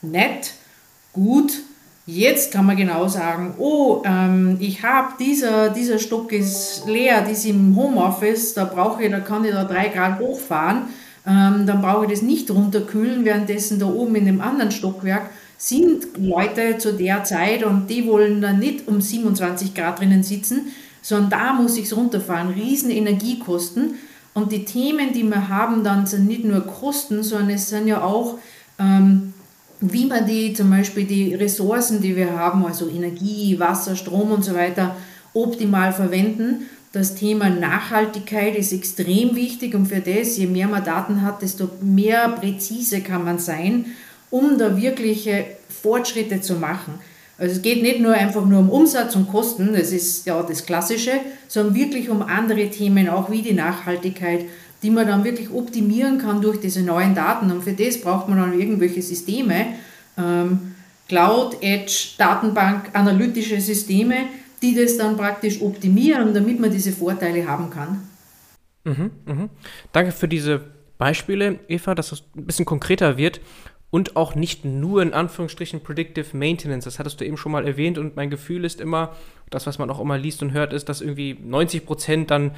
Nett, 0.02 0.54
gut. 1.14 1.54
Jetzt 2.08 2.54
kann 2.54 2.68
man 2.68 2.78
genau 2.78 3.08
sagen, 3.08 3.56
oh, 3.58 4.04
ähm, 4.06 4.58
ich 4.60 4.84
habe 4.84 5.14
dieser, 5.20 5.70
dieser 5.70 5.98
Stock 5.98 6.32
ist 6.32 6.84
leer, 6.86 7.24
die 7.24 7.32
ist 7.32 7.48
im 7.48 7.76
Homeoffice, 7.76 8.54
da 8.54 8.66
brauche 8.66 9.04
ich, 9.04 9.10
da 9.10 9.22
kann 9.22 9.44
ich 9.44 9.52
da 9.52 9.64
drei 9.64 9.88
Grad 9.88 10.20
hochfahren 10.20 10.84
ähm, 11.28 11.66
dann 11.66 11.82
brauche 11.82 12.06
ich 12.06 12.12
das 12.12 12.22
nicht 12.22 12.52
runterkühlen, 12.52 13.26
währenddessen 13.26 13.80
da 13.80 13.88
oben 13.88 14.16
in 14.16 14.26
dem 14.26 14.42
anderen 14.42 14.72
Stockwerk 14.72 15.30
sind 15.58 16.18
Leute 16.18 16.78
zu 16.78 16.94
der 16.94 17.24
Zeit 17.24 17.64
und 17.64 17.88
die 17.90 18.06
wollen 18.06 18.42
dann 18.42 18.60
nicht 18.60 18.88
um 18.88 19.02
27 19.02 19.74
Grad 19.74 20.00
drinnen 20.00 20.24
sitzen, 20.24 20.68
sondern 21.02 21.30
da 21.30 21.54
muss 21.54 21.78
ich 21.78 21.86
es 21.86 21.96
runterfahren. 21.96 22.50
Riesen 22.50 22.92
Energiekosten. 22.92 23.96
Und 24.34 24.52
die 24.52 24.66
Themen, 24.66 25.14
die 25.14 25.24
wir 25.24 25.48
haben, 25.48 25.84
dann 25.84 26.06
sind 26.06 26.28
nicht 26.28 26.44
nur 26.44 26.62
Kosten, 26.62 27.24
sondern 27.24 27.52
es 27.52 27.70
sind 27.70 27.88
ja 27.88 28.04
auch, 28.04 28.38
ähm, 28.78 29.34
wie 29.80 30.06
man 30.06 30.26
die 30.26 30.54
zum 30.54 30.70
Beispiel 30.70 31.06
die 31.06 31.36
Ressourcen, 31.36 32.02
die 32.02 32.16
wir 32.16 32.38
haben, 32.38 32.66
also 32.66 32.90
Energie, 32.90 33.58
Wasser, 33.60 33.96
Strom 33.96 34.32
und 34.32 34.44
so 34.44 34.54
weiter, 34.54 34.96
optimal 35.34 35.94
verwenden. 35.94 36.66
Das 36.96 37.14
Thema 37.14 37.50
Nachhaltigkeit 37.50 38.56
ist 38.56 38.72
extrem 38.72 39.36
wichtig 39.36 39.76
und 39.76 39.88
für 39.88 40.00
das, 40.00 40.38
je 40.38 40.48
mehr 40.48 40.70
man 40.70 40.82
Daten 40.82 41.24
hat, 41.24 41.42
desto 41.42 41.70
mehr 41.82 42.30
präzise 42.30 43.02
kann 43.02 43.26
man 43.26 43.38
sein, 43.38 43.88
um 44.30 44.58
da 44.58 44.78
wirkliche 44.78 45.44
Fortschritte 45.68 46.40
zu 46.40 46.54
machen. 46.54 46.94
Also 47.38 47.58
es 47.58 47.62
geht 47.62 47.82
nicht 47.82 48.00
nur 48.00 48.14
einfach 48.14 48.46
nur 48.46 48.60
um 48.60 48.70
Umsatz 48.70 49.14
und 49.18 49.30
Kosten, 49.30 49.74
das 49.74 49.92
ist 49.92 50.26
ja 50.26 50.42
das 50.42 50.66
Klassische, 50.66 51.12
sondern 51.50 51.76
wirklich 51.76 52.10
um 52.10 52.22
andere 52.22 52.70
Themen, 52.70 53.10
auch 53.10 53.30
wie 53.30 53.42
die 53.42 53.52
Nachhaltigkeit, 53.52 54.46
die 54.82 54.90
man 54.90 55.06
dann 55.06 55.26
wirklich 55.26 55.52
optimieren 55.52 56.18
kann 56.18 56.42
durch 56.42 56.62
diese 56.62 56.82
neuen 56.82 57.14
Daten. 57.14 57.52
Und 57.52 57.66
für 57.66 57.74
das 57.74 58.00
braucht 58.00 58.30
man 58.30 58.38
dann 58.38 58.58
irgendwelche 58.58 59.02
Systeme, 59.02 59.66
ähm, 60.18 60.76
Cloud, 61.10 61.58
Edge, 61.60 62.12
Datenbank, 62.18 62.92
analytische 62.94 63.60
Systeme, 63.60 64.16
die 64.62 64.76
das 64.76 64.98
dann 64.98 65.18
praktisch 65.18 65.62
optimieren, 65.62 66.34
damit 66.34 66.60
man 66.60 66.72
diese 66.72 66.92
Vorteile 66.92 67.48
haben 67.48 67.70
kann. 67.70 68.08
Mhm, 68.84 69.12
mh. 69.26 69.50
Danke 69.92 70.12
für 70.12 70.28
diese 70.28 70.62
Beispiele, 70.98 71.60
Eva, 71.68 71.96
dass 71.96 72.12
es 72.12 72.24
ein 72.36 72.46
bisschen 72.46 72.66
konkreter 72.66 73.18
wird 73.18 73.42
und 73.90 74.16
auch 74.16 74.36
nicht 74.36 74.66
nur 74.66 75.02
in 75.02 75.14
Anführungsstrichen 75.14 75.82
Predictive 75.82 76.36
Maintenance. 76.36 76.86
Das 76.86 77.00
hattest 77.00 77.20
du 77.20 77.26
eben 77.26 77.38
schon 77.38 77.52
mal 77.52 77.68
erwähnt 77.68 77.98
und 77.98 78.16
mein 78.16 78.30
Gefühl 78.30 78.66
ist 78.66 78.82
immer, 78.82 79.16
das, 79.50 79.68
was 79.68 79.80
man 79.80 79.90
auch 79.90 80.00
immer 80.00 80.18
liest 80.18 80.42
und 80.42 80.54
hört, 80.54 80.74
ist, 80.74 80.90
dass 80.90 81.02
irgendwie 81.02 81.38
90 81.42 81.86
Prozent 81.86 82.32
dann 82.32 82.52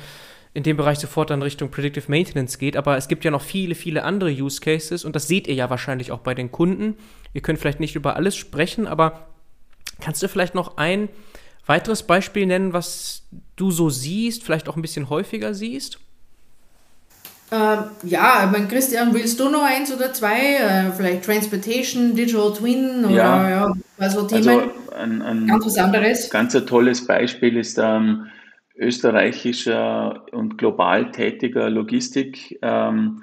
in 0.54 0.64
dem 0.64 0.78
Bereich 0.78 0.98
sofort 0.98 1.30
dann 1.30 1.42
Richtung 1.42 1.70
Predictive 1.70 2.10
Maintenance 2.10 2.58
geht. 2.58 2.78
Aber 2.78 2.98
es 2.98 3.08
gibt 3.08 3.24
ja 3.24 3.32
noch 3.32 3.42
viele, 3.42 3.76
viele 3.76 4.04
andere 4.04 4.32
Use 4.32 4.62
Cases 4.62 5.06
und 5.06 5.16
das 5.16 5.28
seht 5.28 5.48
ihr 5.48 5.54
ja 5.54 5.70
wahrscheinlich 5.70 6.12
auch 6.12 6.20
bei 6.20 6.34
den 6.34 6.52
Kunden. 6.52 6.96
Ihr 7.34 7.42
könnt 7.42 7.60
vielleicht 7.60 7.80
nicht 7.80 7.96
über 7.96 8.16
alles 8.16 8.36
sprechen, 8.36 8.88
aber 8.88 9.28
kannst 10.00 10.24
du 10.24 10.28
vielleicht 10.28 10.56
noch 10.56 10.78
ein 10.78 11.10
weiteres 11.68 12.04
Beispiel 12.04 12.46
nennen, 12.46 12.74
was 12.74 13.24
du 13.56 13.72
so 13.72 13.90
siehst, 13.90 14.44
vielleicht 14.44 14.70
auch 14.70 14.76
ein 14.76 14.82
bisschen 14.82 15.10
häufiger 15.10 15.54
siehst? 15.54 16.00
Ähm, 17.50 17.86
ja, 18.04 18.46
ich 18.46 18.52
meine, 18.52 18.68
Christian, 18.68 19.14
willst 19.14 19.40
du 19.40 19.50
noch 19.50 19.64
eins 19.64 19.94
oder 19.94 20.12
zwei? 20.12 20.56
Äh, 20.56 20.92
vielleicht 20.92 21.24
Transportation, 21.24 22.14
Digital 22.14 22.54
Twin 22.54 23.06
oder 23.06 23.16
ja, 23.16 23.50
ja 23.50 23.74
also 23.98 24.28
Themen? 24.28 24.50
Also 24.50 24.72
ein, 24.98 25.22
ein 25.22 25.48
ganz 25.48 25.66
was 25.66 25.78
anderes. 25.78 26.30
Ganz 26.30 26.56
ein 26.56 26.68
tolles 26.68 27.06
Beispiel 27.08 27.56
ist 27.56 27.80
ein 27.80 28.04
ähm, 28.04 28.28
österreichischer 28.78 30.26
und 30.34 30.58
global 30.58 31.12
tätiger 31.12 31.70
Logistikhersteller, 31.70 33.22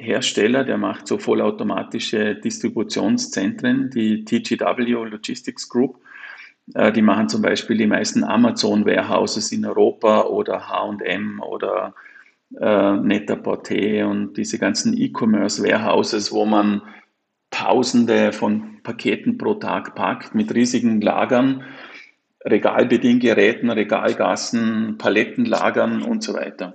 ähm, 0.00 0.66
der 0.66 0.78
macht 0.78 1.06
so 1.06 1.18
vollautomatische 1.18 2.34
Distributionszentren, 2.36 3.90
die 3.90 4.24
TGW 4.24 5.04
Logistics 5.10 5.68
Group. 5.68 5.98
Äh, 6.74 6.92
die 6.92 7.02
machen 7.02 7.28
zum 7.28 7.42
Beispiel 7.42 7.76
die 7.76 7.86
meisten 7.86 8.24
Amazon-Warehouses 8.24 9.52
in 9.52 9.64
Europa 9.64 10.22
oder 10.24 10.68
HM 10.68 11.40
oder 11.40 11.94
äh, 12.58 12.92
Net-a-Porter 12.96 14.08
und 14.08 14.36
diese 14.36 14.58
ganzen 14.58 14.96
E-Commerce-Warehouses, 14.96 16.32
wo 16.32 16.44
man 16.44 16.82
Tausende 17.50 18.32
von 18.32 18.82
Paketen 18.82 19.38
pro 19.38 19.54
Tag 19.54 19.94
packt 19.94 20.34
mit 20.34 20.52
riesigen 20.54 21.00
Lagern, 21.00 21.62
Regalbediengeräten, 22.44 23.70
Regalgassen, 23.70 24.98
Palettenlagern 24.98 26.02
und 26.02 26.22
so 26.22 26.34
weiter. 26.34 26.74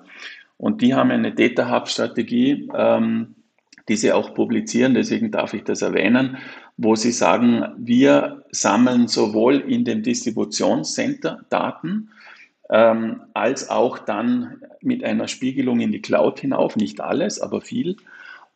Und 0.57 0.81
die 0.81 0.95
haben 0.95 1.11
eine 1.11 1.33
Data 1.33 1.69
Hub-Strategie, 1.69 2.69
ähm, 2.73 3.35
die 3.89 3.95
sie 3.95 4.11
auch 4.11 4.33
publizieren, 4.33 4.93
deswegen 4.93 5.31
darf 5.31 5.53
ich 5.53 5.63
das 5.63 5.81
erwähnen, 5.81 6.37
wo 6.77 6.95
sie 6.95 7.11
sagen, 7.11 7.65
wir 7.77 8.40
sammeln 8.51 9.07
sowohl 9.07 9.57
in 9.59 9.85
dem 9.85 10.03
Distributionscenter 10.03 11.45
Daten, 11.49 12.09
ähm, 12.69 13.21
als 13.33 13.69
auch 13.69 13.97
dann 13.99 14.61
mit 14.81 15.03
einer 15.03 15.27
Spiegelung 15.27 15.79
in 15.79 15.91
die 15.91 16.01
Cloud 16.01 16.39
hinauf, 16.39 16.75
nicht 16.75 17.01
alles, 17.01 17.41
aber 17.41 17.61
viel. 17.61 17.97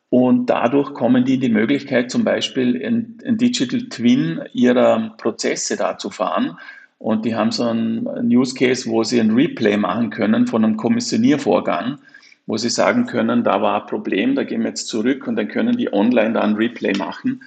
Und 0.10 0.50
dadurch 0.50 0.94
kommen 0.94 1.26
die 1.26 1.36
in 1.36 1.42
die 1.42 1.50
Möglichkeit, 1.50 2.12
zum 2.12 2.24
Beispiel 2.24 2.82
ein, 2.86 3.18
ein 3.26 3.38
Digital 3.38 3.90
Twin 3.90 4.42
ihrer 4.54 5.16
Prozesse 5.18 5.76
da 5.76 5.98
zu 5.98 6.10
fahren. 6.10 6.58
Und 6.98 7.26
die 7.26 7.36
haben 7.36 7.52
so 7.52 7.64
einen 7.64 8.08
Use 8.32 8.56
Case, 8.56 8.90
wo 8.90 9.04
sie 9.04 9.20
ein 9.20 9.32
Replay 9.32 9.78
machen 9.78 10.10
können 10.12 10.48
von 10.48 10.64
einem 10.64 10.78
Kommissioniervorgang 10.78 12.00
wo 12.48 12.58
sie 12.58 12.70
sagen 12.70 13.06
können, 13.06 13.44
da 13.44 13.62
war 13.62 13.82
ein 13.82 13.88
Problem, 13.88 14.36
da 14.36 14.44
gehen 14.44 14.62
wir 14.62 14.70
jetzt 14.70 14.88
zurück 14.88 15.28
und 15.28 15.36
dann 15.36 15.48
können 15.48 15.78
die 15.78 15.92
online 15.92 16.34
da 16.34 16.42
ein 16.42 16.56
Replay 16.56 16.94
machen. 16.94 17.44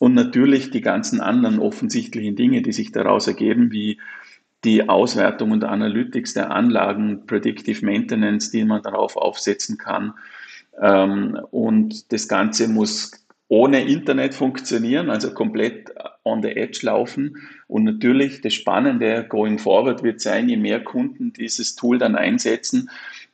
Und 0.00 0.14
natürlich 0.14 0.70
die 0.70 0.80
ganzen 0.80 1.20
anderen 1.20 1.58
offensichtlichen 1.58 2.34
Dinge, 2.34 2.62
die 2.62 2.72
sich 2.72 2.90
daraus 2.90 3.26
ergeben, 3.26 3.70
wie 3.70 3.98
die 4.64 4.88
Auswertung 4.88 5.50
und 5.50 5.62
Analytics 5.62 6.32
der 6.32 6.50
Anlagen, 6.50 7.26
Predictive 7.26 7.84
Maintenance, 7.84 8.50
die 8.50 8.64
man 8.64 8.82
darauf 8.82 9.18
aufsetzen 9.18 9.76
kann. 9.76 10.14
Ähm, 10.80 11.38
und 11.50 12.10
das 12.12 12.28
Ganze 12.28 12.66
muss 12.66 13.12
ohne 13.48 13.82
Internet 13.82 14.32
funktionieren, 14.32 15.10
also 15.10 15.34
komplett 15.34 15.92
on 16.24 16.40
the 16.40 16.48
edge 16.48 16.78
laufen. 16.80 17.36
Und 17.66 17.84
natürlich 17.84 18.40
das 18.40 18.54
Spannende 18.54 19.26
going 19.28 19.58
forward 19.58 20.02
wird 20.02 20.22
sein, 20.22 20.48
je 20.48 20.56
mehr 20.56 20.82
Kunden 20.82 21.34
dieses 21.34 21.76
Tool 21.76 21.98
dann 21.98 22.16
einsetzen, 22.16 22.88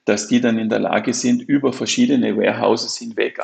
dass 0.04 0.26
die 0.26 0.40
dann 0.40 0.58
in 0.58 0.68
der 0.68 0.80
Lage 0.80 1.14
sind, 1.14 1.42
über 1.42 1.72
verschiedene 1.72 2.36
Warehouses 2.36 2.96
hinweg 2.96 3.38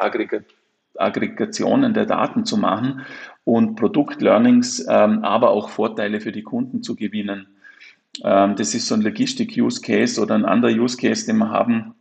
Aggregationen 0.97 1.95
der 1.95 2.07
Daten 2.07 2.45
zu 2.45 2.57
machen 2.57 3.03
und 3.45 3.77
Produktlearnings, 3.77 4.87
ähm, 4.89 5.25
aber 5.25 5.51
auch 5.51 5.69
Vorteile 5.69 6.21
für 6.21 6.33
die 6.33 6.43
Kunden 6.43 6.83
zu 6.83 6.97
gewinnen. 6.97 7.47
Ähm, 8.25 8.57
das 8.57 8.75
ist 8.75 8.87
so 8.89 8.95
ein 8.95 9.03
Logistik-Use-Case 9.03 10.21
oder 10.21 10.35
ein 10.35 10.45
anderer 10.45 10.73
Use-Case, 10.73 11.27
den 11.27 11.39
wir 11.39 11.51
haben, 11.51 11.95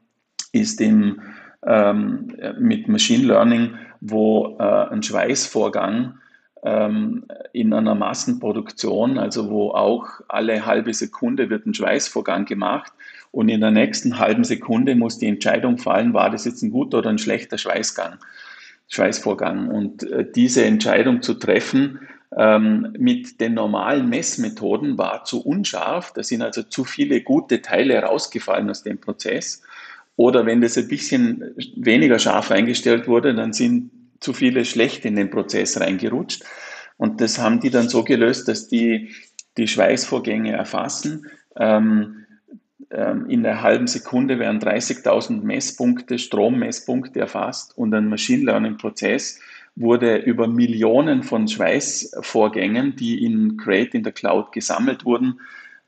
ist 0.52 0.82
im, 0.82 1.22
ähm, 1.66 2.36
mit 2.60 2.88
Machine 2.88 3.26
Learning, 3.26 3.76
wo 4.02 4.58
äh, 4.60 4.64
ein 4.64 5.04
Schweißvorgang 5.04 6.16
ähm, 6.64 7.26
in 7.54 7.74
einer 7.74 7.96
Massenproduktion, 7.96 9.18
also 9.18 9.50
wo 9.50 9.72
auch 9.72 10.06
alle 10.28 10.66
halbe 10.66 10.94
Sekunde 10.94 11.50
wird 11.50 11.66
ein 11.66 11.74
Schweißvorgang 11.74 12.46
gemacht 12.46 12.92
und 13.32 13.50
in 13.50 13.62
der 13.62 13.72
nächsten 13.72 14.20
halben 14.20 14.44
Sekunde 14.44 14.96
muss 14.96 15.18
die 15.18 15.28
Entscheidung 15.28 15.78
fallen, 15.78 16.14
war 16.14 16.30
das 16.30 16.46
jetzt 16.46 16.62
ein 16.62 16.72
guter 16.72 17.00
oder 17.00 17.10
ein 17.10 17.18
schlechter 17.18 17.58
Schweißgang, 17.58 18.18
Schweißvorgang. 18.92 19.70
Und 19.70 20.04
äh, 20.04 20.30
diese 20.30 20.64
Entscheidung 20.66 21.22
zu 21.22 21.34
treffen 21.34 22.00
ähm, 22.38 22.94
mit 22.98 23.42
den 23.42 23.54
normalen 23.56 24.10
Messmethoden 24.10 24.98
war 24.98 25.24
zu 25.26 25.44
unscharf. 25.44 26.14
Da 26.14 26.24
sind 26.24 26.42
also 26.42 26.64
zu 26.64 26.84
viele 26.84 27.22
gute 27.22 27.62
Teile 27.62 28.00
rausgefallen 28.00 28.70
aus 28.70 28.84
dem 28.84 29.00
Prozess. 29.00 29.64
Oder 30.18 30.46
wenn 30.46 30.62
das 30.62 30.78
ein 30.78 30.88
bisschen 30.88 31.56
weniger 31.76 32.20
scharf 32.20 32.52
eingestellt 32.52 33.08
wurde, 33.08 33.34
dann 33.34 33.54
sind 33.54 33.92
zu 34.20 34.34
viele 34.34 34.66
schlecht 34.66 35.06
in 35.06 35.16
den 35.16 35.32
Prozess 35.32 35.80
reingerutscht. 35.80 36.44
Und 36.98 37.22
das 37.22 37.40
haben 37.40 37.60
die 37.60 37.72
dann 37.72 37.90
so 37.90 38.04
gelöst, 38.04 38.48
dass 38.48 38.68
die 38.68 39.16
die 39.58 39.68
Schweißvorgänge 39.68 40.52
erfassen. 40.52 41.28
Ähm, 41.58 42.21
in 42.94 43.46
einer 43.46 43.62
halben 43.62 43.88
Sekunde 43.88 44.38
werden 44.38 44.60
30.000 44.60 45.44
Messpunkte, 45.44 46.20
Strommesspunkte 46.20 47.22
erfasst 47.22 47.78
und 47.78 47.94
ein 47.94 48.10
Machine 48.10 48.44
Learning-Prozess 48.44 49.40
wurde 49.76 50.18
über 50.18 50.48
Millionen 50.48 51.24
von 51.24 51.48
Schweißvorgängen, 51.48 52.96
die 52.96 53.24
in 53.24 53.58
Crate 53.58 53.96
in 53.96 54.04
der 54.04 54.12
Cloud 54.12 54.52
gesammelt 54.52 55.06
wurden, 55.06 55.40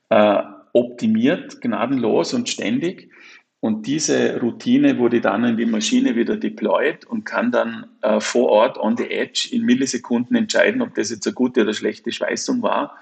äh, 0.09 0.41
optimiert, 0.71 1.61
gnadenlos 1.61 2.33
und 2.33 2.49
ständig. 2.49 3.09
Und 3.59 3.87
diese 3.87 4.41
Routine 4.41 4.97
wurde 4.97 5.21
dann 5.21 5.45
in 5.45 5.57
die 5.57 5.65
Maschine 5.65 6.15
wieder 6.15 6.35
deployed 6.35 7.05
und 7.05 7.23
kann 7.23 7.51
dann 7.51 7.87
äh, 8.01 8.19
vor 8.19 8.49
Ort 8.49 8.77
on 8.77 8.97
the 8.97 9.09
edge 9.09 9.49
in 9.51 9.63
Millisekunden 9.63 10.35
entscheiden, 10.35 10.81
ob 10.81 10.95
das 10.95 11.11
jetzt 11.11 11.27
eine 11.27 11.33
gute 11.33 11.61
oder 11.61 11.73
schlechte 11.73 12.11
Schweißung 12.11 12.61
war. 12.61 12.97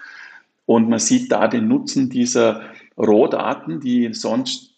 Und 0.66 0.88
man 0.88 1.00
sieht 1.00 1.32
da 1.32 1.48
den 1.48 1.68
Nutzen 1.68 2.10
dieser 2.10 2.64
Rohdaten, 3.02 3.80
die 3.80 4.14
sonst 4.14 4.76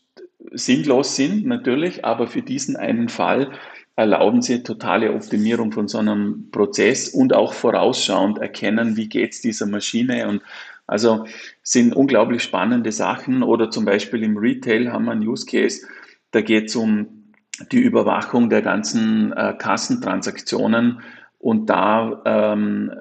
sinnlos 0.51 1.15
sind 1.15 1.45
natürlich, 1.45 2.05
aber 2.05 2.28
für 2.28 2.41
diesen 2.41 2.76
einen 2.76 3.09
Fall 3.09 3.51
erlauben 3.95 4.41
sie 4.41 4.63
totale 4.63 5.13
Optimierung 5.13 5.71
von 5.71 5.88
so 5.88 5.99
einem 5.99 6.49
Prozess 6.51 7.09
und 7.09 7.34
auch 7.34 7.53
vorausschauend 7.53 8.39
erkennen, 8.39 8.97
wie 8.97 9.07
geht 9.07 9.34
es 9.34 9.41
dieser 9.41 9.67
Maschine 9.67 10.28
und 10.28 10.41
also 10.88 11.26
sind 11.61 11.95
unglaublich 11.95 12.43
spannende 12.43 12.91
Sachen. 12.91 13.41
Oder 13.41 13.69
zum 13.69 13.86
Beispiel 13.86 14.24
im 14.24 14.38
Retail 14.38 14.91
haben 14.91 15.05
wir 15.05 15.11
einen 15.11 15.28
Use 15.28 15.45
Case, 15.45 15.86
da 16.32 16.41
geht 16.41 16.69
es 16.69 16.76
um 16.76 17.07
die 17.71 17.80
Überwachung 17.80 18.49
der 18.49 18.61
ganzen 18.61 19.32
äh, 19.34 19.53
Kassentransaktionen 19.57 21.01
und 21.39 21.69
da 21.69 22.21
ähm, 22.26 22.91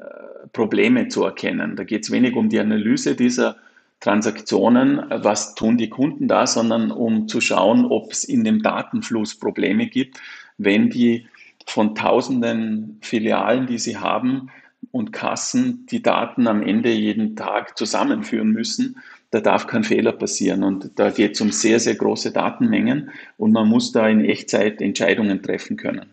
Probleme 0.52 1.08
zu 1.08 1.24
erkennen. 1.24 1.74
Da 1.76 1.84
geht 1.84 2.04
es 2.04 2.10
wenig 2.10 2.36
um 2.36 2.50
die 2.50 2.60
Analyse 2.60 3.14
dieser 3.14 3.56
Transaktionen, 4.02 5.00
was 5.08 5.54
tun 5.54 5.78
die 5.78 5.88
Kunden 5.88 6.26
da, 6.26 6.46
sondern 6.46 6.90
um 6.90 7.28
zu 7.28 7.40
schauen, 7.40 7.84
ob 7.86 8.10
es 8.10 8.24
in 8.24 8.42
dem 8.42 8.62
Datenfluss 8.62 9.38
Probleme 9.38 9.86
gibt, 9.86 10.20
wenn 10.58 10.90
die 10.90 11.28
von 11.66 11.94
tausenden 11.94 12.98
Filialen, 13.00 13.66
die 13.68 13.78
sie 13.78 13.96
haben, 13.96 14.50
und 14.90 15.12
Kassen 15.12 15.86
die 15.86 16.02
Daten 16.02 16.48
am 16.48 16.62
Ende 16.62 16.90
jeden 16.90 17.36
Tag 17.36 17.78
zusammenführen 17.78 18.50
müssen. 18.50 18.96
Da 19.30 19.40
darf 19.40 19.68
kein 19.68 19.84
Fehler 19.84 20.12
passieren. 20.12 20.64
Und 20.64 20.90
da 20.96 21.10
geht 21.10 21.34
es 21.34 21.40
um 21.40 21.52
sehr, 21.52 21.78
sehr 21.78 21.94
große 21.94 22.32
Datenmengen 22.32 23.10
und 23.38 23.52
man 23.52 23.68
muss 23.68 23.92
da 23.92 24.08
in 24.08 24.24
Echtzeit 24.24 24.82
Entscheidungen 24.82 25.42
treffen 25.42 25.76
können. 25.76 26.06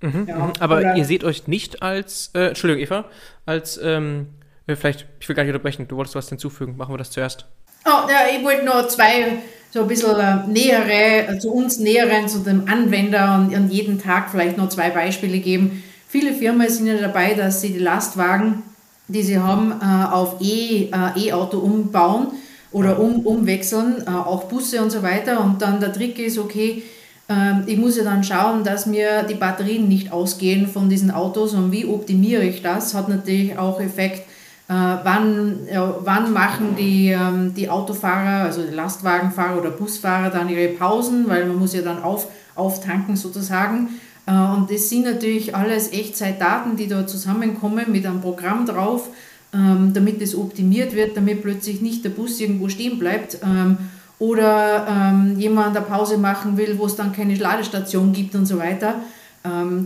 Mhm, 0.00 0.24
ja, 0.26 0.52
aber 0.60 0.96
ihr 0.96 1.04
seht 1.04 1.24
euch 1.24 1.46
nicht 1.46 1.82
als, 1.82 2.30
äh, 2.34 2.48
Entschuldigung, 2.48 2.82
Eva, 2.82 3.04
als, 3.44 3.78
ähm, 3.82 4.28
äh, 4.30 4.47
vielleicht, 4.76 5.06
ich 5.20 5.28
will 5.28 5.36
gar 5.36 5.44
nicht 5.44 5.52
unterbrechen, 5.52 5.86
du 5.88 5.96
wolltest 5.96 6.14
was 6.14 6.28
hinzufügen, 6.28 6.76
machen 6.76 6.92
wir 6.92 6.98
das 6.98 7.10
zuerst. 7.10 7.46
Oh, 7.84 8.08
ja, 8.08 8.36
ich 8.36 8.44
wollte 8.44 8.64
noch 8.64 8.88
zwei, 8.88 9.38
so 9.70 9.82
ein 9.82 9.88
bisschen 9.88 10.18
äh, 10.18 10.46
nähere, 10.46 11.28
äh, 11.28 11.38
zu 11.38 11.52
uns 11.52 11.78
näheren, 11.78 12.28
zu 12.28 12.40
dem 12.40 12.68
Anwender 12.68 13.36
und, 13.36 13.54
und 13.54 13.70
jeden 13.70 14.00
Tag 14.00 14.30
vielleicht 14.30 14.56
noch 14.56 14.68
zwei 14.68 14.90
Beispiele 14.90 15.38
geben. 15.38 15.82
Viele 16.08 16.32
Firmen 16.32 16.68
sind 16.68 16.86
ja 16.86 16.96
dabei, 16.96 17.34
dass 17.34 17.60
sie 17.60 17.72
die 17.72 17.78
Lastwagen, 17.78 18.62
die 19.08 19.22
sie 19.22 19.38
haben, 19.38 19.72
äh, 19.72 20.12
auf 20.12 20.40
äh, 20.40 20.90
E-Auto 21.16 21.58
umbauen 21.58 22.28
oder 22.72 22.98
um, 22.98 23.20
umwechseln, 23.26 24.04
äh, 24.06 24.10
auch 24.10 24.44
Busse 24.44 24.82
und 24.82 24.90
so 24.90 25.02
weiter. 25.02 25.42
Und 25.42 25.62
dann 25.62 25.80
der 25.80 25.92
Trick 25.92 26.18
ist, 26.18 26.38
okay, 26.38 26.82
ähm, 27.28 27.64
ich 27.66 27.76
muss 27.76 27.96
ja 27.96 28.04
dann 28.04 28.24
schauen, 28.24 28.64
dass 28.64 28.86
mir 28.86 29.22
die 29.22 29.34
Batterien 29.34 29.88
nicht 29.88 30.12
ausgehen 30.12 30.66
von 30.66 30.88
diesen 30.88 31.10
Autos. 31.10 31.54
Und 31.54 31.72
wie 31.72 31.86
optimiere 31.86 32.44
ich 32.44 32.62
das, 32.62 32.94
hat 32.94 33.08
natürlich 33.08 33.58
auch 33.58 33.80
Effekt, 33.80 34.27
wann, 34.74 35.60
wann 36.00 36.32
machen 36.32 36.76
die, 36.76 37.08
ähm, 37.08 37.54
die 37.54 37.70
Autofahrer, 37.70 38.44
also 38.44 38.62
die 38.62 38.74
Lastwagenfahrer 38.74 39.58
oder 39.58 39.70
Busfahrer 39.70 40.28
dann 40.28 40.50
ihre 40.50 40.68
Pausen, 40.68 41.26
weil 41.26 41.46
man 41.46 41.58
muss 41.58 41.74
ja 41.74 41.80
dann 41.80 42.02
auf, 42.02 42.28
auftanken 42.54 43.16
sozusagen. 43.16 43.88
Äh, 44.26 44.32
und 44.32 44.70
das 44.70 44.90
sind 44.90 45.04
natürlich 45.04 45.56
alles 45.56 45.92
Echtzeitdaten, 45.92 46.76
die 46.76 46.86
da 46.86 47.06
zusammenkommen 47.06 47.86
mit 47.90 48.04
einem 48.04 48.20
Programm 48.20 48.66
drauf, 48.66 49.08
ähm, 49.54 49.92
damit 49.94 50.20
es 50.20 50.36
optimiert 50.36 50.94
wird, 50.94 51.16
damit 51.16 51.42
plötzlich 51.42 51.80
nicht 51.80 52.04
der 52.04 52.10
Bus 52.10 52.38
irgendwo 52.38 52.68
stehen 52.68 52.98
bleibt 52.98 53.38
ähm, 53.42 53.78
oder 54.18 55.14
jemand 55.36 55.76
eine 55.76 55.86
Pause 55.86 56.18
machen 56.18 56.56
will, 56.56 56.76
wo 56.76 56.86
es 56.86 56.96
dann 56.96 57.12
keine 57.12 57.36
Ladestation 57.36 58.12
gibt 58.12 58.34
und 58.34 58.46
so 58.46 58.58
weiter. 58.58 58.96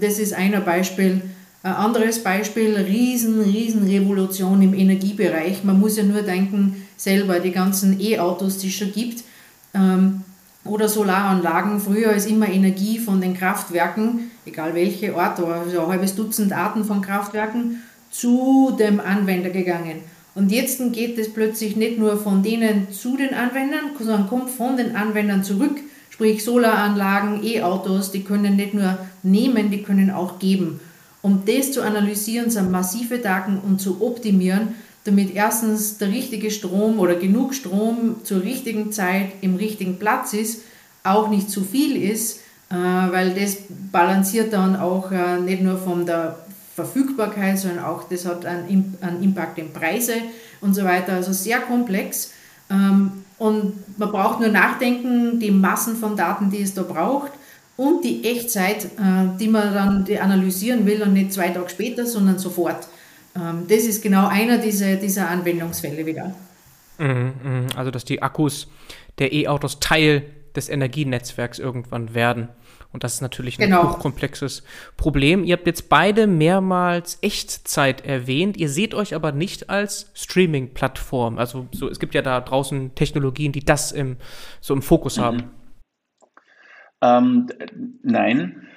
Das 0.01 0.18
ist 0.18 0.33
ein 0.33 0.55
Beispiel. 0.64 1.20
Ein 1.64 1.74
anderes 1.74 2.24
Beispiel, 2.24 2.74
riesen, 2.74 3.40
riesen 3.40 3.86
Revolution 3.86 4.60
im 4.62 4.74
Energiebereich. 4.74 5.62
Man 5.62 5.78
muss 5.78 5.96
ja 5.96 6.02
nur 6.02 6.22
denken, 6.22 6.86
selber 6.96 7.38
die 7.38 7.52
ganzen 7.52 8.00
E-Autos, 8.00 8.58
die 8.58 8.66
es 8.68 8.74
schon 8.74 8.92
gibt 8.92 9.22
oder 10.64 10.88
Solaranlagen. 10.88 11.80
Früher 11.80 12.12
ist 12.12 12.28
immer 12.28 12.48
Energie 12.48 12.98
von 12.98 13.20
den 13.20 13.34
Kraftwerken, 13.34 14.30
egal 14.44 14.74
welche 14.74 15.12
oder 15.12 15.64
so 15.72 15.80
ein 15.82 15.86
halbes 15.88 16.16
Dutzend 16.16 16.52
Arten 16.52 16.84
von 16.84 17.00
Kraftwerken, 17.00 17.82
zu 18.10 18.76
dem 18.78 18.98
Anwender 19.00 19.50
gegangen. 19.50 20.00
Und 20.34 20.50
jetzt 20.50 20.80
geht 20.92 21.16
es 21.18 21.32
plötzlich 21.32 21.76
nicht 21.76 21.98
nur 21.98 22.16
von 22.16 22.42
denen 22.42 22.90
zu 22.90 23.16
den 23.16 23.34
Anwendern, 23.34 23.90
sondern 23.98 24.28
kommt 24.28 24.50
von 24.50 24.76
den 24.76 24.96
Anwendern 24.96 25.44
zurück. 25.44 25.78
Sprich 26.10 26.42
Solaranlagen, 26.42 27.44
E-Autos, 27.44 28.10
die 28.10 28.24
können 28.24 28.56
nicht 28.56 28.74
nur 28.74 28.98
nehmen, 29.22 29.70
die 29.70 29.82
können 29.82 30.10
auch 30.10 30.38
geben. 30.38 30.80
Um 31.23 31.45
das 31.47 31.70
zu 31.70 31.83
analysieren, 31.83 32.51
sind 32.51 32.70
massive 32.70 33.18
Daten 33.18 33.59
und 33.59 33.81
zu 33.81 34.03
optimieren, 34.03 34.75
damit 35.05 35.35
erstens 35.35 35.99
der 35.99 36.09
richtige 36.09 36.51
Strom 36.51 36.99
oder 36.99 37.14
genug 37.14 37.55
Strom 37.55 38.16
zur 38.25 38.43
richtigen 38.43 38.93
Zeit 38.93 39.33
im 39.41 39.57
richtigen 39.57 39.99
Platz 39.99 40.33
ist, 40.33 40.62
auch 41.05 41.29
nicht 41.29 41.49
zu 41.49 41.62
viel 41.62 41.97
ist, 41.97 42.41
äh, 42.70 42.75
weil 42.75 43.35
das 43.35 43.57
balanciert 43.91 44.53
dann 44.53 44.77
auch 44.77 45.11
äh, 45.12 45.39
nicht 45.41 45.62
nur 45.62 45.79
von 45.79 46.07
der 46.07 46.39
Verfügbarkeit, 46.75 47.59
sondern 47.59 47.85
auch 47.85 48.09
das 48.09 48.27
hat 48.27 48.45
einen, 48.47 48.97
Impact 49.20 49.59
in 49.59 49.73
Preise 49.73 50.14
und 50.61 50.75
so 50.75 50.85
weiter. 50.85 51.14
Also 51.14 51.33
sehr 51.33 51.61
komplex. 51.61 52.33
Ähm, 52.70 53.25
und 53.39 53.99
man 53.99 54.11
braucht 54.11 54.41
nur 54.41 54.49
nachdenken, 54.49 55.39
die 55.39 55.51
Massen 55.51 55.97
von 55.97 56.16
Daten, 56.16 56.51
die 56.51 56.62
es 56.62 56.75
da 56.75 56.83
braucht 56.83 57.33
und 57.77 58.05
die 58.05 58.25
Echtzeit, 58.25 58.85
äh, 58.85 59.39
die 59.39 59.49
man 59.49 59.75
dann 59.75 60.18
analysieren 60.18 60.87
will 60.87 61.03
und 61.03 61.14
nicht 61.14 61.33
zwei 61.33 61.49
Tage 61.49 61.68
später, 61.68 62.07
sondern 62.07 62.39
sofort. 62.39 62.87
Ähm, 63.37 63.64
das 63.68 63.85
ist 63.85 64.03
genau 64.03 64.29
einer 64.29 64.59
dieser, 64.59 64.97
dieser 64.97 65.29
Anwendungsfälle 65.29 66.05
wieder. 66.05 66.35
Mhm, 66.99 67.33
mhm. 67.43 67.66
Also, 67.77 67.91
dass 67.91 68.05
die 68.05 68.23
Akkus 68.23 68.68
der 69.18 69.33
E-Autos 69.33 69.81
Teil 69.81 70.25
des 70.55 70.68
Energienetzwerks 70.68 71.59
irgendwann 71.59 72.14
werden. 72.14 72.49
Und 72.93 73.05
das 73.05 73.14
ist 73.14 73.20
natürlich 73.23 73.59
ein 73.59 73.70
genau. 73.70 73.95
hochkomplexes 73.95 74.62
Problem. 74.99 75.45
Ihr 75.45 75.57
habt 75.57 75.66
jetzt 75.66 75.89
beide 75.89 76.27
mehrmals 76.27 77.18
Echtzeit 77.23 78.05
erwähnt. 78.05 78.59
Ihr 78.59 78.68
seht 78.68 78.95
euch 78.95 79.14
aber 79.14 79.33
nicht 79.33 79.70
als 79.70 80.11
Streaming-Plattform. 80.12 81.39
Also 81.39 81.66
so, 81.73 81.89
es 81.89 81.99
gibt 81.99 82.14
ja 82.14 82.20
da 82.20 82.39
draußen 82.41 82.95
Technologien, 82.95 83.53
die 83.53 83.64
das 83.64 83.93
im, 83.93 84.18
so 84.61 84.75
im 84.75 84.83
Fokus 84.83 85.16
mhm. 85.16 85.23
haben. 85.23 85.45
Ähm, 87.03 87.48
nein, 88.03 88.68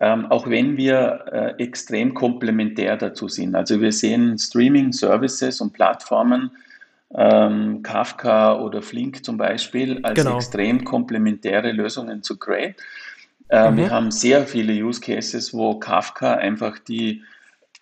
ähm, 0.00 0.26
auch 0.26 0.48
wenn 0.48 0.76
wir 0.76 1.24
äh, 1.58 1.62
extrem 1.62 2.14
komplementär 2.14 2.96
dazu 2.96 3.28
sind. 3.28 3.54
Also 3.54 3.80
wir 3.80 3.92
sehen 3.92 4.38
Streaming-Services 4.38 5.60
und 5.60 5.72
Plattformen, 5.72 6.50
ähm, 7.14 7.82
Kafka 7.82 8.58
oder 8.58 8.82
Flink 8.82 9.24
zum 9.24 9.36
Beispiel, 9.36 10.00
als 10.02 10.18
genau. 10.18 10.36
extrem 10.36 10.84
komplementäre 10.84 11.70
Lösungen 11.70 12.22
zu 12.22 12.38
Gray. 12.38 12.74
Äh, 13.48 13.70
mhm. 13.70 13.76
Wir 13.76 13.90
haben 13.90 14.10
sehr 14.10 14.46
viele 14.46 14.72
Use 14.72 15.00
Cases, 15.00 15.54
wo 15.54 15.78
Kafka 15.78 16.34
einfach 16.34 16.78
die 16.78 17.22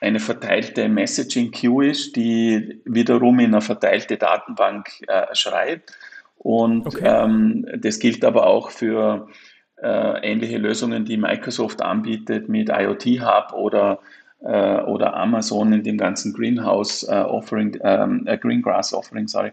eine 0.01 0.19
verteilte 0.19 0.89
Messaging 0.89 1.53
Queue 1.53 1.91
ist, 1.91 2.17
die 2.17 2.81
wiederum 2.85 3.39
in 3.39 3.53
eine 3.55 3.61
verteilte 3.61 4.17
Datenbank 4.17 4.89
äh, 5.07 5.35
schreibt. 5.35 5.93
Und 6.39 6.89
okay. 6.89 7.05
ähm, 7.05 7.67
das 7.79 8.01
gilt 8.01 8.25
aber 8.25 8.49
auch 8.49 8.71
für 8.71 9.29
ähnliche 9.83 10.59
Lösungen, 10.59 11.05
die 11.05 11.17
Microsoft 11.17 11.83
anbietet 11.83 12.49
mit 12.49 12.69
IoT 12.69 13.21
Hub 13.21 13.53
oder 13.53 13.99
äh, 14.43 14.81
oder 14.83 15.15
Amazon 15.17 15.73
in 15.73 15.83
dem 15.83 15.99
ganzen 15.99 16.33
Greenhouse 16.33 17.05
äh, 17.05 17.15
Offering, 17.15 17.79
ähm, 17.83 18.25
äh, 18.27 18.37
Greengrass 18.37 18.93
Offering, 18.93 19.29
sorry, 19.29 19.53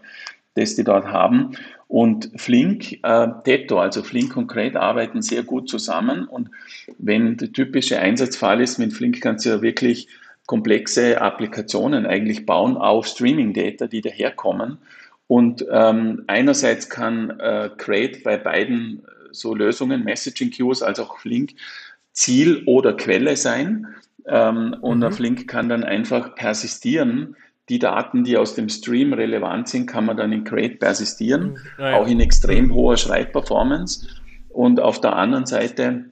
das 0.54 0.74
die 0.74 0.84
dort 0.84 1.06
haben. 1.06 1.52
Und 1.86 2.30
Flink, 2.36 2.98
äh, 3.02 3.28
Tetto, 3.44 3.78
also 3.78 4.02
Flink 4.02 4.34
Crate 4.48 4.80
arbeiten 4.80 5.22
sehr 5.22 5.42
gut 5.42 5.68
zusammen. 5.68 6.26
Und 6.26 6.50
wenn 6.98 7.36
der 7.36 7.52
typische 7.52 7.98
Einsatzfall 7.98 8.60
ist, 8.60 8.78
mit 8.78 8.92
Flink 8.92 9.20
kannst 9.20 9.46
du 9.46 9.50
ja 9.50 9.62
wirklich 9.62 10.08
komplexe 10.46 11.20
Applikationen 11.20 12.06
eigentlich 12.06 12.46
bauen 12.46 12.76
auf 12.76 13.06
Streaming-Data, 13.06 13.86
die 13.86 14.00
daherkommen. 14.00 14.78
Und 15.28 15.64
ähm, 15.70 16.24
einerseits 16.26 16.90
kann 16.90 17.30
äh, 17.38 17.70
Crate 17.76 18.20
bei 18.24 18.36
beiden 18.36 19.02
so 19.32 19.54
Lösungen, 19.54 20.04
Messaging 20.04 20.50
Queues 20.50 20.82
als 20.82 20.98
auch 20.98 21.18
Flink, 21.18 21.52
Ziel 22.12 22.62
oder 22.66 22.94
Quelle 22.94 23.36
sein. 23.36 23.86
Ähm, 24.26 24.76
und 24.80 24.98
mhm. 24.98 25.04
auf 25.04 25.18
Link 25.18 25.48
kann 25.48 25.68
dann 25.68 25.84
einfach 25.84 26.34
persistieren. 26.34 27.36
Die 27.68 27.78
Daten, 27.78 28.24
die 28.24 28.36
aus 28.36 28.54
dem 28.54 28.68
Stream 28.68 29.12
relevant 29.12 29.68
sind, 29.68 29.86
kann 29.86 30.04
man 30.04 30.16
dann 30.16 30.32
in 30.32 30.44
Crate 30.44 30.76
persistieren, 30.76 31.50
mhm. 31.50 31.56
ja, 31.78 31.96
auch 31.96 32.06
in 32.06 32.20
extrem 32.20 32.66
mhm. 32.66 32.74
hoher 32.74 32.96
Schreibperformance. 32.96 34.08
Und 34.48 34.80
auf 34.80 35.00
der 35.00 35.16
anderen 35.16 35.46
Seite 35.46 36.10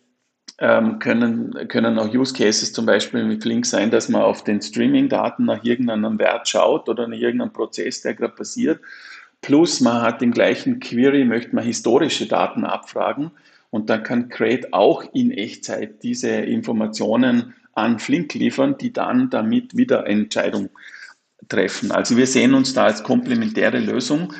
ähm, 0.60 0.98
können, 0.98 1.68
können 1.68 1.98
auch 1.98 2.12
Use 2.12 2.32
Cases 2.32 2.72
zum 2.72 2.86
Beispiel 2.86 3.24
mit 3.24 3.42
Flink 3.42 3.66
sein, 3.66 3.90
dass 3.90 4.08
man 4.08 4.22
auf 4.22 4.44
den 4.44 4.60
Streaming-Daten 4.60 5.44
nach 5.44 5.64
irgendeinem 5.64 6.18
Wert 6.18 6.48
schaut 6.48 6.88
oder 6.88 7.06
nach 7.06 7.16
irgendeinem 7.16 7.52
Prozess, 7.52 8.02
der 8.02 8.14
gerade 8.14 8.34
passiert. 8.34 8.80
Plus 9.40 9.80
man 9.80 10.02
hat 10.02 10.22
im 10.22 10.32
gleichen 10.32 10.80
Query, 10.80 11.24
möchte 11.24 11.54
man 11.54 11.64
historische 11.64 12.26
Daten 12.26 12.64
abfragen 12.64 13.30
und 13.70 13.90
dann 13.90 14.02
kann 14.02 14.28
Crate 14.28 14.72
auch 14.72 15.04
in 15.14 15.30
Echtzeit 15.30 16.02
diese 16.02 16.30
Informationen 16.30 17.54
an 17.74 17.98
Flink 17.98 18.34
liefern, 18.34 18.76
die 18.78 18.92
dann 18.92 19.30
damit 19.30 19.76
wieder 19.76 20.06
Entscheidung 20.06 20.70
treffen. 21.48 21.92
Also 21.92 22.16
wir 22.16 22.26
sehen 22.26 22.54
uns 22.54 22.74
da 22.74 22.84
als 22.84 23.02
komplementäre 23.02 23.78
Lösung. 23.78 24.34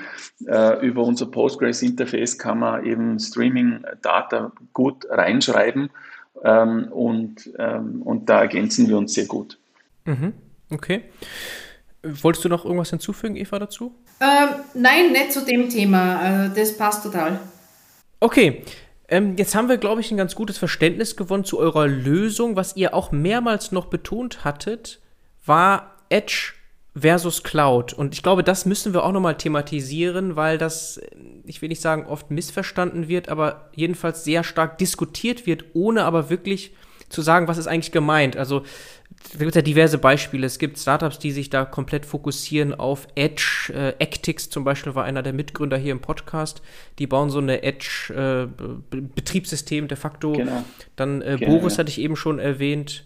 Äh, 0.47 0.87
über 0.87 1.03
unser 1.03 1.27
Postgres-Interface 1.27 2.39
kann 2.39 2.59
man 2.59 2.85
eben 2.85 3.19
Streaming-Data 3.19 4.53
gut 4.73 5.07
reinschreiben 5.09 5.91
ähm, 6.45 6.89
und, 6.91 7.51
ähm, 7.59 8.03
und 8.03 8.29
da 8.29 8.41
ergänzen 8.43 8.89
wir 8.89 8.99
uns 8.99 9.15
sehr 9.15 9.27
gut. 9.27 9.59
Mhm. 10.05 10.35
Okay. 10.71 11.05
Wolltest 12.03 12.45
du 12.45 12.49
noch 12.49 12.65
irgendwas 12.65 12.91
hinzufügen, 12.91 13.37
Eva, 13.37 13.59
dazu? 13.59 13.95
Ähm, 14.21 14.49
nein, 14.75 15.13
nicht 15.13 15.33
zu 15.33 15.45
dem 15.45 15.69
Thema. 15.69 16.47
Äh, 16.47 16.51
das 16.55 16.77
passt 16.77 17.03
total. 17.03 17.41
Okay. 18.21 18.63
Ähm, 19.09 19.37
jetzt 19.37 19.55
haben 19.55 19.69
wir, 19.69 19.79
glaube 19.79 20.01
ich, 20.01 20.11
ein 20.11 20.17
ganz 20.17 20.35
gutes 20.35 20.59
Verständnis 20.59 21.17
gewonnen 21.17 21.45
zu 21.45 21.59
eurer 21.59 21.87
Lösung. 21.87 22.57
Was 22.57 22.77
ihr 22.77 22.95
auch 22.95 23.11
mehrmals 23.11 23.73
noch 23.73 23.87
betont 23.87 24.45
hattet, 24.45 25.01
war 25.45 25.97
Edge 26.11 26.53
versus 26.95 27.43
Cloud. 27.43 27.93
Und 27.93 28.15
ich 28.15 28.23
glaube, 28.23 28.45
das 28.45 28.67
müssen 28.67 28.93
wir 28.93 29.05
auch 29.05 29.13
nochmal 29.13 29.37
thematisieren, 29.37 30.37
weil 30.37 30.59
das, 30.59 31.01
ich 31.47 31.63
will 31.63 31.69
nicht 31.69 31.81
sagen, 31.81 32.07
oft 32.07 32.31
missverstanden 32.31 33.09
wird, 33.09 33.29
aber 33.29 33.71
jedenfalls 33.75 34.25
sehr 34.25 34.45
stark 34.45 34.79
diskutiert 34.79 35.47
wird, 35.47 35.65
ohne 35.75 36.05
aber 36.05 36.31
wirklich 36.31 36.75
zu 37.09 37.23
sagen, 37.23 37.49
was 37.49 37.59
ist 37.59 37.67
eigentlich 37.67 37.93
gemeint. 37.93 38.37
Also 38.37 38.65
da 39.33 39.39
gibt 39.39 39.51
es 39.51 39.57
ja 39.57 39.63
diverse 39.63 39.99
Beispiele. 39.99 40.47
Es 40.47 40.59
gibt 40.59 40.79
Startups, 40.79 41.19
die 41.19 41.33
sich 41.33 41.51
da 41.51 41.67
komplett 41.67 42.07
fokussieren 42.07 42.73
auf 42.73 43.09
Edge. 43.15 43.71
Äh, 43.75 43.93
Actix 44.03 44.49
zum 44.49 44.65
Beispiel 44.65 44.95
war 44.95 45.05
einer 45.05 45.23
der 45.23 45.35
Mitgründer 45.35 45.77
hier 45.77 45.93
im 45.93 46.01
Podcast. 46.01 46.63
Die 46.99 47.07
bauen 47.07 47.29
so 47.29 47.37
eine 47.39 47.63
Edge-Betriebssystem 47.63 49.85
äh, 49.85 49.89
de 49.89 49.99
facto. 49.99 50.33
Genau. 50.33 50.65
Dann 50.97 51.21
äh, 51.21 51.37
genau, 51.39 51.59
Boris 51.59 51.75
ja. 51.75 51.81
hatte 51.81 51.91
ich 51.91 52.01
eben 52.01 52.17
schon 52.17 52.39
erwähnt 52.39 53.05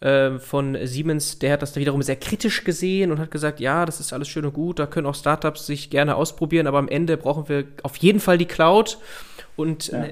äh, 0.00 0.38
von 0.38 0.78
Siemens. 0.84 1.40
Der 1.40 1.54
hat 1.54 1.62
das 1.62 1.72
da 1.72 1.80
wiederum 1.80 2.02
sehr 2.02 2.14
kritisch 2.16 2.62
gesehen 2.62 3.10
und 3.10 3.18
hat 3.18 3.32
gesagt, 3.32 3.58
ja, 3.58 3.84
das 3.84 3.98
ist 3.98 4.12
alles 4.12 4.28
schön 4.28 4.44
und 4.44 4.54
gut. 4.54 4.78
Da 4.78 4.86
können 4.86 5.08
auch 5.08 5.16
Startups 5.16 5.66
sich 5.66 5.90
gerne 5.90 6.14
ausprobieren, 6.14 6.68
aber 6.68 6.78
am 6.78 6.86
Ende 6.88 7.16
brauchen 7.16 7.48
wir 7.48 7.64
auf 7.82 7.96
jeden 7.96 8.20
Fall 8.20 8.38
die 8.38 8.46
Cloud. 8.46 8.98
Und 9.56 9.88
ja. 9.88 10.06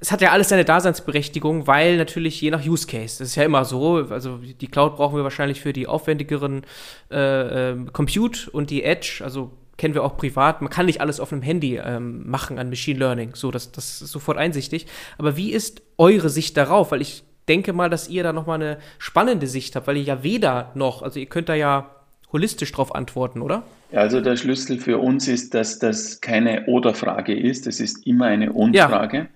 Es 0.00 0.12
hat 0.12 0.20
ja 0.20 0.30
alles 0.30 0.48
seine 0.48 0.64
Daseinsberechtigung, 0.64 1.66
weil 1.66 1.96
natürlich 1.96 2.40
je 2.40 2.50
nach 2.50 2.64
Use 2.64 2.86
Case, 2.86 3.18
das 3.18 3.28
ist 3.28 3.34
ja 3.36 3.44
immer 3.44 3.64
so, 3.64 4.06
also 4.10 4.38
die 4.38 4.66
Cloud 4.66 4.96
brauchen 4.96 5.16
wir 5.16 5.24
wahrscheinlich 5.24 5.60
für 5.60 5.72
die 5.72 5.86
aufwendigeren 5.86 6.62
äh, 7.10 7.70
äh, 7.70 7.76
Compute 7.92 8.50
und 8.50 8.70
die 8.70 8.82
Edge, 8.82 9.20
also 9.22 9.50
kennen 9.76 9.94
wir 9.94 10.04
auch 10.04 10.16
privat, 10.16 10.62
man 10.62 10.70
kann 10.70 10.86
nicht 10.86 11.00
alles 11.00 11.20
auf 11.20 11.32
einem 11.32 11.42
Handy 11.42 11.76
ähm, 11.76 12.28
machen 12.28 12.58
an 12.58 12.68
Machine 12.68 12.98
Learning, 12.98 13.34
so, 13.34 13.50
das, 13.50 13.72
das 13.72 14.02
ist 14.02 14.12
sofort 14.12 14.38
einsichtig. 14.38 14.86
Aber 15.18 15.36
wie 15.36 15.52
ist 15.52 15.82
eure 15.98 16.28
Sicht 16.28 16.56
darauf? 16.56 16.92
Weil 16.92 17.02
ich 17.02 17.24
denke 17.48 17.72
mal, 17.72 17.90
dass 17.90 18.08
ihr 18.08 18.22
da 18.22 18.32
nochmal 18.32 18.62
eine 18.62 18.78
spannende 18.98 19.46
Sicht 19.46 19.76
habt, 19.76 19.86
weil 19.86 19.96
ihr 19.96 20.04
ja 20.04 20.22
weder 20.22 20.70
noch, 20.74 21.02
also 21.02 21.18
ihr 21.18 21.26
könnt 21.26 21.48
da 21.48 21.54
ja 21.54 21.90
holistisch 22.32 22.72
drauf 22.72 22.94
antworten, 22.94 23.42
oder? 23.42 23.62
Also 23.92 24.20
der 24.20 24.36
Schlüssel 24.36 24.78
für 24.78 24.98
uns 24.98 25.28
ist, 25.28 25.54
dass 25.54 25.78
das 25.78 26.20
keine 26.20 26.66
Oder-Frage 26.66 27.32
ist, 27.32 27.66
es 27.66 27.78
ist 27.78 28.06
immer 28.06 28.26
eine 28.26 28.52
Und-Frage. 28.52 29.16
Ja. 29.16 29.26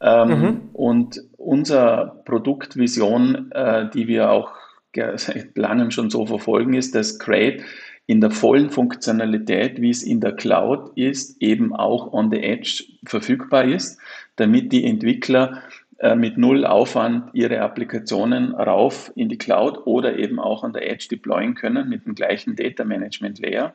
Ähm, 0.00 0.28
mhm. 0.28 0.60
Und 0.72 1.20
unsere 1.36 2.22
Produktvision, 2.24 3.50
äh, 3.52 3.88
die 3.90 4.08
wir 4.08 4.30
auch 4.30 4.52
seit 5.16 5.56
langem 5.56 5.90
schon 5.90 6.10
so 6.10 6.26
verfolgen, 6.26 6.74
ist, 6.74 6.94
dass 6.94 7.18
Crate 7.18 7.62
in 8.06 8.20
der 8.20 8.30
vollen 8.30 8.70
Funktionalität, 8.70 9.80
wie 9.80 9.90
es 9.90 10.02
in 10.02 10.20
der 10.20 10.32
Cloud 10.32 10.96
ist, 10.96 11.42
eben 11.42 11.74
auch 11.74 12.12
on 12.12 12.30
the 12.30 12.38
edge 12.38 12.84
verfügbar 13.04 13.64
ist, 13.64 13.98
damit 14.36 14.72
die 14.72 14.84
Entwickler 14.84 15.62
äh, 15.98 16.14
mit 16.14 16.38
null 16.38 16.64
Aufwand 16.64 17.30
ihre 17.32 17.60
Applikationen 17.60 18.54
rauf 18.54 19.10
in 19.16 19.28
die 19.28 19.38
Cloud 19.38 19.86
oder 19.86 20.18
eben 20.18 20.38
auch 20.38 20.62
an 20.62 20.72
der 20.72 20.88
Edge 20.88 21.08
deployen 21.10 21.54
können 21.54 21.88
mit 21.88 22.06
dem 22.06 22.14
gleichen 22.14 22.54
Data 22.54 22.84
Management 22.84 23.40
Layer. 23.40 23.74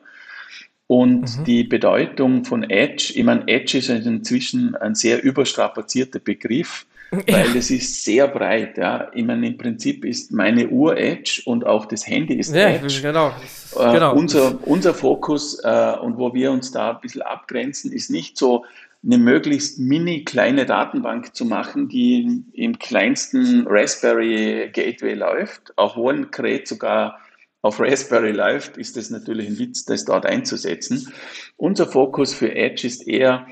Und 0.92 1.38
mhm. 1.38 1.44
die 1.44 1.64
Bedeutung 1.64 2.44
von 2.44 2.68
Edge, 2.68 3.14
ich 3.16 3.24
meine, 3.24 3.48
Edge 3.48 3.78
ist 3.78 3.88
inzwischen 3.88 4.76
ein 4.76 4.94
sehr 4.94 5.24
überstrapazierter 5.24 6.18
Begriff, 6.18 6.84
weil 7.10 7.24
ja. 7.26 7.54
es 7.56 7.70
ist 7.70 8.04
sehr 8.04 8.28
breit. 8.28 8.76
Ja. 8.76 9.10
Ich 9.14 9.24
meine, 9.24 9.46
im 9.46 9.56
Prinzip 9.56 10.04
ist 10.04 10.32
meine 10.32 10.68
Uhr 10.68 10.98
Edge 10.98 11.40
und 11.46 11.64
auch 11.64 11.86
das 11.86 12.06
Handy 12.06 12.34
ist 12.34 12.54
ja, 12.54 12.68
Edge. 12.68 13.00
Genau. 13.00 13.28
Äh, 13.74 13.92
genau. 13.92 14.14
Unser, 14.14 14.58
unser 14.68 14.92
Fokus 14.92 15.58
äh, 15.64 15.94
und 16.02 16.18
wo 16.18 16.34
wir 16.34 16.52
uns 16.52 16.72
da 16.72 16.90
ein 16.90 17.00
bisschen 17.00 17.22
abgrenzen, 17.22 17.90
ist 17.90 18.10
nicht 18.10 18.36
so 18.36 18.66
eine 19.02 19.16
möglichst 19.16 19.78
mini 19.78 20.24
kleine 20.24 20.66
Datenbank 20.66 21.34
zu 21.34 21.46
machen, 21.46 21.88
die 21.88 22.44
im 22.52 22.78
kleinsten 22.78 23.66
Raspberry 23.66 24.68
Gateway 24.70 25.14
läuft, 25.14 25.72
auch 25.78 25.96
wo 25.96 26.10
ein 26.10 26.30
Gerät 26.30 26.68
sogar 26.68 27.18
auf 27.62 27.80
Raspberry 27.80 28.32
läuft, 28.32 28.76
ist 28.76 28.96
es 28.96 29.10
natürlich 29.10 29.48
ein 29.48 29.58
Witz, 29.58 29.84
das 29.84 30.04
dort 30.04 30.26
einzusetzen. 30.26 31.12
Unser 31.56 31.86
Fokus 31.86 32.34
für 32.34 32.54
Edge 32.54 32.86
ist 32.86 33.06
eher 33.06 33.46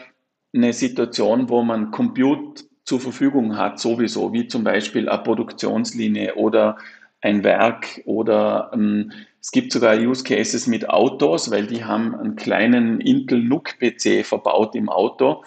eine 0.52 0.72
Situation, 0.72 1.48
wo 1.48 1.62
man 1.62 1.92
Compute 1.92 2.64
zur 2.84 3.00
Verfügung 3.00 3.56
hat, 3.56 3.78
sowieso, 3.78 4.32
wie 4.32 4.48
zum 4.48 4.64
Beispiel 4.64 5.08
eine 5.08 5.22
Produktionslinie 5.22 6.34
oder 6.34 6.76
ein 7.20 7.44
Werk 7.44 8.00
oder 8.04 8.70
ähm, 8.74 9.12
es 9.40 9.52
gibt 9.52 9.72
sogar 9.72 9.96
Use 9.96 10.24
Cases 10.24 10.66
mit 10.66 10.88
Autos, 10.88 11.50
weil 11.50 11.66
die 11.66 11.84
haben 11.84 12.14
einen 12.14 12.36
kleinen 12.36 13.00
Intel 13.00 13.44
NUC 13.44 13.78
PC 13.78 14.26
verbaut 14.26 14.74
im 14.74 14.88
Auto 14.88 15.44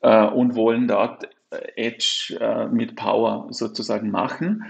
äh, 0.00 0.24
und 0.24 0.54
wollen 0.54 0.88
dort 0.88 1.28
Edge 1.76 2.36
äh, 2.40 2.66
mit 2.66 2.96
Power 2.96 3.48
sozusagen 3.50 4.10
machen. 4.10 4.64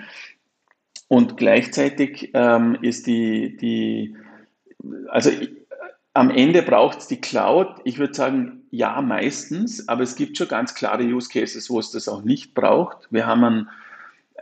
Und 1.09 1.37
gleichzeitig 1.37 2.31
ähm, 2.35 2.79
ist 2.83 3.07
die, 3.07 3.57
die, 3.57 4.17
also 5.09 5.31
am 6.15 6.31
Ende 6.31 6.63
braucht 6.63 6.99
es 6.99 7.07
die 7.07 7.21
Cloud. 7.21 7.81
Ich 7.85 7.99
würde 7.99 8.15
sagen, 8.15 8.63
ja, 8.71 9.01
meistens, 9.01 9.89
aber 9.89 10.03
es 10.03 10.17
gibt 10.17 10.37
schon 10.37 10.49
ganz 10.49 10.75
klare 10.75 11.05
Use 11.05 11.29
Cases, 11.29 11.71
wo 11.71 11.79
es 11.79 11.91
das 11.91 12.09
auch 12.09 12.23
nicht 12.23 12.55
braucht. 12.55 13.07
Wir 13.11 13.27
haben 13.27 13.45
einen, 13.45 13.69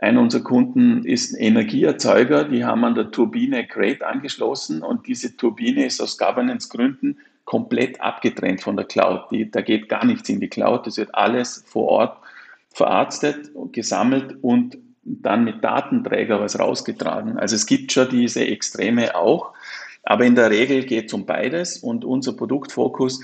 einer 0.01 0.21
unserer 0.21 0.43
Kunden 0.43 1.05
ist 1.05 1.33
ein 1.33 1.39
Energieerzeuger, 1.39 2.45
die 2.45 2.65
haben 2.65 2.83
an 2.83 2.95
der 2.95 3.11
Turbine 3.11 3.65
Great 3.67 4.03
angeschlossen 4.03 4.81
und 4.81 5.07
diese 5.07 5.37
Turbine 5.37 5.85
ist 5.85 6.01
aus 6.01 6.17
Governance-Gründen 6.17 7.17
komplett 7.45 8.01
abgetrennt 8.01 8.61
von 8.61 8.75
der 8.75 8.85
Cloud. 8.85 9.31
Die, 9.31 9.49
da 9.49 9.61
geht 9.61 9.87
gar 9.87 10.05
nichts 10.05 10.27
in 10.29 10.39
die 10.39 10.49
Cloud, 10.49 10.87
das 10.87 10.97
wird 10.97 11.13
alles 11.13 11.63
vor 11.67 11.87
Ort 11.89 12.17
verarztet, 12.71 13.51
gesammelt 13.71 14.37
und 14.41 14.77
dann 15.05 15.43
mit 15.43 15.63
Datenträger 15.63 16.41
was 16.41 16.59
rausgetragen. 16.59 17.37
Also 17.37 17.55
es 17.55 17.65
gibt 17.65 17.91
schon 17.91 18.09
diese 18.09 18.45
Extreme 18.45 19.15
auch, 19.15 19.53
aber 20.03 20.25
in 20.25 20.35
der 20.35 20.49
Regel 20.49 20.83
geht 20.83 21.07
es 21.07 21.13
um 21.13 21.25
beides 21.25 21.77
und 21.77 22.03
unser 22.03 22.33
Produktfokus 22.33 23.21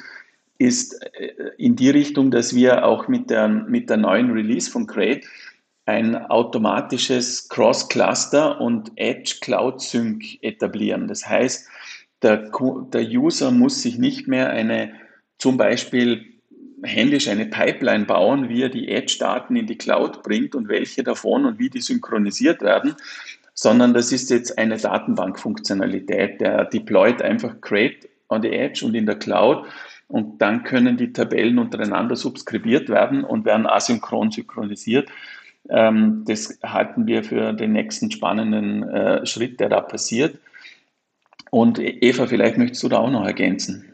ist 0.57 1.01
äh, 1.15 1.33
in 1.57 1.75
die 1.75 1.89
Richtung, 1.89 2.31
dass 2.31 2.55
wir 2.55 2.85
auch 2.85 3.07
mit 3.07 3.29
der, 3.29 3.47
mit 3.47 3.89
der 3.89 3.97
neuen 3.97 4.31
Release 4.31 4.69
von 4.69 4.85
Crate 4.85 5.27
ein 5.85 6.15
automatisches 6.15 7.49
Cross-Cluster 7.49 8.61
und 8.61 8.91
Edge 8.95 9.37
Cloud 9.41 9.81
Sync 9.81 10.23
etablieren. 10.41 11.07
Das 11.07 11.27
heißt, 11.27 11.67
der, 12.21 12.51
der 12.93 13.01
User 13.01 13.49
muss 13.49 13.81
sich 13.81 13.97
nicht 13.97 14.27
mehr 14.27 14.51
eine 14.51 14.93
zum 15.39 15.57
Beispiel 15.57 16.30
händisch 16.83 17.27
eine 17.27 17.45
Pipeline 17.45 18.05
bauen, 18.05 18.49
wie 18.49 18.63
er 18.63 18.69
die 18.69 18.89
Edge-Daten 18.89 19.55
in 19.55 19.67
die 19.67 19.77
Cloud 19.77 20.23
bringt 20.23 20.55
und 20.55 20.67
welche 20.67 21.03
davon 21.03 21.45
und 21.45 21.59
wie 21.59 21.69
die 21.69 21.81
synchronisiert 21.81 22.61
werden, 22.61 22.95
sondern 23.53 23.93
das 23.93 24.11
ist 24.11 24.29
jetzt 24.29 24.57
eine 24.57 24.77
Datenbankfunktionalität, 24.77 26.41
der 26.41 26.65
deployt 26.65 27.21
einfach 27.21 27.61
Create 27.61 28.09
on 28.29 28.41
the 28.41 28.49
Edge 28.49 28.85
und 28.85 28.95
in 28.95 29.05
der 29.05 29.15
Cloud 29.15 29.65
und 30.11 30.41
dann 30.41 30.63
können 30.63 30.97
die 30.97 31.13
Tabellen 31.13 31.57
untereinander 31.57 32.15
subskribiert 32.15 32.89
werden 32.89 33.23
und 33.23 33.45
werden 33.45 33.65
asynchron 33.65 34.31
synchronisiert. 34.31 35.09
Ähm, 35.69 36.23
das 36.27 36.59
halten 36.63 37.07
wir 37.07 37.23
für 37.23 37.53
den 37.53 37.71
nächsten 37.71 38.11
spannenden 38.11 38.83
äh, 38.89 39.25
Schritt, 39.25 39.59
der 39.59 39.69
da 39.69 39.79
passiert. 39.79 40.37
Und 41.49 41.79
Eva, 41.79 42.27
vielleicht 42.27 42.57
möchtest 42.57 42.83
du 42.83 42.89
da 42.89 42.97
auch 42.97 43.09
noch 43.09 43.25
ergänzen. 43.25 43.90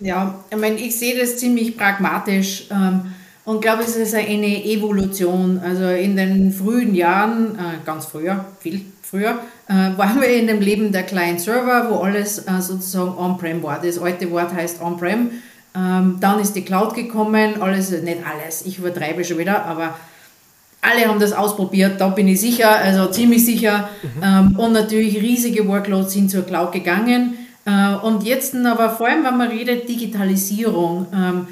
Ja, 0.00 0.34
ich 0.50 0.56
meine, 0.56 0.76
ich 0.76 0.98
sehe 0.98 1.18
das 1.18 1.36
ziemlich 1.36 1.76
pragmatisch 1.76 2.66
ähm, 2.70 3.12
und 3.44 3.60
glaube, 3.60 3.82
es 3.82 3.96
ist 3.96 4.14
eine 4.14 4.64
Evolution. 4.64 5.60
Also 5.62 5.88
in 5.88 6.16
den 6.16 6.52
frühen 6.52 6.94
Jahren, 6.94 7.54
äh, 7.56 7.84
ganz 7.84 8.06
früher, 8.06 8.44
viel 8.60 8.82
früher, 9.02 9.40
äh, 9.68 9.72
waren 9.98 10.20
wir 10.20 10.28
in 10.28 10.46
dem 10.46 10.60
Leben 10.60 10.92
der 10.92 11.02
Client-Server, 11.02 11.90
wo 11.90 11.96
alles 11.96 12.38
äh, 12.38 12.60
sozusagen 12.60 13.16
on-prem 13.18 13.62
war. 13.62 13.80
Das 13.82 13.98
alte 13.98 14.30
Wort 14.30 14.54
heißt 14.54 14.80
on-prem. 14.80 15.30
Ähm, 15.74 16.16
dann 16.20 16.40
ist 16.40 16.54
die 16.54 16.62
Cloud 16.62 16.94
gekommen, 16.94 17.60
alles, 17.60 17.90
nicht 17.90 18.18
alles, 18.24 18.64
ich 18.66 18.78
übertreibe 18.78 19.24
schon 19.24 19.38
wieder, 19.38 19.64
aber 19.66 19.94
alle 20.80 21.06
haben 21.06 21.20
das 21.20 21.32
ausprobiert, 21.32 22.00
da 22.00 22.08
bin 22.08 22.26
ich 22.26 22.40
sicher, 22.40 22.70
also 22.70 23.06
ziemlich 23.06 23.44
sicher. 23.44 23.90
Mhm. 24.02 24.22
Ähm, 24.22 24.58
und 24.58 24.72
natürlich 24.72 25.20
riesige 25.20 25.68
Workloads 25.68 26.12
sind 26.12 26.30
zur 26.30 26.42
Cloud 26.42 26.72
gegangen. 26.72 27.34
Äh, 27.64 27.94
und 27.96 28.24
jetzt 28.24 28.54
aber 28.54 28.90
vor 28.90 29.06
allem, 29.08 29.24
wenn 29.24 29.36
man 29.36 29.48
redet, 29.48 29.88
Digitalisierung, 29.88 31.06
ähm, 31.14 31.46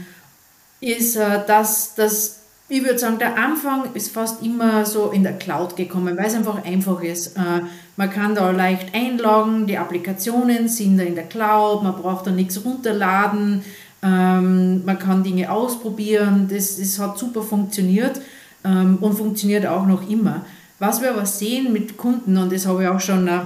ist 0.81 1.17
äh, 1.17 1.41
das, 1.47 1.95
das, 1.95 2.41
ich 2.69 2.83
würde 2.83 2.99
sagen, 2.99 3.19
der 3.19 3.37
Anfang 3.37 3.93
ist 3.95 4.13
fast 4.13 4.43
immer 4.43 4.85
so 4.85 5.11
in 5.11 5.23
der 5.23 5.39
Cloud 5.39 5.77
gekommen, 5.77 6.17
weil 6.17 6.27
es 6.27 6.35
einfach 6.35 6.65
einfach 6.65 7.03
ist. 7.03 7.37
Äh, 7.37 7.63
man 7.97 8.11
kann 8.11 8.35
da 8.35 8.51
leicht 8.51 8.95
einloggen, 8.95 9.67
die 9.67 9.77
Applikationen 9.77 10.69
sind 10.69 10.99
da 10.99 11.05
in 11.05 11.15
der 11.15 11.25
Cloud, 11.25 11.83
man 11.83 11.95
braucht 11.95 12.27
da 12.27 12.31
nichts 12.31 12.65
runterladen, 12.65 13.65
ähm, 14.03 14.85
man 14.85 14.99
kann 14.99 15.25
Dinge 15.25 15.51
ausprobieren, 15.51 16.49
das, 16.51 16.79
das 16.79 16.99
hat 16.99 17.19
super 17.19 17.43
funktioniert 17.43 18.21
ähm, 18.65 18.99
und 19.01 19.15
funktioniert 19.15 19.67
auch 19.67 19.87
noch 19.87 20.09
immer. 20.09 20.45
Was 20.79 21.03
wir 21.03 21.11
aber 21.11 21.27
sehen 21.27 21.73
mit 21.73 21.97
Kunden, 21.97 22.37
und 22.37 22.53
das 22.53 22.67
habe 22.67 22.85
ich 22.85 22.89
auch 22.89 23.01
schon 23.01 23.27
äh, 23.27 23.41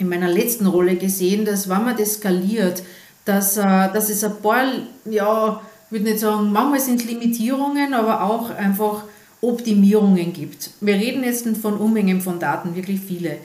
in 0.00 0.08
meiner 0.08 0.28
letzten 0.28 0.66
Rolle 0.66 0.96
gesehen, 0.96 1.44
dass 1.44 1.68
wenn 1.68 1.84
man 1.84 1.96
das 1.96 2.14
skaliert, 2.14 2.82
dass, 3.26 3.56
äh, 3.58 3.62
dass 3.62 4.08
es 4.08 4.24
ein 4.24 4.40
paar, 4.42 4.64
ja, 5.04 5.60
ich 5.86 5.92
würde 5.92 6.04
nicht 6.06 6.20
sagen, 6.20 6.50
manchmal 6.52 6.80
sind 6.80 7.00
es 7.00 7.06
Limitierungen, 7.06 7.92
aber 7.92 8.22
auch 8.22 8.50
einfach 8.50 9.04
Optimierungen 9.42 10.32
gibt. 10.32 10.70
Wir 10.80 10.94
reden 10.94 11.22
jetzt 11.22 11.46
von 11.58 11.74
Unmengen 11.74 12.20
von 12.20 12.38
Daten, 12.38 12.74
wirklich 12.74 13.00
viele. 13.00 13.36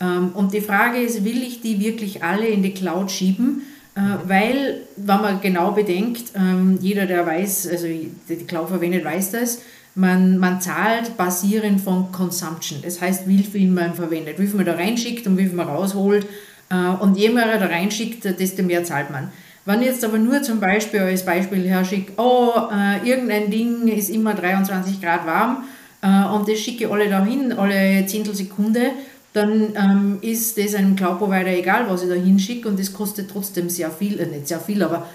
Ähm, 0.00 0.30
und 0.34 0.52
die 0.52 0.60
Frage 0.60 0.98
ist, 0.98 1.24
will 1.24 1.42
ich 1.42 1.60
die 1.60 1.80
wirklich 1.80 2.22
alle 2.22 2.46
in 2.46 2.62
die 2.62 2.74
Cloud 2.74 3.10
schieben? 3.10 3.62
Äh, 3.96 4.00
weil, 4.28 4.82
wenn 4.96 5.20
man 5.20 5.40
genau 5.40 5.72
bedenkt, 5.72 6.32
ähm, 6.36 6.78
jeder, 6.80 7.06
der 7.06 7.26
weiß, 7.26 7.68
also 7.68 7.86
die 7.86 8.44
Cloud 8.46 8.68
verwendet, 8.68 9.04
weiß 9.04 9.32
das, 9.32 9.60
man, 9.94 10.38
man 10.38 10.60
zahlt 10.60 11.16
basierend 11.16 11.80
von 11.80 12.10
Consumption. 12.10 12.80
Das 12.82 13.00
heißt, 13.00 13.28
wie 13.28 13.42
viel 13.42 13.70
man 13.70 13.94
verwendet, 13.94 14.38
wie 14.38 14.46
viel 14.46 14.56
man 14.56 14.66
da 14.66 14.74
reinschickt 14.74 15.26
und 15.26 15.38
wie 15.38 15.46
viel 15.46 15.54
man 15.54 15.68
rausholt. 15.68 16.26
Äh, 16.70 16.74
und 17.00 17.16
je 17.16 17.30
mehr 17.30 17.46
er 17.46 17.58
da 17.58 17.66
reinschickt, 17.66 18.24
desto 18.24 18.62
mehr 18.62 18.84
zahlt 18.84 19.10
man. 19.10 19.30
Wenn 19.66 19.80
ich 19.80 19.86
jetzt 19.86 20.04
aber 20.04 20.18
nur 20.18 20.42
zum 20.42 20.60
Beispiel 20.60 21.00
als 21.00 21.24
Beispiel 21.24 21.66
herschicke, 21.66 22.12
oh, 22.18 22.52
äh, 22.70 23.08
irgendein 23.08 23.50
Ding 23.50 23.88
ist 23.88 24.10
immer 24.10 24.34
23 24.34 25.00
Grad 25.00 25.26
warm 25.26 25.64
äh, 26.02 26.34
und 26.34 26.48
das 26.48 26.58
schicke 26.58 26.84
ich 26.84 26.90
alle 26.90 27.08
dahin, 27.08 27.52
alle 27.52 28.04
Zehntelsekunde, 28.04 28.90
dann 29.32 29.72
ähm, 29.74 30.18
ist 30.20 30.58
das 30.58 30.74
einem 30.74 30.94
Cloud-Provider 30.96 31.56
egal, 31.56 31.86
was 31.88 32.02
ich 32.02 32.08
da 32.08 32.14
hinschicke 32.14 32.68
und 32.68 32.78
das 32.78 32.92
kostet 32.92 33.30
trotzdem 33.30 33.70
sehr 33.70 33.90
viel, 33.90 34.20
äh, 34.20 34.26
nicht 34.26 34.48
sehr 34.48 34.60
viel, 34.60 34.82
aber 34.82 35.06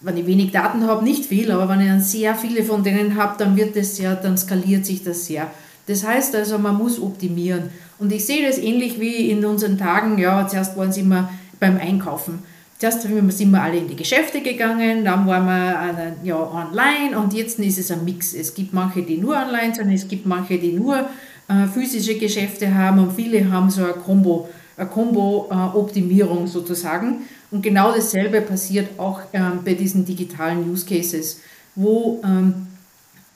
wenn 0.00 0.16
ich 0.16 0.26
wenig 0.26 0.50
Daten 0.50 0.86
habe, 0.86 1.04
nicht 1.04 1.26
viel, 1.26 1.50
aber 1.50 1.68
wenn 1.68 1.80
ich 1.80 1.88
dann 1.88 2.00
sehr 2.00 2.34
viele 2.34 2.64
von 2.64 2.82
denen 2.82 3.16
habe, 3.16 3.34
dann 3.38 3.56
wird 3.56 3.76
das 3.76 3.96
sehr, 3.96 4.14
dann 4.14 4.36
skaliert 4.38 4.86
sich 4.86 5.04
das 5.04 5.26
sehr. 5.26 5.50
Das 5.86 6.06
heißt 6.06 6.34
also, 6.36 6.58
man 6.58 6.76
muss 6.76 7.00
optimieren. 7.00 7.64
Und 7.98 8.12
ich 8.12 8.24
sehe 8.24 8.46
das 8.46 8.58
ähnlich 8.58 9.00
wie 9.00 9.30
in 9.30 9.44
unseren 9.44 9.76
Tagen, 9.76 10.18
ja, 10.18 10.46
zuerst 10.46 10.76
waren 10.76 10.92
sie 10.92 11.00
immer 11.00 11.30
beim 11.58 11.78
Einkaufen. 11.78 12.42
Zuerst 12.78 13.02
sind 13.02 13.50
wir 13.50 13.62
alle 13.62 13.76
in 13.76 13.88
die 13.88 13.96
Geschäfte 13.96 14.40
gegangen, 14.40 15.04
dann 15.04 15.26
waren 15.26 15.44
wir 15.44 15.98
äh, 15.98 16.26
ja, 16.26 16.36
online 16.36 17.18
und 17.18 17.34
jetzt 17.34 17.58
ist 17.58 17.78
es 17.78 17.90
ein 17.90 18.06
Mix. 18.06 18.32
Es 18.32 18.54
gibt 18.54 18.72
manche, 18.72 19.02
die 19.02 19.18
nur 19.18 19.36
online 19.36 19.74
sind, 19.74 19.92
es 19.92 20.08
gibt 20.08 20.24
manche, 20.24 20.56
die 20.56 20.72
nur 20.72 20.96
äh, 20.96 21.66
physische 21.66 22.16
Geschäfte 22.16 22.74
haben 22.74 23.00
und 23.00 23.12
viele 23.12 23.50
haben 23.50 23.68
so 23.68 23.84
eine 23.84 23.92
Combo, 23.92 24.48
eine 24.78 24.88
Combo-Optimierung 24.88 26.44
äh, 26.44 26.48
sozusagen. 26.48 27.18
Und 27.50 27.62
genau 27.62 27.92
dasselbe 27.92 28.40
passiert 28.40 28.98
auch 28.98 29.20
ähm, 29.32 29.60
bei 29.64 29.74
diesen 29.74 30.04
digitalen 30.04 30.70
Use 30.70 30.86
Cases, 30.86 31.40
wo 31.74 32.20
ähm, 32.24 32.68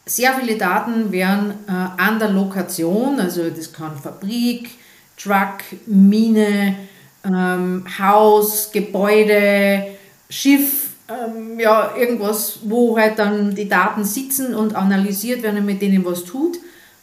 sehr 0.07 0.35
viele 0.35 0.57
Daten 0.57 1.11
werden 1.11 1.55
äh, 1.67 1.73
an 1.73 2.19
der 2.19 2.31
Lokation, 2.31 3.19
also 3.19 3.49
das 3.51 3.73
kann 3.73 3.97
Fabrik, 3.97 4.71
Truck, 5.17 5.63
Mine, 5.87 6.77
ähm, 7.25 7.85
Haus, 7.99 8.71
Gebäude, 8.73 9.87
Schiff, 10.29 10.91
ähm, 11.09 11.59
ja, 11.59 11.95
irgendwas, 11.97 12.61
wo 12.65 12.97
halt 12.99 13.19
dann 13.19 13.55
die 13.55 13.69
Daten 13.69 14.05
sitzen 14.05 14.55
und 14.55 14.75
analysiert 14.75 15.43
werden 15.43 15.61
und 15.61 15.67
mit 15.67 15.83
denen 15.83 16.05
was 16.05 16.25
tut. 16.25 16.59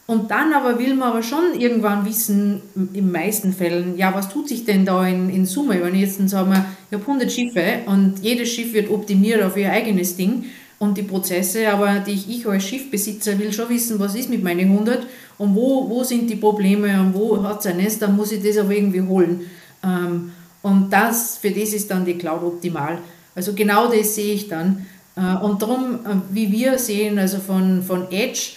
Und 0.06 0.30
dann 0.30 0.52
aber 0.52 0.78
will 0.78 0.94
man 0.94 1.10
aber 1.10 1.22
schon 1.22 1.58
irgendwann 1.58 2.04
wissen, 2.04 2.60
in 2.92 3.12
meisten 3.12 3.52
Fällen, 3.52 3.96
ja, 3.96 4.12
was 4.14 4.28
tut 4.28 4.48
sich 4.48 4.64
denn 4.64 4.84
da 4.84 5.06
in, 5.06 5.30
in 5.30 5.46
Summe? 5.46 5.80
Wenn 5.82 5.94
ich 5.94 6.02
jetzt 6.02 6.18
dann 6.18 6.28
sage, 6.28 6.50
ich 6.90 6.94
habe 6.94 7.06
100 7.06 7.30
Schiffe 7.30 7.62
und 7.86 8.14
jedes 8.20 8.50
Schiff 8.50 8.72
wird 8.72 8.90
optimiert 8.90 9.42
auf 9.42 9.56
ihr 9.56 9.70
eigenes 9.70 10.16
Ding 10.16 10.44
und 10.80 10.98
die 10.98 11.04
Prozesse, 11.04 11.70
aber 11.70 12.00
die 12.00 12.12
ich, 12.12 12.28
ich 12.28 12.46
als 12.46 12.64
Schiffbesitzer 12.64 13.38
will 13.38 13.52
schon 13.52 13.68
wissen, 13.68 14.00
was 14.00 14.16
ist 14.16 14.28
mit 14.28 14.42
meinen 14.42 14.72
100 14.72 15.06
und 15.38 15.54
wo, 15.54 15.88
wo 15.88 16.02
sind 16.02 16.28
die 16.28 16.36
Probleme 16.36 17.00
und 17.00 17.14
wo 17.14 17.40
hat 17.44 17.60
es 17.60 17.66
ein 17.66 17.76
Nest, 17.76 18.02
dann 18.02 18.16
muss 18.16 18.32
ich 18.32 18.42
das 18.42 18.58
aber 18.58 18.72
irgendwie 18.72 19.02
holen. 19.02 19.48
Ähm, 19.84 20.32
und 20.62 20.90
das, 20.90 21.38
für 21.38 21.50
das 21.50 21.72
ist 21.72 21.90
dann 21.90 22.04
die 22.04 22.18
Cloud 22.18 22.42
optimal. 22.42 22.98
Also 23.34 23.52
genau 23.52 23.90
das 23.90 24.16
sehe 24.16 24.34
ich 24.34 24.48
dann. 24.48 24.86
Äh, 25.16 25.36
und 25.44 25.62
darum, 25.62 26.00
äh, 26.04 26.16
wie 26.30 26.50
wir 26.50 26.78
sehen, 26.78 27.18
also 27.18 27.38
von, 27.38 27.82
von 27.82 28.10
Edge, 28.10 28.52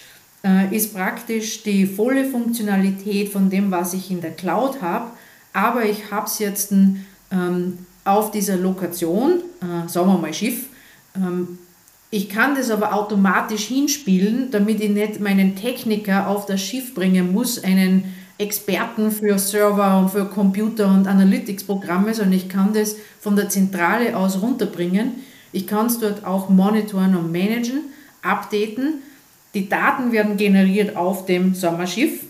ist 0.72 0.94
praktisch 0.94 1.64
die 1.64 1.88
volle 1.88 2.26
Funktionalität 2.26 3.30
von 3.30 3.50
dem, 3.50 3.72
was 3.72 3.94
ich 3.94 4.12
in 4.12 4.22
der 4.22 4.32
Cloud 4.32 4.82
habe, 4.82 5.12
aber 5.54 5.86
ich 5.86 6.12
habe 6.12 6.28
es 6.28 6.40
jetzt 6.40 6.72
ähm, 6.72 7.80
auf 8.04 8.32
dieser 8.32 8.58
Lokation, 8.58 9.42
äh, 9.62 9.90
sagen 9.90 10.08
wir 10.08 10.18
mal 10.18 10.34
Schiff, 10.34 10.68
ähm, 11.16 11.58
ich 12.12 12.30
kann 12.30 12.56
das 12.56 12.70
aber 12.70 12.94
automatisch 12.94 13.66
hinspielen, 13.66 14.52
damit 14.52 14.80
ich 14.80 14.92
nicht 14.92 15.20
meinen 15.20 15.56
Techniker 15.56 16.28
auf 16.28 16.46
das 16.46 16.62
Schiff 16.62 16.94
bringen 16.94 17.34
muss, 17.34 17.64
einen 17.64 18.04
Experten 18.38 19.12
für 19.12 19.40
Server 19.40 20.00
und 20.00 20.10
für 20.10 20.26
Computer 20.26 20.88
und 20.94 21.08
Analytics-Programme, 21.08 22.14
sondern 22.14 22.34
ich 22.34 22.50
kann 22.50 22.74
das 22.74 22.96
von 23.20 23.36
der 23.36 23.50
Zentrale 23.50 24.16
aus 24.16 24.42
runterbringen. 24.42 25.16
Ich 25.52 25.68
kann 25.68 25.88
es 25.88 26.00
dort 26.00 26.26
auch 26.26 26.50
monitoren 26.50 27.16
und 27.16 27.32
managen, 27.32 27.82
updaten 28.22 29.02
die 29.56 29.68
Daten 29.70 30.12
werden 30.12 30.38
generiert 30.38 30.96
auf 30.96 31.26
dem 31.26 31.56
Sommerschiff 31.56 32.24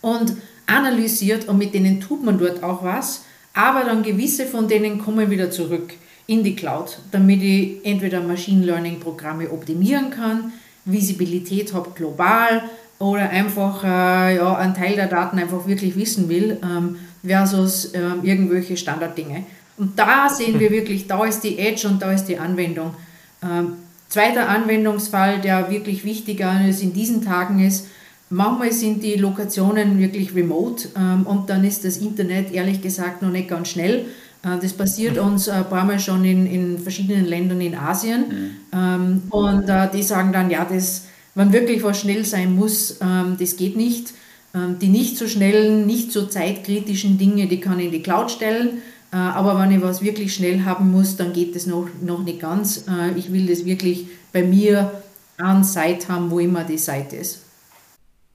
und 0.00 0.36
analysiert 0.66 1.48
und 1.48 1.58
mit 1.58 1.72
denen 1.72 2.00
tut 2.00 2.24
man 2.24 2.38
dort 2.38 2.62
auch 2.62 2.82
was, 2.82 3.24
aber 3.54 3.84
dann 3.84 4.02
gewisse 4.02 4.46
von 4.46 4.68
denen 4.68 4.98
kommen 4.98 5.30
wieder 5.30 5.50
zurück 5.50 5.94
in 6.26 6.42
die 6.44 6.56
Cloud, 6.56 6.98
damit 7.10 7.42
ich 7.42 7.84
entweder 7.84 8.20
Machine 8.20 8.64
Learning 8.64 9.00
Programme 9.00 9.50
optimieren 9.50 10.10
kann, 10.10 10.52
Visibilität 10.84 11.72
habe 11.72 11.90
global 11.94 12.62
oder 12.98 13.30
einfach 13.30 13.84
äh, 13.84 14.36
ja, 14.36 14.56
einen 14.56 14.74
Teil 14.74 14.96
der 14.96 15.08
Daten 15.08 15.38
einfach 15.38 15.66
wirklich 15.66 15.96
wissen 15.96 16.28
will 16.28 16.58
ähm, 16.62 16.96
versus 17.24 17.92
ähm, 17.94 18.20
irgendwelche 18.22 18.76
Standarddinge. 18.76 19.44
Und 19.76 19.98
da 19.98 20.28
sehen 20.28 20.60
wir 20.60 20.70
wirklich, 20.70 21.06
da 21.06 21.24
ist 21.24 21.40
die 21.40 21.58
Edge 21.58 21.88
und 21.88 22.02
da 22.02 22.12
ist 22.12 22.26
die 22.26 22.38
Anwendung. 22.38 22.94
Ähm, 23.42 23.74
Zweiter 24.12 24.50
Anwendungsfall, 24.50 25.40
der 25.40 25.70
wirklich 25.70 26.04
wichtig 26.04 26.44
ist 26.68 26.82
in 26.82 26.92
diesen 26.92 27.24
Tagen 27.24 27.64
ist, 27.64 27.86
manchmal 28.28 28.70
sind 28.70 29.02
die 29.02 29.14
Lokationen 29.14 29.98
wirklich 29.98 30.34
remote 30.34 30.90
ähm, 30.94 31.26
und 31.26 31.48
dann 31.48 31.64
ist 31.64 31.86
das 31.86 31.96
Internet 31.96 32.52
ehrlich 32.52 32.82
gesagt 32.82 33.22
noch 33.22 33.30
nicht 33.30 33.48
ganz 33.48 33.68
schnell. 33.68 34.04
Äh, 34.44 34.58
das 34.60 34.74
passiert 34.74 35.16
mhm. 35.16 35.32
uns 35.32 35.48
ein 35.48 35.66
paar 35.66 35.86
Mal 35.86 35.98
schon 35.98 36.26
in, 36.26 36.44
in 36.44 36.78
verschiedenen 36.78 37.24
Ländern 37.24 37.62
in 37.62 37.74
Asien. 37.74 38.24
Mhm. 38.28 38.50
Ähm, 38.78 39.22
und 39.30 39.66
äh, 39.70 39.88
die 39.90 40.02
sagen 40.02 40.30
dann, 40.30 40.50
ja, 40.50 40.66
das, 40.70 41.06
wenn 41.34 41.50
wirklich 41.54 41.82
was 41.82 41.98
schnell 41.98 42.26
sein 42.26 42.54
muss, 42.54 42.98
ähm, 43.00 43.38
das 43.40 43.56
geht 43.56 43.78
nicht. 43.78 44.12
Ähm, 44.54 44.78
die 44.78 44.88
nicht 44.88 45.16
so 45.16 45.26
schnellen, 45.26 45.86
nicht 45.86 46.12
so 46.12 46.26
zeitkritischen 46.26 47.16
Dinge, 47.16 47.46
die 47.46 47.60
kann 47.60 47.78
ich 47.78 47.86
in 47.86 47.92
die 47.92 48.02
Cloud 48.02 48.30
stellen. 48.30 48.82
Äh, 49.12 49.16
aber 49.16 49.58
wenn 49.58 49.70
ich 49.70 49.82
was 49.82 50.02
wirklich 50.02 50.34
schnell 50.34 50.64
haben 50.64 50.90
muss, 50.90 51.16
dann 51.16 51.32
geht 51.32 51.54
das 51.54 51.66
noch, 51.66 51.88
noch 52.00 52.22
nicht 52.22 52.40
ganz. 52.40 52.86
Äh, 52.88 53.12
ich 53.16 53.32
will 53.32 53.46
das 53.46 53.64
wirklich 53.64 54.06
bei 54.32 54.42
mir 54.42 55.02
an 55.36 55.64
Site 55.64 56.08
haben, 56.08 56.30
wo 56.30 56.38
immer 56.38 56.64
die 56.64 56.78
Seite 56.78 57.16
ist. 57.16 57.44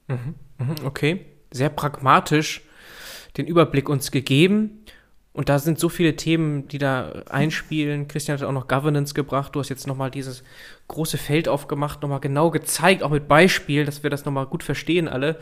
Mhm, 0.06 0.34
mhm, 0.58 0.74
okay, 0.84 1.24
sehr 1.50 1.68
pragmatisch. 1.68 2.62
den 3.36 3.46
Überblick 3.46 3.88
uns 3.88 4.10
gegeben. 4.10 4.84
Und 5.32 5.48
da 5.48 5.60
sind 5.60 5.78
so 5.78 5.88
viele 5.88 6.16
Themen, 6.16 6.66
die 6.66 6.78
da 6.78 7.22
einspielen. 7.30 8.08
Christian 8.08 8.36
hat 8.36 8.44
auch 8.44 8.52
noch 8.52 8.66
Governance 8.66 9.14
gebracht. 9.14 9.54
Du 9.54 9.60
hast 9.60 9.68
jetzt 9.68 9.86
nochmal 9.86 10.10
dieses 10.10 10.42
große 10.88 11.16
Feld 11.16 11.48
aufgemacht, 11.48 12.02
nochmal 12.02 12.18
genau 12.18 12.50
gezeigt, 12.50 13.04
auch 13.04 13.10
mit 13.10 13.28
Beispielen, 13.28 13.86
dass 13.86 14.02
wir 14.02 14.10
das 14.10 14.24
nochmal 14.24 14.46
gut 14.46 14.64
verstehen 14.64 15.06
alle. 15.06 15.38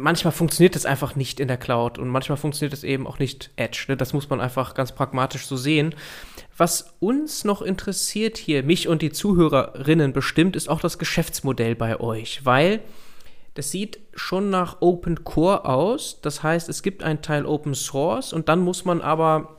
Manchmal 0.00 0.32
funktioniert 0.32 0.76
das 0.76 0.86
einfach 0.86 1.16
nicht 1.16 1.40
in 1.40 1.48
der 1.48 1.56
Cloud 1.56 1.98
und 1.98 2.06
manchmal 2.06 2.38
funktioniert 2.38 2.72
es 2.72 2.84
eben 2.84 3.04
auch 3.04 3.18
nicht 3.18 3.50
Edge. 3.56 3.86
Ne? 3.88 3.96
Das 3.96 4.12
muss 4.12 4.30
man 4.30 4.40
einfach 4.40 4.74
ganz 4.74 4.92
pragmatisch 4.92 5.46
so 5.46 5.56
sehen. 5.56 5.92
Was 6.56 6.94
uns 7.00 7.42
noch 7.42 7.62
interessiert 7.62 8.38
hier, 8.38 8.62
mich 8.62 8.86
und 8.86 9.02
die 9.02 9.10
Zuhörerinnen 9.10 10.12
bestimmt, 10.12 10.54
ist 10.54 10.68
auch 10.68 10.80
das 10.80 10.98
Geschäftsmodell 10.98 11.74
bei 11.74 11.98
euch, 11.98 12.44
weil 12.44 12.78
das 13.54 13.72
sieht 13.72 13.98
schon 14.14 14.50
nach 14.50 14.76
Open 14.82 15.24
Core 15.24 15.64
aus. 15.64 16.20
Das 16.22 16.44
heißt, 16.44 16.68
es 16.68 16.84
gibt 16.84 17.02
einen 17.02 17.20
Teil 17.20 17.44
Open 17.44 17.74
Source 17.74 18.32
und 18.32 18.48
dann 18.48 18.60
muss 18.60 18.84
man 18.84 19.00
aber 19.00 19.56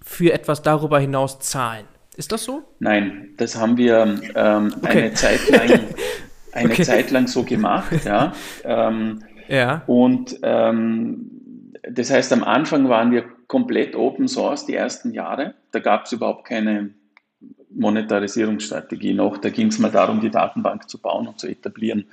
für 0.00 0.32
etwas 0.32 0.62
darüber 0.62 1.00
hinaus 1.00 1.40
zahlen. 1.40 1.86
Ist 2.16 2.30
das 2.30 2.44
so? 2.44 2.62
Nein, 2.78 3.30
das 3.36 3.56
haben 3.56 3.76
wir 3.76 4.20
ähm, 4.36 4.72
okay. 4.80 4.98
eine 4.98 5.14
Zeit 5.14 5.48
lang, 5.50 5.80
eine 6.52 6.70
okay. 6.70 6.84
Zeit 6.84 7.10
lang 7.10 7.26
so 7.26 7.42
gemacht. 7.42 8.04
Ja. 8.04 8.32
Ähm, 8.62 9.24
ja. 9.48 9.82
Und 9.86 10.38
ähm, 10.42 11.30
das 11.88 12.10
heißt, 12.10 12.32
am 12.32 12.44
Anfang 12.44 12.88
waren 12.88 13.10
wir 13.10 13.24
komplett 13.46 13.94
Open 13.94 14.28
Source 14.28 14.66
die 14.66 14.74
ersten 14.74 15.12
Jahre. 15.12 15.54
Da 15.72 15.78
gab 15.78 16.04
es 16.04 16.12
überhaupt 16.12 16.46
keine 16.46 16.90
Monetarisierungsstrategie 17.70 19.14
noch. 19.14 19.38
Da 19.38 19.50
ging 19.50 19.68
es 19.68 19.78
mal 19.78 19.90
darum, 19.90 20.20
die 20.20 20.30
Datenbank 20.30 20.88
zu 20.88 21.00
bauen 21.00 21.28
und 21.28 21.38
zu 21.38 21.46
etablieren. 21.46 22.06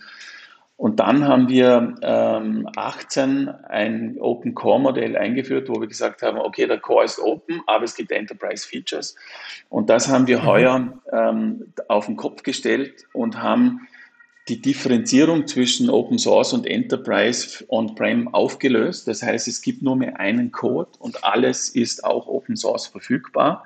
Und 0.75 0.99
dann 0.99 1.27
haben 1.27 1.49
wir 1.49 1.95
ähm, 2.01 2.67
18 2.75 3.47
ein 3.47 4.17
Open 4.19 4.53
Core 4.53 4.81
Modell 4.81 5.15
eingeführt, 5.15 5.69
wo 5.69 5.79
wir 5.79 5.87
gesagt 5.87 6.23
haben, 6.23 6.37
okay, 6.37 6.67
der 6.67 6.79
Core 6.79 7.05
ist 7.05 7.19
open, 7.19 7.61
aber 7.67 7.85
es 7.85 7.95
gibt 7.95 8.11
Enterprise 8.11 8.67
Features. 8.67 9.15
Und 9.69 9.89
das 9.89 10.09
haben 10.09 10.27
wir 10.27 10.39
mhm. 10.39 10.45
heuer 10.45 10.93
ähm, 11.11 11.73
auf 11.87 12.07
den 12.07 12.17
Kopf 12.17 12.43
gestellt 12.43 13.05
und 13.13 13.41
haben 13.41 13.87
die 14.49 14.61
Differenzierung 14.61 15.47
zwischen 15.47 15.89
Open 15.89 16.17
Source 16.17 16.53
und 16.53 16.67
Enterprise 16.67 17.63
On-Prem 17.69 18.33
aufgelöst. 18.33 19.07
Das 19.07 19.23
heißt, 19.23 19.47
es 19.47 19.61
gibt 19.61 19.81
nur 19.81 19.95
mehr 19.95 20.19
einen 20.19 20.51
Code 20.51 20.89
und 20.99 21.23
alles 21.23 21.69
ist 21.69 22.03
auch 22.03 22.27
Open 22.27 22.57
Source 22.57 22.87
verfügbar. 22.87 23.63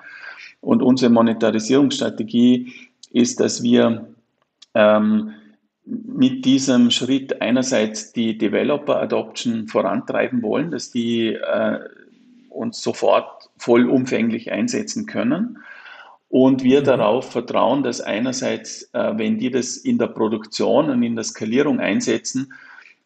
Und 0.62 0.84
unsere 0.84 1.12
Monetarisierungsstrategie 1.12 2.74
ist, 3.12 3.40
dass 3.40 3.64
wir 3.64 4.08
ähm, 4.76 5.34
mit 5.86 6.46
diesem 6.46 6.92
Schritt 6.92 7.42
einerseits 7.42 8.12
die 8.12 8.38
Developer 8.38 9.02
Adoption 9.02 9.68
vorantreiben 9.68 10.42
wollen, 10.42 10.70
dass 10.70 10.92
die 10.92 11.30
äh, 11.34 11.80
uns 12.50 12.82
sofort 12.82 13.50
vollumfänglich 13.58 14.52
einsetzen 14.52 15.06
können. 15.06 15.60
Und 16.30 16.64
wir 16.64 16.82
mhm. 16.82 16.86
darauf 16.86 17.32
vertrauen, 17.32 17.84
dass 17.84 18.02
einerseits, 18.02 18.90
äh, 18.94 19.14
wenn 19.16 19.38
die 19.38 19.52
das 19.52 19.78
in 19.78 19.98
der 19.98 20.08
Produktion 20.08 20.90
und 20.90 21.04
in 21.04 21.16
der 21.16 21.24
Skalierung 21.24 21.80
einsetzen, 21.80 22.54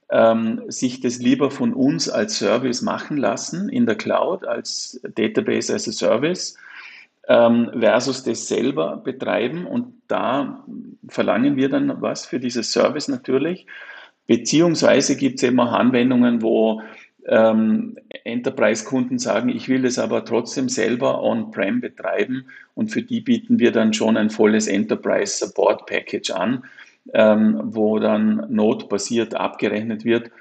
ähm, 0.09 0.63
sich 0.67 0.99
das 0.99 1.19
lieber 1.19 1.51
von 1.51 1.73
uns 1.73 2.09
als 2.09 2.37
Service 2.37 2.81
machen 2.81 3.17
lassen 3.17 3.69
in 3.69 3.85
der 3.85 3.95
Cloud, 3.95 4.45
als 4.45 4.99
Database 5.15 5.73
as 5.73 5.87
a 5.87 5.91
Service, 5.91 6.57
ähm, 7.27 7.71
versus 7.79 8.23
das 8.23 8.47
selber 8.47 8.97
betreiben. 8.97 9.65
Und 9.65 9.93
da 10.07 10.65
verlangen 11.07 11.55
wir 11.55 11.69
dann 11.69 12.01
was 12.01 12.25
für 12.25 12.39
dieses 12.39 12.71
Service 12.71 13.07
natürlich. 13.07 13.67
Beziehungsweise 14.27 15.15
gibt 15.15 15.37
es 15.37 15.43
eben 15.43 15.59
auch 15.59 15.71
Anwendungen, 15.71 16.41
wo 16.41 16.81
ähm, 17.27 17.97
Enterprise-Kunden 18.23 19.19
sagen, 19.19 19.49
ich 19.49 19.67
will 19.69 19.85
es 19.85 19.99
aber 19.99 20.25
trotzdem 20.25 20.69
selber 20.69 21.23
on-prem 21.23 21.81
betreiben 21.81 22.45
und 22.75 22.89
für 22.89 23.01
die 23.01 23.21
bieten 23.21 23.59
wir 23.59 23.71
dann 23.71 23.93
schon 23.93 24.17
ein 24.17 24.29
volles 24.29 24.67
Enterprise 24.67 25.37
Support 25.37 25.85
Package 25.85 26.31
an, 26.31 26.63
ähm, 27.13 27.59
wo 27.63 27.99
dann 27.99 28.45
notbasiert 28.49 29.35
abgerechnet 29.35 30.05
wird 30.05 30.31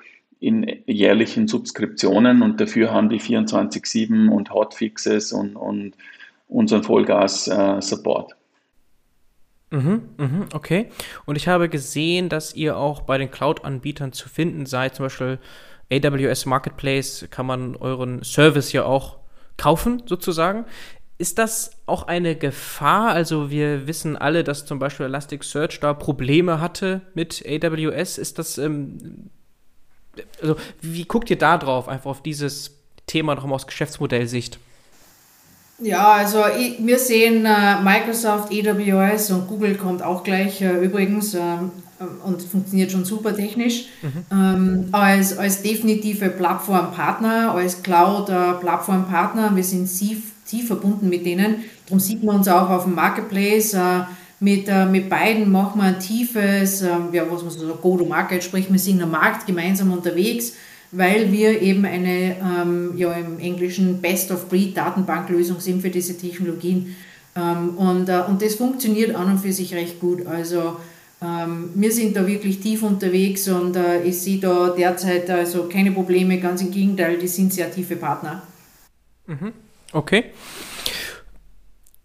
in 0.40 0.82
jährlichen 0.86 1.48
Subskriptionen 1.48 2.42
und 2.42 2.60
dafür 2.60 2.92
haben 2.92 3.10
die 3.10 3.20
24-7 3.20 4.28
und 4.28 4.50
Hotfixes 4.50 5.32
und, 5.32 5.54
und 5.54 5.94
unseren 6.48 6.82
Vollgas-Support. 6.82 8.32
Äh, 8.32 8.36
okay. 10.52 10.88
Und 11.26 11.36
ich 11.36 11.46
habe 11.46 11.68
gesehen, 11.68 12.28
dass 12.28 12.54
ihr 12.54 12.76
auch 12.76 13.02
bei 13.02 13.18
den 13.18 13.30
Cloud-Anbietern 13.30 14.12
zu 14.12 14.28
finden 14.28 14.66
seid. 14.66 14.96
Zum 14.96 15.04
Beispiel 15.04 15.38
AWS 15.92 16.46
Marketplace 16.46 17.26
kann 17.30 17.46
man 17.46 17.76
euren 17.76 18.22
Service 18.22 18.72
ja 18.72 18.84
auch 18.84 19.18
kaufen, 19.56 20.02
sozusagen. 20.06 20.64
Ist 21.18 21.38
das 21.38 21.72
auch 21.84 22.04
eine 22.04 22.34
Gefahr? 22.34 23.10
Also 23.10 23.50
wir 23.50 23.86
wissen 23.86 24.16
alle, 24.16 24.42
dass 24.42 24.64
zum 24.64 24.78
Beispiel 24.78 25.06
Elasticsearch 25.06 25.78
da 25.80 25.92
Probleme 25.92 26.60
hatte 26.60 27.02
mit 27.14 27.44
AWS. 27.46 28.16
Ist 28.16 28.38
das, 28.38 28.56
ähm, 28.56 29.30
also 30.40 30.56
wie 30.80 31.04
guckt 31.04 31.28
ihr 31.28 31.36
da 31.36 31.58
drauf, 31.58 31.88
einfach 31.88 32.10
auf 32.10 32.22
dieses 32.22 32.78
Thema 33.06 33.34
nochmal 33.34 33.56
aus 33.56 33.66
Geschäftsmodellsicht? 33.66 34.58
Ja, 35.82 36.12
also 36.12 36.38
wir 36.38 36.98
sehen 36.98 37.46
äh, 37.46 37.80
Microsoft, 37.82 38.52
AWS 38.52 39.30
und 39.30 39.48
Google 39.48 39.76
kommt 39.76 40.02
auch 40.02 40.22
gleich 40.22 40.60
äh, 40.60 40.84
übrigens 40.84 41.34
äh, 41.34 41.40
und 42.24 42.42
funktioniert 42.42 42.92
schon 42.92 43.04
super 43.04 43.34
technisch 43.34 43.86
mhm. 44.02 44.24
ähm, 44.30 44.88
als, 44.92 45.36
als 45.36 45.62
definitive 45.62 46.28
Plattformpartner, 46.30 47.52
als 47.54 47.82
Cloud-Plattformpartner. 47.82 49.54
Wir 49.54 49.64
sind 49.64 49.86
tief, 49.86 50.32
tief 50.46 50.66
verbunden 50.66 51.08
mit 51.08 51.24
denen. 51.26 51.64
Darum 51.86 52.00
sieht 52.00 52.22
man 52.22 52.36
uns 52.36 52.48
auch 52.48 52.70
auf 52.70 52.84
dem 52.84 52.94
Marketplace. 52.94 53.76
Mit, 54.42 54.70
mit 54.90 55.10
beiden 55.10 55.52
machen 55.52 55.82
wir 55.82 55.88
ein 55.88 56.00
tiefes, 56.00 56.80
ähm, 56.80 57.08
ja, 57.12 57.24
was 57.30 57.42
man 57.42 57.50
so 57.50 57.74
Go-to-Market, 57.74 58.42
sprich, 58.42 58.72
wir 58.72 58.78
sind 58.78 59.02
am 59.02 59.10
Markt 59.10 59.46
gemeinsam 59.46 59.92
unterwegs 59.92 60.54
weil 60.92 61.30
wir 61.30 61.60
eben 61.62 61.84
eine, 61.84 62.36
ähm, 62.38 62.96
ja 62.96 63.12
im 63.12 63.38
Englischen 63.38 64.00
Best-of-Breed-Datenbanklösung 64.00 65.60
sind 65.60 65.82
für 65.82 65.90
diese 65.90 66.16
Technologien. 66.16 66.96
Ähm, 67.36 67.76
und, 67.76 68.08
äh, 68.08 68.22
und 68.28 68.42
das 68.42 68.56
funktioniert 68.56 69.14
an 69.14 69.32
und 69.32 69.38
für 69.38 69.52
sich 69.52 69.74
recht 69.74 70.00
gut. 70.00 70.26
Also 70.26 70.76
ähm, 71.22 71.70
wir 71.74 71.92
sind 71.92 72.16
da 72.16 72.26
wirklich 72.26 72.60
tief 72.60 72.82
unterwegs 72.82 73.46
und 73.48 73.76
äh, 73.76 74.02
ich 74.02 74.20
sehe 74.20 74.38
da 74.38 74.70
derzeit 74.70 75.30
also 75.30 75.68
keine 75.68 75.92
Probleme, 75.92 76.40
ganz 76.40 76.62
im 76.62 76.70
Gegenteil, 76.70 77.18
die 77.18 77.28
sind 77.28 77.52
sehr 77.52 77.70
tiefe 77.70 77.96
Partner. 77.96 78.42
Mhm. 79.26 79.52
Okay. 79.92 80.24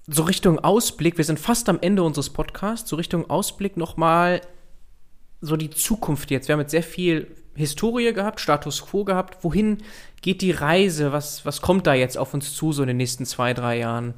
So 0.07 0.23
Richtung 0.23 0.59
Ausblick, 0.59 1.17
wir 1.17 1.25
sind 1.25 1.39
fast 1.39 1.67
am 1.69 1.79
Ende 1.81 2.03
unseres 2.03 2.29
Podcasts, 2.29 2.89
so 2.89 2.95
Richtung 2.95 3.27
Ausblick 3.29 3.77
nochmal 3.77 4.41
so 5.41 5.55
die 5.55 5.71
Zukunft 5.71 6.29
jetzt. 6.29 6.47
Wir 6.47 6.53
haben 6.53 6.59
jetzt 6.59 6.71
sehr 6.71 6.83
viel 6.83 7.27
Historie 7.55 8.13
gehabt, 8.13 8.39
Status 8.39 8.85
quo 8.85 9.03
gehabt. 9.03 9.43
Wohin 9.43 9.77
geht 10.21 10.41
die 10.41 10.51
Reise? 10.51 11.11
Was, 11.11 11.45
was 11.45 11.61
kommt 11.61 11.87
da 11.87 11.93
jetzt 11.93 12.17
auf 12.17 12.33
uns 12.33 12.53
zu, 12.53 12.71
so 12.71 12.83
in 12.83 12.87
den 12.87 12.97
nächsten 12.97 13.25
zwei, 13.25 13.53
drei 13.53 13.79
Jahren? 13.79 14.13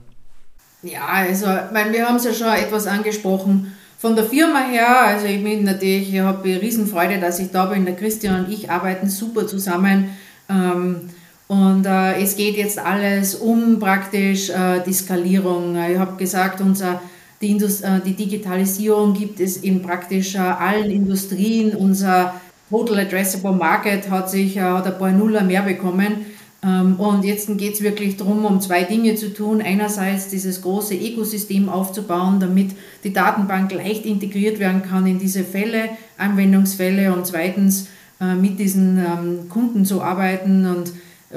Ja, 0.84 1.06
also, 1.08 1.46
weil 1.46 1.92
wir 1.92 2.08
haben 2.08 2.18
es 2.18 2.26
ja 2.26 2.34
schon 2.34 2.48
etwas 2.48 2.88
angesprochen. 2.88 3.76
Von 4.00 4.16
der 4.16 4.26
Firma 4.26 4.60
her, 4.60 5.02
also 5.02 5.26
ich 5.26 5.44
bin 5.44 5.64
natürlich, 5.64 6.14
ich 6.14 6.20
habe 6.20 6.48
Riesenfreude, 6.48 7.20
dass 7.20 7.40
ich 7.40 7.50
da 7.50 7.66
bin. 7.66 7.86
Der 7.86 7.96
Christian 7.96 8.46
und 8.46 8.52
ich 8.52 8.70
arbeiten 8.70 9.10
super 9.10 9.48
zusammen. 9.48 10.10
Ähm, 10.50 11.10
und 11.48 11.86
äh, 11.86 12.22
es 12.22 12.36
geht 12.36 12.58
jetzt 12.58 12.78
alles 12.78 13.36
um 13.36 13.80
praktisch 13.80 14.50
äh, 14.50 14.82
die 14.86 14.94
Skalierung. 14.94 15.76
Ich 15.90 15.98
habe 15.98 16.18
gesagt, 16.18 16.62
unser, 16.62 17.02
die, 17.42 17.52
Indust 17.52 17.84
äh, 17.84 18.02
die 18.06 18.14
Digitalisierung 18.14 19.14
gibt 19.14 19.40
es 19.40 19.58
in 19.58 19.82
praktisch 19.82 20.36
äh, 20.36 20.40
allen 20.40 20.92
Industrien. 20.92 21.76
Unser 21.76 22.36
Total 22.70 23.00
Addressable 23.00 23.54
Market 23.54 24.10
hat 24.10 24.30
sich 24.30 24.58
äh, 24.58 24.62
hat 24.62 24.86
ein 24.88 24.98
paar 24.98 25.12
Nuller 25.12 25.44
mehr 25.44 25.62
bekommen. 25.62 26.26
Ähm, 26.64 27.00
und 27.00 27.24
jetzt 27.24 27.56
geht 27.58 27.76
es 27.76 27.82
wirklich 27.82 28.18
darum, 28.18 28.46
um 28.46 28.60
zwei 28.60 28.84
Dinge 28.84 29.16
zu 29.16 29.34
tun. 29.34 29.62
Einerseits 29.62 30.28
dieses 30.28 30.62
große 30.62 30.96
Ökosystem 30.96 31.70
aufzubauen, 31.70 32.40
damit 32.40 32.72
die 33.04 33.14
Datenbank 33.14 33.72
leicht 33.74 34.06
integriert 34.06 34.60
werden 34.60 34.82
kann 34.82 35.06
in 35.06 35.20
diese 35.20 35.44
Fälle, 35.44 35.90
Anwendungsfälle 36.18 37.14
und 37.14 37.26
zweitens 37.26 37.88
äh, 38.20 38.36
mit 38.36 38.60
diesen 38.60 38.98
ähm, 38.98 39.50
Kunden 39.50 39.86
zu 39.86 40.02
arbeiten 40.02 40.66
und 40.66 40.92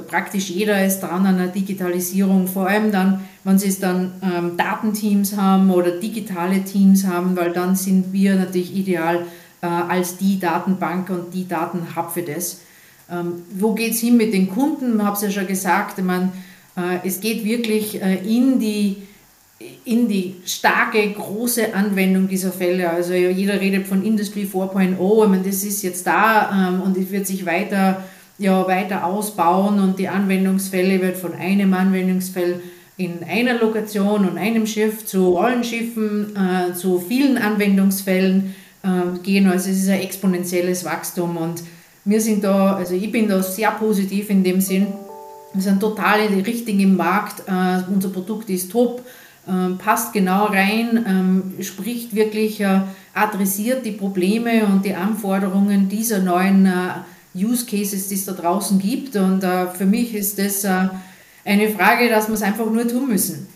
praktisch 0.09 0.51
jeder 0.51 0.85
ist 0.85 1.01
dran 1.01 1.26
an 1.26 1.39
der 1.39 1.49
Digitalisierung, 1.49 2.47
vor 2.47 2.68
allem 2.68 2.93
dann, 2.93 3.22
wenn 3.43 3.59
sie 3.59 3.68
es 3.68 3.81
dann 3.81 4.12
ähm, 4.22 4.57
Datenteams 4.57 5.37
haben 5.37 5.70
oder 5.70 5.99
digitale 5.99 6.62
Teams 6.62 7.07
haben, 7.07 7.37
weil 7.37 7.53
dann 7.53 7.74
sind 7.74 8.12
wir 8.12 8.37
natürlich 8.37 8.74
ideal 8.76 9.26
äh, 9.63 9.67
als 9.67 10.17
die 10.17 10.39
Datenbank 10.39 11.11
und 11.11 11.33
die 11.35 11.47
Datenhub 11.47 12.11
für 12.13 12.23
das. 12.23 12.61
Ähm, 13.11 13.43
wo 13.55 13.75
geht 13.75 13.93
es 13.93 14.01
hin 14.01 14.17
mit 14.17 14.33
den 14.33 14.49
Kunden? 14.49 14.97
Ich 14.97 15.03
habe 15.03 15.17
es 15.17 15.23
ja 15.23 15.31
schon 15.31 15.47
gesagt, 15.47 15.99
ich 15.99 16.05
äh, 16.05 16.99
es 17.05 17.21
geht 17.21 17.45
wirklich 17.45 18.01
äh, 18.01 18.17
in 18.17 18.59
die 18.59 19.03
in 19.85 20.09
die 20.09 20.37
starke, 20.47 21.11
große 21.13 21.75
Anwendung 21.75 22.29
dieser 22.29 22.51
Fälle. 22.51 22.89
Also 22.89 23.13
jeder 23.13 23.61
redet 23.61 23.87
von 23.87 24.03
Industry 24.03 24.49
4.0, 24.51 25.25
ich 25.25 25.29
meine, 25.29 25.43
das 25.43 25.65
ist 25.65 25.83
jetzt 25.83 26.07
da 26.07 26.71
ähm, 26.71 26.81
und 26.81 26.97
es 26.97 27.11
wird 27.11 27.27
sich 27.27 27.45
weiter 27.45 28.03
ja 28.41 28.67
weiter 28.67 29.05
ausbauen 29.05 29.79
und 29.81 29.99
die 29.99 30.09
Anwendungsfälle 30.09 31.03
wird 31.03 31.19
von 31.19 31.35
einem 31.35 31.75
Anwendungsfall 31.75 32.61
in 32.97 33.23
einer 33.23 33.59
Lokation 33.59 34.27
und 34.27 34.39
einem 34.39 34.67
Schiff 34.67 35.05
zu 35.05 35.37
allen 35.39 35.63
Schiffen, 35.63 36.35
äh, 36.35 36.73
zu 36.73 36.99
vielen 36.99 37.37
Anwendungsfällen 37.37 38.55
gehen. 39.22 39.47
Also 39.47 39.70
es 39.70 39.78
ist 39.78 39.89
ein 39.89 40.01
exponentielles 40.01 40.85
Wachstum 40.85 41.37
und 41.37 41.62
wir 42.05 42.20
sind 42.20 42.45
da, 42.45 42.76
also 42.76 42.95
ich 42.95 43.12
bin 43.12 43.28
da 43.28 43.43
sehr 43.43 43.70
positiv 43.72 44.31
in 44.31 44.43
dem 44.43 44.61
Sinn. 44.61 44.87
Wir 45.53 45.62
sind 45.62 45.81
total 45.81 46.20
in 46.20 46.35
die 46.35 46.51
richtigen 46.51 46.97
Markt. 46.97 47.41
Äh, 47.47 47.83
unser 47.93 48.09
Produkt 48.09 48.49
ist 48.51 48.70
top, 48.70 49.03
äh, 49.47 49.74
passt 49.76 50.12
genau 50.12 50.47
rein, 50.47 51.05
ähm, 51.07 51.62
spricht 51.62 52.14
wirklich, 52.14 52.61
äh, 52.61 52.83
adressiert 53.14 53.85
die 53.85 53.93
Probleme 53.93 54.64
und 54.66 54.85
die 54.85 54.95
Anforderungen 54.95 55.89
dieser 55.89 56.20
neuen 56.20 56.66
äh, 56.66 57.37
Use 57.37 57.66
Cases, 57.66 58.09
die 58.09 58.14
es 58.14 58.24
da 58.24 58.33
draußen 58.33 58.78
gibt. 58.78 59.14
Und 59.14 59.45
für 59.74 59.87
mich 59.87 60.16
ist 60.16 60.37
das 60.37 60.64
eine 61.45 61.68
Frage, 61.68 62.09
dass 62.09 62.26
wir 62.26 62.35
es 62.35 62.43
einfach 62.43 62.66
nur 62.66 62.89
tun 62.89 63.09
müssen. 63.09 63.47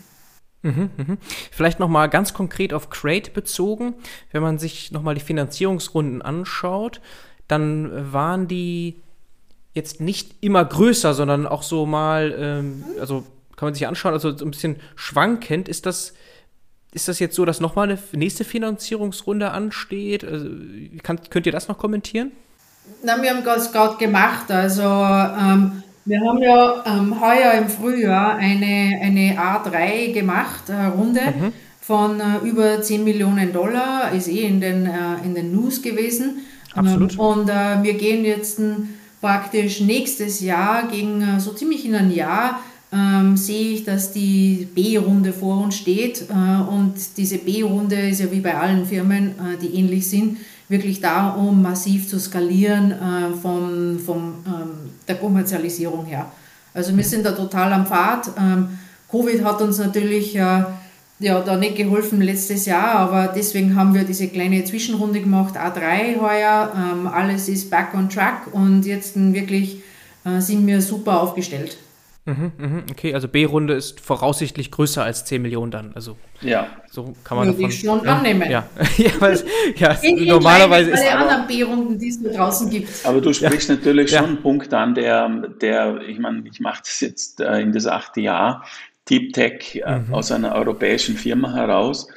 Mhm, 0.65 0.89
mhm. 0.97 1.17
Vielleicht 1.51 1.79
nochmal 1.79 2.09
ganz 2.09 2.33
konkret 2.33 2.73
auf 2.73 2.89
Crate 2.89 3.29
bezogen. 3.29 3.93
Wenn 4.31 4.41
man 4.41 4.57
sich 4.57 4.91
nochmal 4.91 5.13
die 5.13 5.21
Finanzierungsrunden 5.21 6.23
anschaut, 6.23 7.01
dann 7.47 8.11
waren 8.11 8.47
die 8.47 8.95
jetzt 9.73 10.01
nicht 10.01 10.43
immer 10.43 10.65
größer, 10.65 11.13
sondern 11.13 11.45
auch 11.45 11.61
so 11.61 11.85
mal, 11.85 12.35
ähm, 12.35 12.83
also 12.99 13.25
kann 13.55 13.67
man 13.67 13.75
sich 13.75 13.85
anschauen, 13.85 14.13
also 14.13 14.35
so 14.35 14.43
ein 14.43 14.51
bisschen 14.51 14.77
schwankend. 14.95 15.69
Ist 15.69 15.85
das, 15.85 16.13
ist 16.93 17.07
das 17.07 17.19
jetzt 17.19 17.35
so, 17.35 17.45
dass 17.45 17.59
nochmal 17.59 17.89
eine 17.89 17.99
nächste 18.13 18.43
Finanzierungsrunde 18.43 19.51
ansteht? 19.51 20.23
Also, 20.23 20.49
kann, 21.03 21.19
könnt 21.29 21.45
ihr 21.45 21.51
das 21.51 21.67
noch 21.67 21.77
kommentieren? 21.77 22.31
Na, 23.03 23.21
wir 23.21 23.29
haben 23.29 23.43
das 23.43 23.71
gerade 23.71 23.97
gemacht. 23.97 24.49
Also 24.49 24.83
ähm, 24.83 25.83
wir 26.05 26.21
haben 26.21 26.41
ja 26.41 26.83
ähm, 26.85 27.19
heuer 27.19 27.53
im 27.53 27.67
Frühjahr 27.67 28.35
eine, 28.35 28.99
eine 29.01 29.37
A3 29.37 30.13
gemacht, 30.13 30.69
eine 30.69 30.91
Runde 30.91 31.21
mhm. 31.21 31.53
von 31.81 32.19
äh, 32.19 32.47
über 32.47 32.81
10 32.81 33.03
Millionen 33.03 33.51
Dollar, 33.51 34.11
ist 34.11 34.27
eh 34.27 34.43
in 34.43 34.61
den, 34.61 34.85
äh, 34.85 35.23
in 35.23 35.33
den 35.33 35.51
News 35.51 35.81
gewesen. 35.81 36.45
Absolut. 36.73 37.13
Ähm, 37.13 37.19
und 37.19 37.49
äh, 37.49 37.81
wir 37.81 37.95
gehen 37.95 38.23
jetzt 38.23 38.61
praktisch 39.19 39.81
nächstes 39.81 40.41
Jahr, 40.41 40.87
gegen 40.87 41.21
äh, 41.21 41.39
so 41.39 41.53
ziemlich 41.53 41.85
in 41.85 41.95
ein 41.95 42.11
Jahr, 42.11 42.59
ähm, 42.93 43.35
sehe 43.35 43.73
ich, 43.73 43.83
dass 43.83 44.11
die 44.13 44.67
B-Runde 44.75 45.33
vor 45.33 45.63
uns 45.63 45.75
steht. 45.75 46.27
Äh, 46.29 46.61
und 46.69 46.93
diese 47.17 47.39
B-Runde 47.39 48.09
ist 48.09 48.21
ja 48.21 48.31
wie 48.31 48.41
bei 48.41 48.55
allen 48.55 48.85
Firmen, 48.85 49.29
äh, 49.29 49.57
die 49.59 49.75
ähnlich 49.75 50.07
sind, 50.07 50.37
wirklich 50.67 51.01
da, 51.01 51.29
um 51.29 51.61
massiv 51.61 52.07
zu 52.07 52.19
skalieren 52.19 52.91
äh, 52.91 53.33
vom, 53.41 53.99
vom, 53.99 54.43
ähm, 54.47 54.91
der 55.07 55.15
Kommerzialisierung 55.15 56.05
her. 56.05 56.31
Also 56.73 56.95
wir 56.95 57.03
sind 57.03 57.25
da 57.25 57.31
total 57.31 57.71
am 57.73 57.85
Pfad. 57.85 58.31
Ähm, 58.37 58.69
Covid 59.09 59.43
hat 59.43 59.61
uns 59.61 59.77
natürlich 59.77 60.35
äh, 60.35 60.63
ja, 61.19 61.39
da 61.41 61.55
nicht 61.55 61.77
geholfen 61.77 62.21
letztes 62.21 62.65
Jahr, 62.65 62.95
aber 62.95 63.27
deswegen 63.27 63.75
haben 63.75 63.93
wir 63.93 64.03
diese 64.03 64.27
kleine 64.27 64.63
Zwischenrunde 64.65 65.21
gemacht, 65.21 65.55
A3 65.57 66.19
heuer. 66.19 66.73
Ähm, 66.75 67.07
alles 67.07 67.47
ist 67.47 67.69
back 67.69 67.93
on 67.93 68.09
track 68.09 68.47
und 68.51 68.85
jetzt 68.85 69.15
wirklich 69.15 69.81
äh, 70.25 70.41
sind 70.41 70.67
wir 70.67 70.81
super 70.81 71.21
aufgestellt. 71.21 71.77
Mhm, 72.27 72.51
mhm, 72.57 72.83
okay, 72.89 73.13
also 73.13 73.27
B-Runde 73.27 73.75
ist 73.75 73.99
voraussichtlich 73.99 74.71
größer 74.71 75.03
als 75.03 75.25
10 75.25 75.43
Millionen 75.43 75.69
dann. 75.69 75.91
Also 75.93 76.17
ja. 76.41 76.67
so 76.89 77.13
kann 77.23 77.37
man 77.37 77.47
Würde 77.47 77.57
davon, 77.59 77.69
ich 77.69 77.79
schon 77.79 78.03
ja, 78.03 78.17
annehmen. 78.17 78.49
Ja, 78.49 78.67
ja, 78.97 79.11
weil, 79.19 79.43
ja 79.75 79.95
normalerweise 80.25 80.89
ist 80.89 81.01
alle 81.01 81.19
anderen 81.19 81.47
B-Runden, 81.47 81.99
die 81.99 82.07
es 82.07 82.23
da 82.23 82.31
draußen 82.31 82.71
gibt. 82.71 82.89
Aber 83.03 83.21
du 83.21 83.31
sprichst 83.31 83.69
ja. 83.69 83.75
natürlich 83.75 84.09
schon 84.09 84.23
ja. 84.23 84.27
einen 84.27 84.41
Punkt 84.41 84.73
an, 84.73 84.95
der, 84.95 85.29
der 85.61 86.01
ich 86.01 86.17
meine, 86.17 86.43
ich 86.51 86.59
mache 86.59 86.81
das 86.83 86.99
jetzt 86.99 87.41
äh, 87.41 87.59
in 87.59 87.71
das 87.71 87.85
achte 87.85 88.21
Jahr, 88.21 88.65
Deep 89.07 89.33
Tech 89.33 89.83
äh, 89.85 89.99
mhm. 89.99 90.13
aus 90.13 90.31
einer 90.31 90.55
europäischen 90.55 91.17
Firma 91.17 91.53
heraus. 91.53 92.07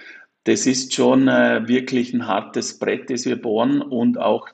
Das 0.45 0.65
ist 0.65 0.95
schon 0.95 1.29
äh, 1.29 1.69
wirklich 1.69 2.15
ein 2.15 2.27
hartes 2.27 2.79
Brett, 2.79 3.11
das 3.11 3.27
wir 3.27 3.41
bohren 3.41 3.83
und 3.83 4.19
auch, 4.19 4.49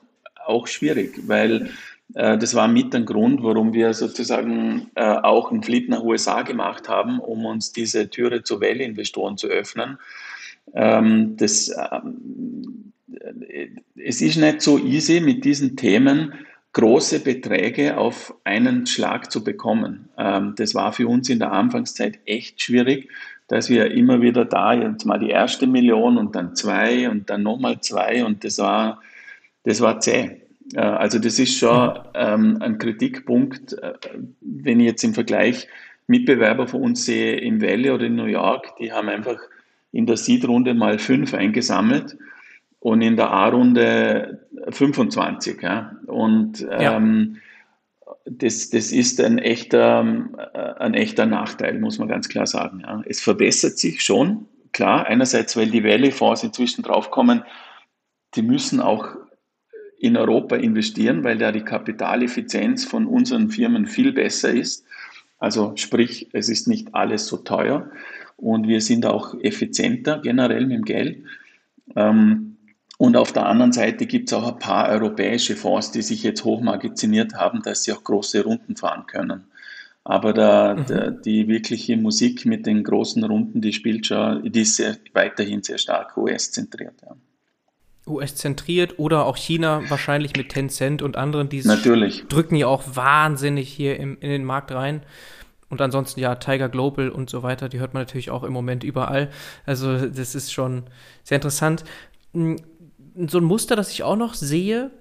auch 0.45 0.67
schwierig, 0.67 1.13
weil 1.27 1.69
das 2.09 2.53
war 2.53 2.67
mit 2.67 2.93
ein 2.95 3.05
Grund, 3.05 3.43
warum 3.43 3.73
wir 3.73 3.93
sozusagen 3.93 4.91
äh, 4.95 5.03
auch 5.03 5.51
einen 5.51 5.63
Flip 5.63 5.89
nach 5.89 6.03
USA 6.03 6.43
gemacht 6.43 6.87
haben, 6.87 7.19
um 7.19 7.45
uns 7.45 7.71
diese 7.71 8.09
Türe 8.09 8.43
zu 8.43 8.61
Well-Investoren 8.61 9.37
zu 9.37 9.47
öffnen. 9.47 9.97
Ähm, 10.73 11.35
das, 11.37 11.75
ähm, 11.91 12.93
es 13.95 14.21
ist 14.21 14.37
nicht 14.37 14.61
so 14.61 14.77
easy, 14.79 15.19
mit 15.19 15.45
diesen 15.45 15.75
Themen 15.75 16.33
große 16.73 17.21
Beträge 17.21 17.97
auf 17.97 18.35
einen 18.43 18.85
Schlag 18.85 19.31
zu 19.31 19.43
bekommen. 19.43 20.09
Ähm, 20.17 20.53
das 20.57 20.75
war 20.75 20.91
für 20.91 21.07
uns 21.07 21.29
in 21.29 21.39
der 21.39 21.53
Anfangszeit 21.53 22.19
echt 22.25 22.61
schwierig, 22.61 23.09
dass 23.47 23.69
wir 23.69 23.91
immer 23.91 24.21
wieder 24.21 24.43
da 24.43 24.73
jetzt 24.73 25.05
mal 25.05 25.19
die 25.19 25.29
erste 25.29 25.67
Million 25.67 26.17
und 26.17 26.35
dann 26.35 26.55
zwei 26.55 27.09
und 27.09 27.29
dann 27.29 27.43
nochmal 27.43 27.79
zwei 27.79 28.25
und 28.25 28.43
das 28.43 28.57
war, 28.57 29.01
das 29.63 29.81
war 29.81 29.99
zäh. 29.99 30.41
Äh, 30.75 30.81
also 30.81 31.19
das 31.19 31.39
ist 31.39 31.57
schon 31.57 31.99
ähm, 32.13 32.57
ein 32.61 32.77
Kritikpunkt, 32.77 33.73
äh, 33.73 33.93
wenn 34.41 34.79
ich 34.79 34.87
jetzt 34.87 35.03
im 35.03 35.13
Vergleich 35.13 35.67
Mitbewerber 36.07 36.67
von 36.67 36.81
uns 36.81 37.05
sehe 37.05 37.37
im 37.37 37.61
Valley 37.61 37.89
oder 37.89 38.05
in 38.05 38.15
New 38.15 38.25
York, 38.25 38.75
die 38.77 38.91
haben 38.91 39.09
einfach 39.09 39.39
in 39.91 40.05
der 40.05 40.17
Seed-Runde 40.17 40.73
mal 40.73 40.99
fünf 40.99 41.33
eingesammelt 41.33 42.17
und 42.79 43.01
in 43.01 43.15
der 43.15 43.31
A-Runde 43.31 44.45
25. 44.69 45.61
Ja. 45.61 45.95
Und 46.05 46.67
ähm, 46.69 47.37
ja. 48.05 48.13
das, 48.25 48.69
das 48.69 48.91
ist 48.91 49.19
ein 49.21 49.39
echter, 49.39 50.05
äh, 50.53 50.83
ein 50.83 50.93
echter 50.93 51.25
Nachteil, 51.25 51.79
muss 51.79 51.97
man 51.97 52.07
ganz 52.07 52.29
klar 52.29 52.45
sagen. 52.45 52.81
Ja. 52.81 53.01
Es 53.07 53.21
verbessert 53.21 53.79
sich 53.79 54.03
schon, 54.03 54.45
klar, 54.73 55.07
einerseits, 55.07 55.57
weil 55.57 55.71
die 55.71 55.83
Valley-Fonds 55.83 56.43
inzwischen 56.43 56.83
draufkommen, 56.83 57.43
die 58.35 58.41
müssen 58.43 58.81
auch 58.81 59.15
in 60.05 60.17
Europa 60.17 60.55
investieren, 60.55 61.23
weil 61.23 61.37
da 61.37 61.51
die 61.51 61.63
Kapitaleffizienz 61.63 62.85
von 62.85 63.07
unseren 63.07 63.49
Firmen 63.49 63.87
viel 63.87 64.13
besser 64.13 64.51
ist. 64.51 64.85
Also 65.39 65.73
sprich, 65.75 66.29
es 66.31 66.47
ist 66.47 66.67
nicht 66.67 66.93
alles 66.93 67.27
so 67.27 67.37
teuer 67.37 67.89
und 68.37 68.67
wir 68.67 68.81
sind 68.81 69.05
auch 69.05 69.35
effizienter 69.41 70.19
generell 70.21 70.67
mit 70.67 70.77
dem 70.77 70.85
Geld. 70.85 71.23
Ähm, 71.95 72.57
und 72.97 73.17
auf 73.17 73.33
der 73.33 73.45
anderen 73.45 73.73
Seite 73.73 74.05
gibt 74.05 74.29
es 74.29 74.33
auch 74.33 74.53
ein 74.53 74.59
paar 74.59 74.89
europäische 74.89 75.55
Fonds, 75.55 75.91
die 75.91 76.01
sich 76.01 76.23
jetzt 76.23 76.45
hochmagaziniert 76.45 77.33
haben, 77.33 77.61
dass 77.61 77.83
sie 77.83 77.91
auch 77.91 78.03
große 78.03 78.43
Runden 78.43 78.75
fahren 78.75 79.05
können. 79.07 79.45
Aber 80.05 80.33
der, 80.33 80.75
mhm. 80.75 80.85
der, 80.85 81.11
die 81.11 81.47
wirkliche 81.47 81.97
Musik 81.97 82.45
mit 82.45 82.67
den 82.67 82.83
großen 82.83 83.23
Runden, 83.23 83.59
die 83.59 83.73
spielt 83.73 84.05
schon, 84.05 84.49
die 84.51 84.61
ist 84.61 84.75
sehr, 84.75 84.97
weiterhin 85.13 85.63
sehr 85.63 85.79
stark 85.79 86.15
US-zentriert. 86.15 87.01
Ja. 87.01 87.15
US-zentriert 88.07 88.99
oder 88.99 89.25
auch 89.25 89.37
China 89.37 89.81
wahrscheinlich 89.89 90.35
mit 90.35 90.49
Tencent 90.49 91.01
und 91.01 91.17
anderen, 91.17 91.49
die 91.49 91.61
Natürlich. 91.61 92.25
drücken 92.27 92.55
ja 92.55 92.67
auch 92.67 92.83
wahnsinnig 92.93 93.71
hier 93.71 93.97
im, 93.99 94.17
in 94.19 94.29
den 94.29 94.45
Markt 94.45 94.71
rein. 94.71 95.03
Und 95.69 95.81
ansonsten 95.81 96.19
ja 96.19 96.35
Tiger 96.35 96.69
Global 96.69 97.09
und 97.09 97.29
so 97.29 97.41
weiter, 97.41 97.69
die 97.69 97.79
hört 97.79 97.93
man 97.93 98.03
natürlich 98.03 98.29
auch 98.29 98.43
im 98.43 98.53
Moment 98.53 98.83
überall. 98.83 99.31
Also 99.65 100.05
das 100.07 100.35
ist 100.35 100.53
schon 100.53 100.83
sehr 101.23 101.37
interessant. 101.37 101.83
Hm, 102.33 102.57
so 103.27 103.39
ein 103.39 103.43
Muster, 103.43 103.75
das 103.75 103.91
ich 103.91 104.03
auch 104.03 104.15
noch 104.15 104.33
sehe, 104.35 104.91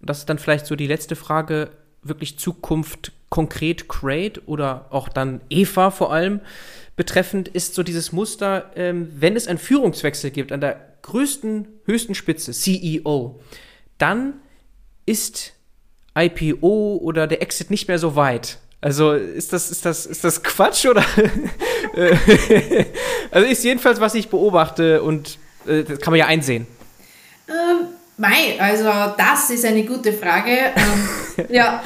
das 0.00 0.18
ist 0.18 0.28
dann 0.28 0.38
vielleicht 0.38 0.66
so 0.66 0.76
die 0.76 0.86
letzte 0.86 1.16
Frage, 1.16 1.70
wirklich 2.02 2.38
Zukunft 2.38 3.12
konkret 3.28 3.88
Crate 3.88 4.42
oder 4.46 4.86
auch 4.90 5.08
dann 5.08 5.40
Eva 5.48 5.90
vor 5.90 6.12
allem 6.12 6.40
betreffend, 6.96 7.48
ist 7.48 7.74
so 7.74 7.82
dieses 7.82 8.12
Muster, 8.12 8.70
ähm, 8.76 9.08
wenn 9.14 9.36
es 9.36 9.46
einen 9.46 9.58
Führungswechsel 9.58 10.30
gibt 10.30 10.52
an 10.52 10.60
der 10.60 10.91
größten, 11.02 11.66
höchsten 11.84 12.14
Spitze, 12.14 12.52
CEO, 12.52 13.40
dann 13.98 14.34
ist 15.06 15.52
IPO 16.16 16.98
oder 17.02 17.26
der 17.26 17.42
Exit 17.42 17.70
nicht 17.70 17.88
mehr 17.88 17.98
so 17.98 18.16
weit. 18.16 18.58
Also 18.80 19.12
ist 19.12 19.52
das, 19.52 19.70
ist 19.70 19.84
das, 19.84 20.06
ist 20.06 20.24
das 20.24 20.42
Quatsch 20.42 20.86
oder? 20.86 21.04
also 23.30 23.46
ist 23.46 23.62
jedenfalls, 23.62 24.00
was 24.00 24.14
ich 24.14 24.28
beobachte 24.28 25.02
und 25.02 25.38
äh, 25.66 25.84
das 25.84 26.00
kann 26.00 26.12
man 26.12 26.18
ja 26.18 26.26
einsehen. 26.26 26.66
Ähm, 27.48 27.88
mei, 28.16 28.58
also 28.58 28.90
das 29.16 29.50
ist 29.50 29.64
eine 29.64 29.84
gute 29.84 30.12
Frage. 30.12 30.50
ähm, 30.50 31.46
ja, 31.48 31.82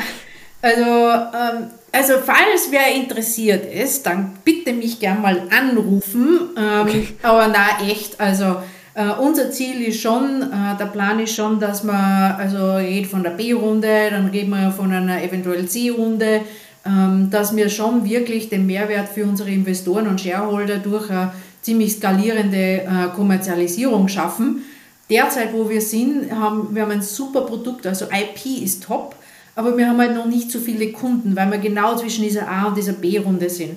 also, 0.62 0.82
ähm, 0.82 1.70
also 1.92 2.14
falls 2.24 2.68
wer 2.70 2.94
interessiert 2.94 3.70
ist, 3.72 4.06
dann 4.06 4.38
bitte 4.42 4.72
mich 4.72 4.98
gern 4.98 5.20
mal 5.20 5.48
anrufen. 5.50 6.50
Ähm, 6.56 6.80
okay. 6.80 7.08
Aber 7.22 7.48
na 7.48 7.86
echt, 7.86 8.18
also 8.18 8.56
Uh, 8.98 9.22
unser 9.22 9.50
Ziel 9.50 9.82
ist 9.82 10.00
schon, 10.00 10.42
uh, 10.42 10.78
der 10.78 10.86
Plan 10.86 11.20
ist 11.20 11.34
schon, 11.34 11.60
dass 11.60 11.84
man, 11.84 12.32
also 12.32 12.78
geht 12.78 13.06
von 13.06 13.22
der 13.22 13.30
B-Runde, 13.30 14.08
dann 14.10 14.28
reden 14.28 14.48
wir 14.48 14.70
von 14.70 14.90
einer 14.90 15.22
eventuell 15.22 15.68
C-Runde, 15.68 16.40
ähm, 16.86 17.28
dass 17.30 17.54
wir 17.54 17.68
schon 17.68 18.08
wirklich 18.08 18.48
den 18.48 18.64
Mehrwert 18.64 19.10
für 19.10 19.24
unsere 19.24 19.50
Investoren 19.50 20.06
und 20.06 20.20
Shareholder 20.22 20.78
durch 20.78 21.10
eine 21.10 21.32
ziemlich 21.60 21.92
skalierende 21.92 22.84
uh, 22.88 23.14
Kommerzialisierung 23.14 24.08
schaffen. 24.08 24.62
Derzeit, 25.10 25.52
wo 25.52 25.68
wir 25.68 25.82
sind, 25.82 26.32
haben 26.32 26.74
wir 26.74 26.80
haben 26.80 26.92
ein 26.92 27.02
super 27.02 27.42
Produkt, 27.42 27.86
also 27.86 28.06
IP 28.06 28.62
ist 28.62 28.84
top. 28.84 29.14
aber 29.56 29.76
wir 29.76 29.88
haben 29.88 29.98
halt 29.98 30.14
noch 30.14 30.26
nicht 30.26 30.50
so 30.50 30.58
viele 30.58 30.92
Kunden, 30.92 31.36
weil 31.36 31.50
wir 31.50 31.58
genau 31.58 31.96
zwischen 31.96 32.24
dieser 32.24 32.48
A- 32.48 32.68
und 32.68 32.76
dieser 32.76 32.92
B-Runde 32.92 33.50
sind. 33.50 33.76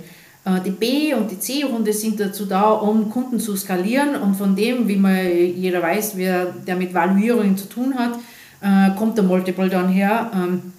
Äh, 0.49 0.61
die 0.61 0.71
B- 0.71 1.13
und 1.13 1.29
die 1.29 1.39
C-Runde 1.39 1.93
sind 1.93 2.19
dazu 2.19 2.45
da, 2.45 2.71
um 2.71 3.09
Kunden 3.09 3.39
zu 3.39 3.55
skalieren 3.55 4.15
und 4.15 4.35
von 4.35 4.55
dem, 4.55 4.87
wie 4.87 4.95
man 4.95 5.17
jeder 5.55 5.81
weiß, 5.81 6.13
wer 6.15 6.45
der 6.45 6.75
mit 6.75 6.93
Valuierungen 6.93 7.57
zu 7.57 7.67
tun 7.67 7.95
hat, 7.95 8.13
äh, 8.61 8.95
kommt 8.97 9.17
der 9.17 9.25
Multiple 9.25 9.69
dann 9.69 9.89
her. 9.89 10.31
Ähm, 10.33 10.73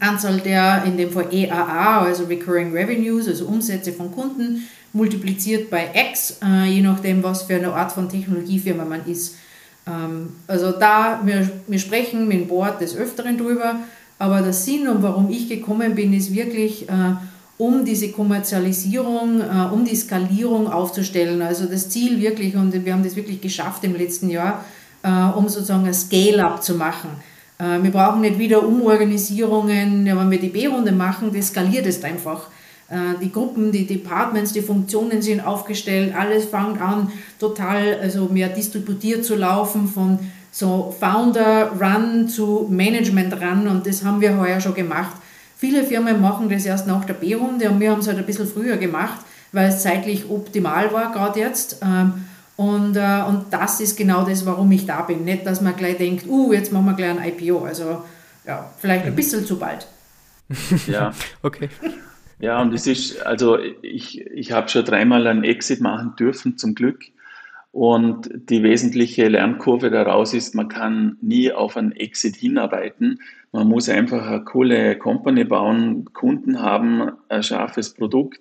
Anzahl 0.00 0.40
der, 0.40 0.82
in 0.84 0.96
dem 0.96 1.10
Fall 1.10 1.28
EAA, 1.32 2.04
also 2.04 2.24
Recurring 2.24 2.72
Revenues, 2.72 3.28
also 3.28 3.46
Umsätze 3.46 3.92
von 3.92 4.10
Kunden, 4.10 4.66
multipliziert 4.92 5.70
bei 5.70 5.90
X, 6.10 6.38
äh, 6.42 6.64
je 6.66 6.80
nachdem, 6.80 7.22
was 7.22 7.42
für 7.42 7.54
eine 7.54 7.72
Art 7.72 7.92
von 7.92 8.08
Technologiefirma 8.08 8.84
man 8.84 9.06
ist. 9.06 9.36
Ähm, 9.86 10.30
also 10.46 10.72
da, 10.72 11.20
wir, 11.24 11.48
wir 11.66 11.78
sprechen 11.78 12.26
mit 12.26 12.40
dem 12.40 12.48
Board 12.48 12.80
des 12.80 12.96
Öfteren 12.96 13.38
drüber, 13.38 13.76
aber 14.18 14.40
der 14.40 14.52
Sinn 14.52 14.88
und 14.88 15.02
warum 15.02 15.30
ich 15.30 15.48
gekommen 15.48 15.94
bin, 15.94 16.12
ist 16.12 16.34
wirklich, 16.34 16.86
um 17.58 17.84
diese 17.84 18.10
Kommerzialisierung, 18.10 19.40
äh, 19.40 19.72
um 19.72 19.84
die 19.84 19.96
Skalierung 19.96 20.70
aufzustellen. 20.70 21.40
Also 21.42 21.66
das 21.66 21.88
Ziel 21.88 22.20
wirklich, 22.20 22.54
und 22.54 22.72
wir 22.84 22.92
haben 22.92 23.04
das 23.04 23.16
wirklich 23.16 23.40
geschafft 23.40 23.84
im 23.84 23.94
letzten 23.94 24.28
Jahr, 24.28 24.64
äh, 25.02 25.08
um 25.10 25.48
sozusagen 25.48 25.86
ein 25.86 25.94
Scale-up 25.94 26.62
zu 26.62 26.74
machen. 26.74 27.10
Äh, 27.58 27.82
wir 27.82 27.90
brauchen 27.90 28.20
nicht 28.20 28.38
wieder 28.38 28.66
Umorganisierungen, 28.66 30.06
ja, 30.06 30.16
wenn 30.18 30.30
wir 30.30 30.40
die 30.40 30.48
B-Runde 30.48 30.92
machen, 30.92 31.32
das 31.34 31.48
skaliert 31.48 31.86
es 31.86 32.02
einfach. 32.04 32.48
Äh, 32.88 33.18
die 33.22 33.32
Gruppen, 33.32 33.72
die 33.72 33.86
Departments, 33.86 34.52
die 34.52 34.60
Funktionen 34.62 35.22
sind 35.22 35.40
aufgestellt, 35.40 36.14
alles 36.16 36.44
fängt 36.44 36.80
an, 36.80 37.10
total 37.38 37.98
also 38.00 38.26
mehr 38.26 38.48
distributiert 38.48 39.24
zu 39.24 39.34
laufen 39.34 39.88
von 39.88 40.18
so 40.52 40.94
Founder-Run 40.98 42.28
zu 42.28 42.66
Management-Run 42.70 43.68
und 43.68 43.86
das 43.86 44.04
haben 44.04 44.20
wir 44.20 44.38
heuer 44.38 44.60
schon 44.60 44.74
gemacht. 44.74 45.16
Viele 45.56 45.84
Firmen 45.84 46.20
machen 46.20 46.48
das 46.50 46.66
erst 46.66 46.86
nach 46.86 47.04
der 47.04 47.14
B-Runde 47.14 47.70
und 47.70 47.80
wir 47.80 47.90
haben 47.90 48.00
es 48.00 48.08
halt 48.08 48.18
ein 48.18 48.26
bisschen 48.26 48.46
früher 48.46 48.76
gemacht, 48.76 49.20
weil 49.52 49.68
es 49.70 49.82
zeitlich 49.82 50.28
optimal 50.28 50.92
war, 50.92 51.12
gerade 51.12 51.40
jetzt. 51.40 51.80
Ähm, 51.82 52.26
und, 52.56 52.96
äh, 52.96 53.22
und 53.26 53.46
das 53.50 53.80
ist 53.80 53.96
genau 53.96 54.24
das, 54.24 54.44
warum 54.44 54.70
ich 54.72 54.86
da 54.86 55.02
bin. 55.02 55.24
Nicht, 55.24 55.46
dass 55.46 55.60
man 55.60 55.76
gleich 55.76 55.96
denkt, 55.96 56.26
uh, 56.26 56.52
jetzt 56.52 56.72
machen 56.72 56.86
wir 56.86 56.94
gleich 56.94 57.18
ein 57.18 57.28
IPO. 57.28 57.64
Also 57.64 58.02
ja, 58.46 58.70
vielleicht 58.78 59.04
ein 59.04 59.12
mhm. 59.12 59.16
bisschen 59.16 59.44
zu 59.44 59.58
bald. 59.58 59.86
Ja, 60.86 61.12
okay. 61.42 61.68
Ja, 62.38 62.60
und 62.60 62.72
es 62.74 62.86
ist, 62.86 63.24
also 63.24 63.58
ich, 63.82 64.20
ich 64.20 64.52
habe 64.52 64.68
schon 64.68 64.84
dreimal 64.84 65.26
einen 65.26 65.42
Exit 65.42 65.80
machen 65.80 66.14
dürfen, 66.18 66.58
zum 66.58 66.74
Glück. 66.74 67.00
Und 67.72 68.30
die 68.32 68.62
wesentliche 68.62 69.28
Lernkurve 69.28 69.90
daraus 69.90 70.32
ist, 70.34 70.54
man 70.54 70.68
kann 70.68 71.18
nie 71.20 71.52
auf 71.52 71.76
einen 71.76 71.92
Exit 71.92 72.36
hinarbeiten. 72.36 73.20
Man 73.52 73.68
muss 73.68 73.88
einfach 73.88 74.26
eine 74.26 74.44
coole 74.44 74.98
Company 74.98 75.44
bauen, 75.44 76.04
Kunden 76.12 76.60
haben, 76.60 77.12
ein 77.28 77.42
scharfes 77.42 77.94
Produkt 77.94 78.40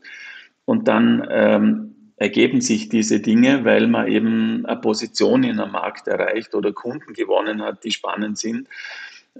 und 0.65 0.87
dann 0.87 1.25
ähm, 1.29 1.95
ergeben 2.17 2.61
sich 2.61 2.89
diese 2.89 3.19
Dinge, 3.19 3.65
weil 3.65 3.87
man 3.87 4.07
eben 4.07 4.65
eine 4.65 4.79
Position 4.79 5.43
in 5.43 5.59
einem 5.59 5.71
Markt 5.71 6.07
erreicht 6.07 6.55
oder 6.55 6.71
Kunden 6.71 7.13
gewonnen 7.13 7.61
hat, 7.61 7.83
die 7.83 7.91
spannend 7.91 8.37
sind. 8.37 8.67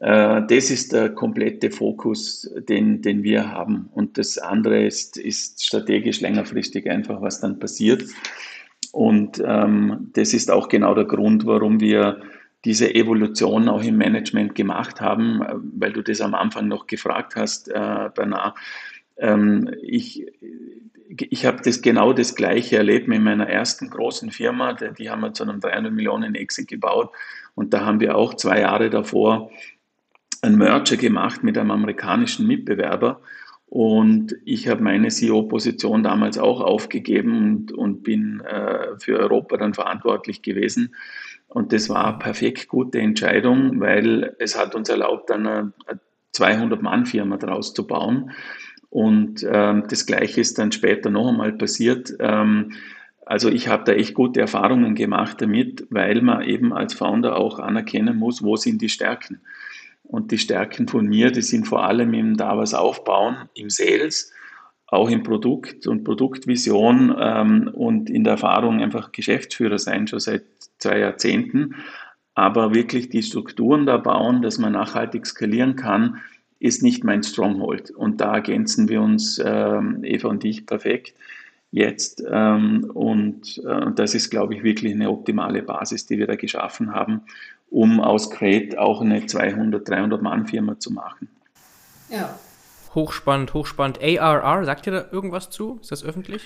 Äh, 0.02 0.42
das 0.48 0.72
ist 0.72 0.92
der 0.92 1.10
komplette 1.10 1.72
Fokus, 1.72 2.52
den, 2.68 3.02
den 3.02 3.24
wir 3.24 3.52
haben. 3.52 3.90
Und 3.94 4.18
das 4.18 4.38
andere 4.38 4.86
ist, 4.86 5.18
ist 5.18 5.66
strategisch 5.66 6.22
längerfristig 6.22 6.90
einfach, 6.90 7.22
was 7.22 7.40
dann 7.42 7.60
passiert. 7.60 8.04
Und 8.92 9.42
ähm, 9.46 10.12
das 10.14 10.34
ist 10.34 10.52
auch 10.52 10.70
genau 10.70 10.94
der 10.94 11.06
Grund, 11.06 11.46
warum 11.46 11.80
wir 11.80 12.22
diese 12.66 12.94
Evolution 12.94 13.70
auch 13.70 13.84
im 13.84 13.98
Management 13.98 14.56
gemacht 14.56 15.00
haben, 15.00 15.42
weil 15.78 15.94
du 15.94 16.02
das 16.02 16.20
am 16.20 16.34
Anfang 16.34 16.68
noch 16.68 16.88
gefragt 16.88 17.36
hast, 17.36 17.70
äh, 17.70 18.10
Bernard. 18.14 18.58
Ähm, 19.18 19.70
ich, 19.82 20.26
ich 21.08 21.46
habe 21.46 21.62
das 21.64 21.82
genau 21.82 22.12
das 22.12 22.36
Gleiche 22.36 22.78
erlebt 22.78 23.08
mit 23.08 23.22
meiner 23.22 23.48
ersten 23.48 23.90
großen 23.90 24.32
Firma. 24.32 24.74
Die, 24.74 24.92
die 24.98 25.10
haben 25.10 25.22
wir 25.22 25.34
zu 25.34 25.44
einem 25.44 25.60
300 25.60 25.94
Millionen 25.94 26.36
Exit 26.36 26.68
gebaut. 26.68 27.12
Und 27.54 27.74
da 27.74 27.86
haben 27.86 28.00
wir 28.00 28.18
auch 28.18 28.34
zwei 28.34 28.62
Jahre 28.62 28.90
davor 28.90 29.52
ein 30.42 30.58
Merger 30.58 30.98
gemacht 30.98 31.44
mit 31.44 31.58
einem 31.58 31.72
amerikanischen 31.72 32.48
Mitbewerber. 32.48 33.22
Und 33.68 34.36
ich 34.46 34.68
habe 34.68 34.84
meine 34.84 35.10
CEO-Position 35.10 36.04
damals 36.04 36.38
auch 36.38 36.62
aufgegeben 36.62 37.38
und, 37.38 37.72
und 37.72 38.04
bin 38.04 38.42
äh, 38.42 38.98
für 39.00 39.20
Europa 39.20 39.58
dann 39.58 39.74
verantwortlich 39.74 40.42
gewesen. 40.42 40.96
Und 41.56 41.72
das 41.72 41.88
war 41.88 42.06
eine 42.06 42.18
perfekt 42.18 42.68
gute 42.68 43.00
Entscheidung, 43.00 43.80
weil 43.80 44.36
es 44.40 44.60
hat 44.60 44.76
uns 44.76 44.90
erlaubt, 44.90 45.32
eine 45.32 45.72
200-Mann-Firma 46.36 47.38
daraus 47.38 47.74
zu 47.74 47.88
bauen. 47.88 48.32
Und 48.90 49.48
ähm, 49.50 49.86
das 49.90 50.06
Gleiche 50.06 50.42
ist 50.42 50.60
dann 50.60 50.74
später 50.74 51.10
noch 51.10 51.30
einmal 51.30 51.54
passiert. 51.54 52.14
Ähm, 52.20 52.74
also 53.26 53.48
ich 53.48 53.70
habe 53.70 53.86
da 53.86 53.94
echt 53.94 54.16
gute 54.16 54.42
Erfahrungen 54.42 54.96
gemacht 54.96 55.42
damit, 55.42 55.88
weil 55.92 56.22
man 56.22 56.42
eben 56.42 56.74
als 56.74 56.94
Founder 56.94 57.38
auch 57.38 57.60
anerkennen 57.60 58.18
muss, 58.18 58.44
wo 58.44 58.58
sind 58.58 58.82
die 58.82 58.90
Stärken. 58.90 59.40
Und 60.04 60.32
die 60.32 60.38
Stärken 60.40 60.90
von 60.90 61.08
mir, 61.08 61.32
die 61.32 61.42
sind 61.42 61.70
vor 61.70 61.86
allem 61.86 62.14
im 62.14 62.36
da 62.36 62.58
was 62.58 62.74
aufbauen, 62.74 63.48
im 63.54 63.70
Sales, 63.70 64.34
auch 64.88 65.10
im 65.10 65.24
Produkt 65.24 65.88
und 65.88 66.04
Produktvision 66.04 67.16
ähm, 67.20 67.70
und 67.74 68.10
in 68.10 68.24
der 68.24 68.34
Erfahrung 68.34 68.82
einfach 68.82 69.12
Geschäftsführer 69.12 69.80
sein, 69.80 70.08
schon 70.08 70.20
seit 70.20 70.44
zwei 70.78 71.00
Jahrzehnten. 71.00 71.76
Aber 72.34 72.74
wirklich 72.74 73.10
die 73.10 73.24
Strukturen 73.24 73.86
da 73.86 73.98
bauen, 73.98 74.42
dass 74.42 74.58
man 74.58 74.74
nachhaltig 74.74 75.26
skalieren 75.26 75.76
kann, 75.76 76.22
ist 76.60 76.84
nicht 76.84 77.04
mein 77.04 77.24
Stronghold. 77.24 77.92
Und 77.92 78.22
da 78.22 78.36
ergänzen 78.36 78.90
wir 78.90 79.02
uns, 79.02 79.42
ähm, 79.44 80.04
Eva 80.04 80.30
und 80.30 80.44
ich, 80.44 80.66
perfekt 80.66 81.14
jetzt. 81.76 82.24
Ähm, 82.32 82.90
und 82.94 83.62
äh, 83.66 83.92
das 83.94 84.16
ist, 84.16 84.30
glaube 84.30 84.56
ich, 84.56 84.64
wirklich 84.64 84.94
eine 84.94 85.10
optimale 85.10 85.62
Basis, 85.62 86.06
die 86.06 86.18
wir 86.18 86.26
da 86.26 86.36
geschaffen 86.36 86.94
haben, 86.94 87.22
um 87.70 88.00
aus 88.00 88.32
Crate 88.32 88.80
auch 88.80 89.02
eine 89.02 89.26
200, 89.26 89.88
300 89.88 90.22
Mann 90.22 90.48
Firma 90.48 90.80
zu 90.80 90.92
machen. 90.92 91.28
Ja. 92.10 92.34
Hochspannend, 92.96 93.54
hochspannend. 93.54 94.00
ARR, 94.02 94.66
sagt 94.66 94.88
ihr 94.88 94.94
da 94.94 95.06
irgendwas 95.12 95.50
zu? 95.50 95.80
Ist 95.82 95.92
das 95.92 96.04
öffentlich? 96.04 96.44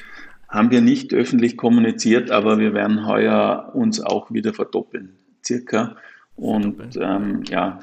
Haben 0.50 0.72
wir 0.72 0.82
nicht 0.82 1.14
öffentlich 1.14 1.58
kommuniziert, 1.58 2.32
aber 2.32 2.58
wir 2.58 2.74
werden 2.74 3.06
heuer 3.06 3.72
uns 3.74 4.02
auch 4.02 4.32
wieder 4.32 4.54
verdoppeln, 4.54 5.16
circa. 5.45 5.95
Und 6.36 6.97
ähm, 7.00 7.43
ja, 7.43 7.80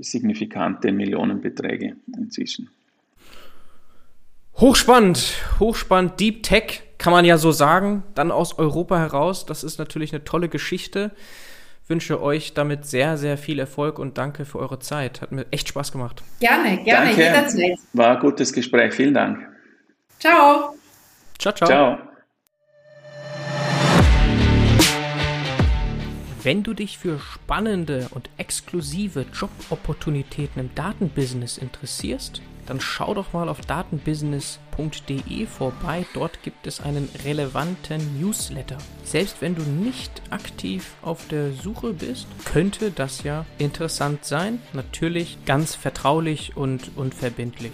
signifikante 0.00 0.92
Millionenbeträge 0.92 1.96
inzwischen. 2.16 2.68
Hochspannend, 4.56 5.42
hochspannend. 5.58 6.20
Deep 6.20 6.42
Tech 6.42 6.82
kann 6.98 7.12
man 7.12 7.24
ja 7.24 7.38
so 7.38 7.52
sagen. 7.52 8.02
Dann 8.14 8.30
aus 8.30 8.58
Europa 8.58 8.98
heraus. 8.98 9.46
Das 9.46 9.64
ist 9.64 9.78
natürlich 9.78 10.12
eine 10.12 10.24
tolle 10.24 10.48
Geschichte. 10.48 11.10
Wünsche 11.86 12.22
euch 12.22 12.54
damit 12.54 12.86
sehr, 12.86 13.18
sehr 13.18 13.36
viel 13.36 13.58
Erfolg 13.58 13.98
und 13.98 14.16
danke 14.16 14.46
für 14.46 14.58
eure 14.58 14.78
Zeit. 14.78 15.20
Hat 15.20 15.32
mir 15.32 15.44
echt 15.50 15.68
Spaß 15.68 15.92
gemacht. 15.92 16.22
Gerne, 16.40 16.82
gerne, 16.82 17.06
danke. 17.08 17.22
jederzeit. 17.22 17.78
War 17.92 18.16
ein 18.16 18.20
gutes 18.20 18.52
Gespräch. 18.54 18.94
Vielen 18.94 19.12
Dank. 19.12 19.38
Ciao. 20.18 20.74
Ciao, 21.38 21.54
ciao. 21.54 21.68
Ciao. 21.68 21.98
Wenn 26.42 26.62
du 26.62 26.72
dich 26.72 26.96
für 26.96 27.18
spannende 27.18 28.08
und 28.12 28.30
exklusive 28.38 29.26
Jobopportunitäten 29.32 30.60
im 30.60 30.74
Datenbusiness 30.74 31.58
interessierst, 31.58 32.40
dann 32.66 32.80
schau 32.80 33.14
doch 33.14 33.32
mal 33.32 33.48
auf 33.48 33.60
datenbusiness.de 33.60 35.46
vorbei. 35.46 36.06
Dort 36.14 36.42
gibt 36.42 36.66
es 36.66 36.80
einen 36.80 37.08
relevanten 37.24 38.20
Newsletter. 38.20 38.78
Selbst 39.04 39.40
wenn 39.40 39.54
du 39.54 39.62
nicht 39.62 40.22
aktiv 40.30 40.94
auf 41.02 41.26
der 41.28 41.52
Suche 41.52 41.92
bist, 41.92 42.26
könnte 42.44 42.90
das 42.90 43.22
ja 43.22 43.44
interessant 43.58 44.24
sein. 44.24 44.60
Natürlich 44.72 45.38
ganz 45.44 45.74
vertraulich 45.74 46.56
und 46.56 46.96
unverbindlich. 46.96 47.72